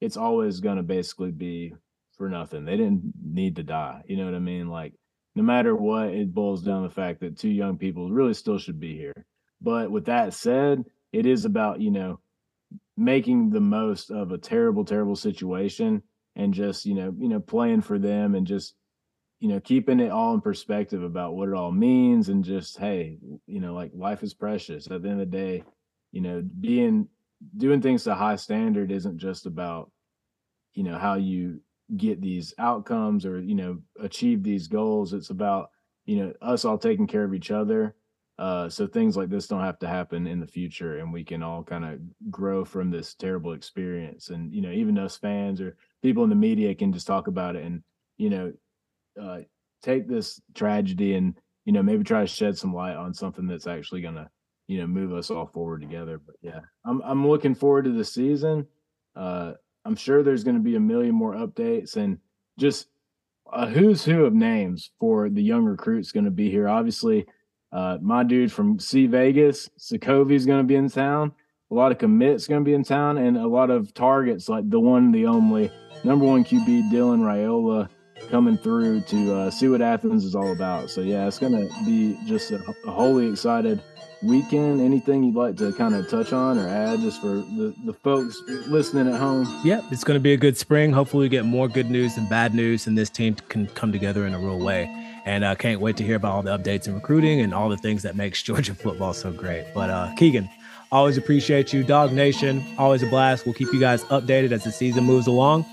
it's 0.00 0.16
always 0.16 0.60
going 0.60 0.76
to 0.76 0.82
basically 0.82 1.30
be 1.30 1.74
for 2.16 2.28
nothing. 2.28 2.64
They 2.64 2.76
didn't 2.76 3.12
need 3.22 3.56
to 3.56 3.62
die 3.62 4.02
you 4.06 4.16
know 4.16 4.24
what 4.24 4.34
i 4.34 4.38
mean? 4.38 4.68
Like 4.68 4.94
no 5.36 5.42
matter 5.42 5.76
what, 5.76 6.08
it 6.08 6.32
boils 6.32 6.62
down 6.62 6.82
to 6.82 6.88
the 6.88 6.94
fact 6.94 7.20
that 7.20 7.38
two 7.38 7.50
young 7.50 7.76
people 7.76 8.10
really 8.10 8.32
still 8.32 8.58
should 8.58 8.80
be 8.80 8.96
here. 8.96 9.26
But 9.60 9.90
with 9.90 10.06
that 10.06 10.32
said, 10.32 10.82
it 11.12 11.26
is 11.26 11.44
about, 11.44 11.78
you 11.80 11.90
know, 11.90 12.20
making 12.96 13.50
the 13.50 13.60
most 13.60 14.10
of 14.10 14.32
a 14.32 14.38
terrible, 14.38 14.82
terrible 14.82 15.14
situation 15.14 16.02
and 16.36 16.54
just, 16.54 16.86
you 16.86 16.94
know, 16.94 17.14
you 17.18 17.28
know, 17.28 17.38
playing 17.38 17.82
for 17.82 17.98
them 17.98 18.34
and 18.34 18.46
just, 18.46 18.74
you 19.38 19.48
know, 19.48 19.60
keeping 19.60 20.00
it 20.00 20.10
all 20.10 20.32
in 20.32 20.40
perspective 20.40 21.02
about 21.02 21.34
what 21.34 21.50
it 21.50 21.54
all 21.54 21.70
means 21.70 22.30
and 22.30 22.42
just, 22.42 22.78
hey, 22.78 23.18
you 23.46 23.60
know, 23.60 23.74
like 23.74 23.90
life 23.94 24.22
is 24.22 24.32
precious. 24.32 24.90
At 24.90 25.02
the 25.02 25.08
end 25.10 25.20
of 25.20 25.30
the 25.30 25.36
day, 25.36 25.64
you 26.12 26.22
know, 26.22 26.42
being 26.60 27.08
doing 27.58 27.82
things 27.82 28.04
to 28.04 28.14
high 28.14 28.36
standard 28.36 28.90
isn't 28.90 29.18
just 29.18 29.44
about, 29.44 29.90
you 30.72 30.82
know, 30.82 30.96
how 30.96 31.16
you 31.16 31.60
get 31.96 32.20
these 32.20 32.52
outcomes 32.58 33.24
or 33.24 33.40
you 33.40 33.54
know 33.54 33.78
achieve 34.00 34.42
these 34.42 34.66
goals 34.66 35.12
it's 35.12 35.30
about 35.30 35.70
you 36.04 36.16
know 36.16 36.32
us 36.42 36.64
all 36.64 36.78
taking 36.78 37.06
care 37.06 37.22
of 37.22 37.34
each 37.34 37.50
other 37.50 37.94
uh 38.38 38.68
so 38.68 38.86
things 38.86 39.16
like 39.16 39.30
this 39.30 39.46
don't 39.46 39.62
have 39.62 39.78
to 39.78 39.88
happen 39.88 40.26
in 40.26 40.40
the 40.40 40.46
future 40.46 40.98
and 40.98 41.12
we 41.12 41.24
can 41.24 41.42
all 41.42 41.62
kind 41.62 41.84
of 41.84 41.98
grow 42.30 42.64
from 42.64 42.90
this 42.90 43.14
terrible 43.14 43.52
experience. 43.52 44.28
And 44.28 44.52
you 44.52 44.60
know 44.60 44.70
even 44.70 44.98
us 44.98 45.16
fans 45.16 45.60
or 45.60 45.76
people 46.02 46.22
in 46.24 46.30
the 46.30 46.36
media 46.36 46.74
can 46.74 46.92
just 46.92 47.06
talk 47.06 47.28
about 47.28 47.56
it 47.56 47.64
and 47.64 47.82
you 48.18 48.30
know 48.30 48.52
uh 49.20 49.38
take 49.82 50.08
this 50.08 50.40
tragedy 50.54 51.14
and 51.14 51.38
you 51.64 51.72
know 51.72 51.82
maybe 51.82 52.04
try 52.04 52.20
to 52.20 52.26
shed 52.26 52.58
some 52.58 52.74
light 52.74 52.96
on 52.96 53.14
something 53.14 53.46
that's 53.46 53.66
actually 53.66 54.02
gonna 54.02 54.28
you 54.66 54.78
know 54.78 54.86
move 54.86 55.12
us 55.14 55.30
all 55.30 55.46
forward 55.46 55.80
together. 55.80 56.18
But 56.18 56.36
yeah 56.42 56.60
i'm 56.84 57.00
i'm 57.04 57.26
looking 57.26 57.54
forward 57.54 57.84
to 57.84 57.92
the 57.92 58.04
season. 58.04 58.66
Uh 59.14 59.54
I'm 59.86 59.94
sure 59.94 60.22
there's 60.24 60.42
going 60.42 60.56
to 60.56 60.62
be 60.62 60.74
a 60.74 60.80
million 60.80 61.14
more 61.14 61.34
updates 61.34 61.96
and 61.96 62.18
just 62.58 62.88
a 63.52 63.68
who's 63.68 64.04
who 64.04 64.24
of 64.24 64.34
names 64.34 64.90
for 64.98 65.30
the 65.30 65.42
young 65.42 65.64
recruits 65.64 66.10
going 66.10 66.24
to 66.24 66.30
be 66.32 66.50
here. 66.50 66.68
Obviously, 66.68 67.24
uh, 67.70 67.98
my 68.02 68.24
dude 68.24 68.50
from 68.50 68.80
C 68.80 69.06
Vegas, 69.06 69.70
Sokovi 69.78 70.32
is 70.32 70.44
going 70.44 70.58
to 70.58 70.64
be 70.64 70.74
in 70.74 70.90
town. 70.90 71.32
A 71.70 71.74
lot 71.74 71.92
of 71.92 71.98
commits 71.98 72.48
going 72.48 72.62
to 72.62 72.68
be 72.68 72.74
in 72.74 72.82
town, 72.82 73.18
and 73.18 73.36
a 73.36 73.46
lot 73.46 73.70
of 73.70 73.94
targets 73.94 74.48
like 74.48 74.68
the 74.68 74.80
one, 74.80 75.12
the 75.12 75.26
only 75.26 75.70
number 76.02 76.24
one 76.24 76.44
QB 76.44 76.90
Dylan 76.90 77.20
Raiola 77.20 77.88
coming 78.30 78.56
through 78.56 79.00
to 79.02 79.34
uh, 79.34 79.50
see 79.50 79.68
what 79.68 79.80
Athens 79.80 80.24
is 80.24 80.34
all 80.34 80.52
about. 80.52 80.90
So 80.90 81.00
yeah, 81.00 81.26
it's 81.26 81.38
to 81.52 81.70
be 81.84 82.18
just 82.26 82.50
a, 82.50 82.62
a 82.86 82.90
wholly 82.90 83.28
excited 83.28 83.82
weekend 84.22 84.80
anything 84.80 85.22
you'd 85.22 85.34
like 85.34 85.56
to 85.56 85.72
kind 85.74 85.94
of 85.94 86.08
touch 86.08 86.32
on 86.32 86.58
or 86.58 86.66
add 86.66 86.98
just 87.00 87.20
for 87.20 87.28
the, 87.36 87.74
the 87.84 87.92
folks 87.92 88.40
listening 88.66 89.06
at 89.12 89.20
home 89.20 89.46
yep 89.62 89.84
it's 89.90 90.04
to 90.04 90.18
be 90.18 90.32
a 90.32 90.38
good 90.38 90.56
spring 90.56 90.90
hopefully 90.90 91.26
we 91.26 91.28
get 91.28 91.44
more 91.44 91.68
good 91.68 91.90
news 91.90 92.14
than 92.14 92.26
bad 92.26 92.54
news 92.54 92.86
and 92.86 92.96
this 92.96 93.10
team 93.10 93.34
can 93.50 93.66
come 93.68 93.92
together 93.92 94.26
in 94.26 94.32
a 94.32 94.38
real 94.38 94.58
way 94.58 94.86
And 95.26 95.44
I 95.44 95.52
uh, 95.52 95.54
can't 95.56 95.80
wait 95.80 95.96
to 95.96 96.04
hear 96.04 96.14
about 96.14 96.32
all 96.32 96.42
the 96.42 96.56
updates 96.56 96.86
in 96.86 96.94
recruiting 96.94 97.40
and 97.40 97.52
all 97.52 97.68
the 97.68 97.76
things 97.76 98.04
that 98.04 98.14
makes 98.14 98.42
Georgia 98.44 98.74
football 98.74 99.12
so 99.12 99.32
great. 99.32 99.66
But 99.74 99.90
uh, 99.90 100.14
Keegan, 100.16 100.48
always 100.92 101.18
appreciate 101.18 101.72
you. 101.72 101.84
DawgNation, 101.84 102.62
always 102.78 103.02
a 103.02 103.06
blast. 103.06 103.44
We'll 103.44 103.54
keep 103.54 103.72
you 103.72 103.80
guys 103.80 104.04
updated 104.04 104.52
as 104.52 104.62
the 104.62 104.70
season 104.70 105.04
moves 105.04 105.26
along. 105.26 105.66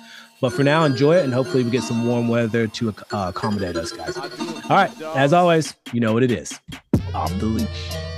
But 0.44 0.52
for 0.52 0.62
now, 0.66 0.84
enjoy 0.84 1.16
it, 1.16 1.24
and 1.24 1.34
hopefully 1.34 1.64
we 1.64 1.72
get 1.72 1.84
some 1.84 2.06
warm 2.06 2.28
weather 2.28 2.68
to 2.68 2.90
uh, 2.90 3.32
accommodate 3.34 3.78
us, 3.78 3.94
guys. 3.94 4.18
All 4.18 4.76
right, 4.76 4.92
as 5.16 5.32
always, 5.32 5.74
you 5.94 6.02
know 6.02 6.12
what 6.12 6.22
it 6.22 6.32
is. 6.32 6.60
Off 7.14 7.32
the 7.40 7.46
leash. 7.46 8.13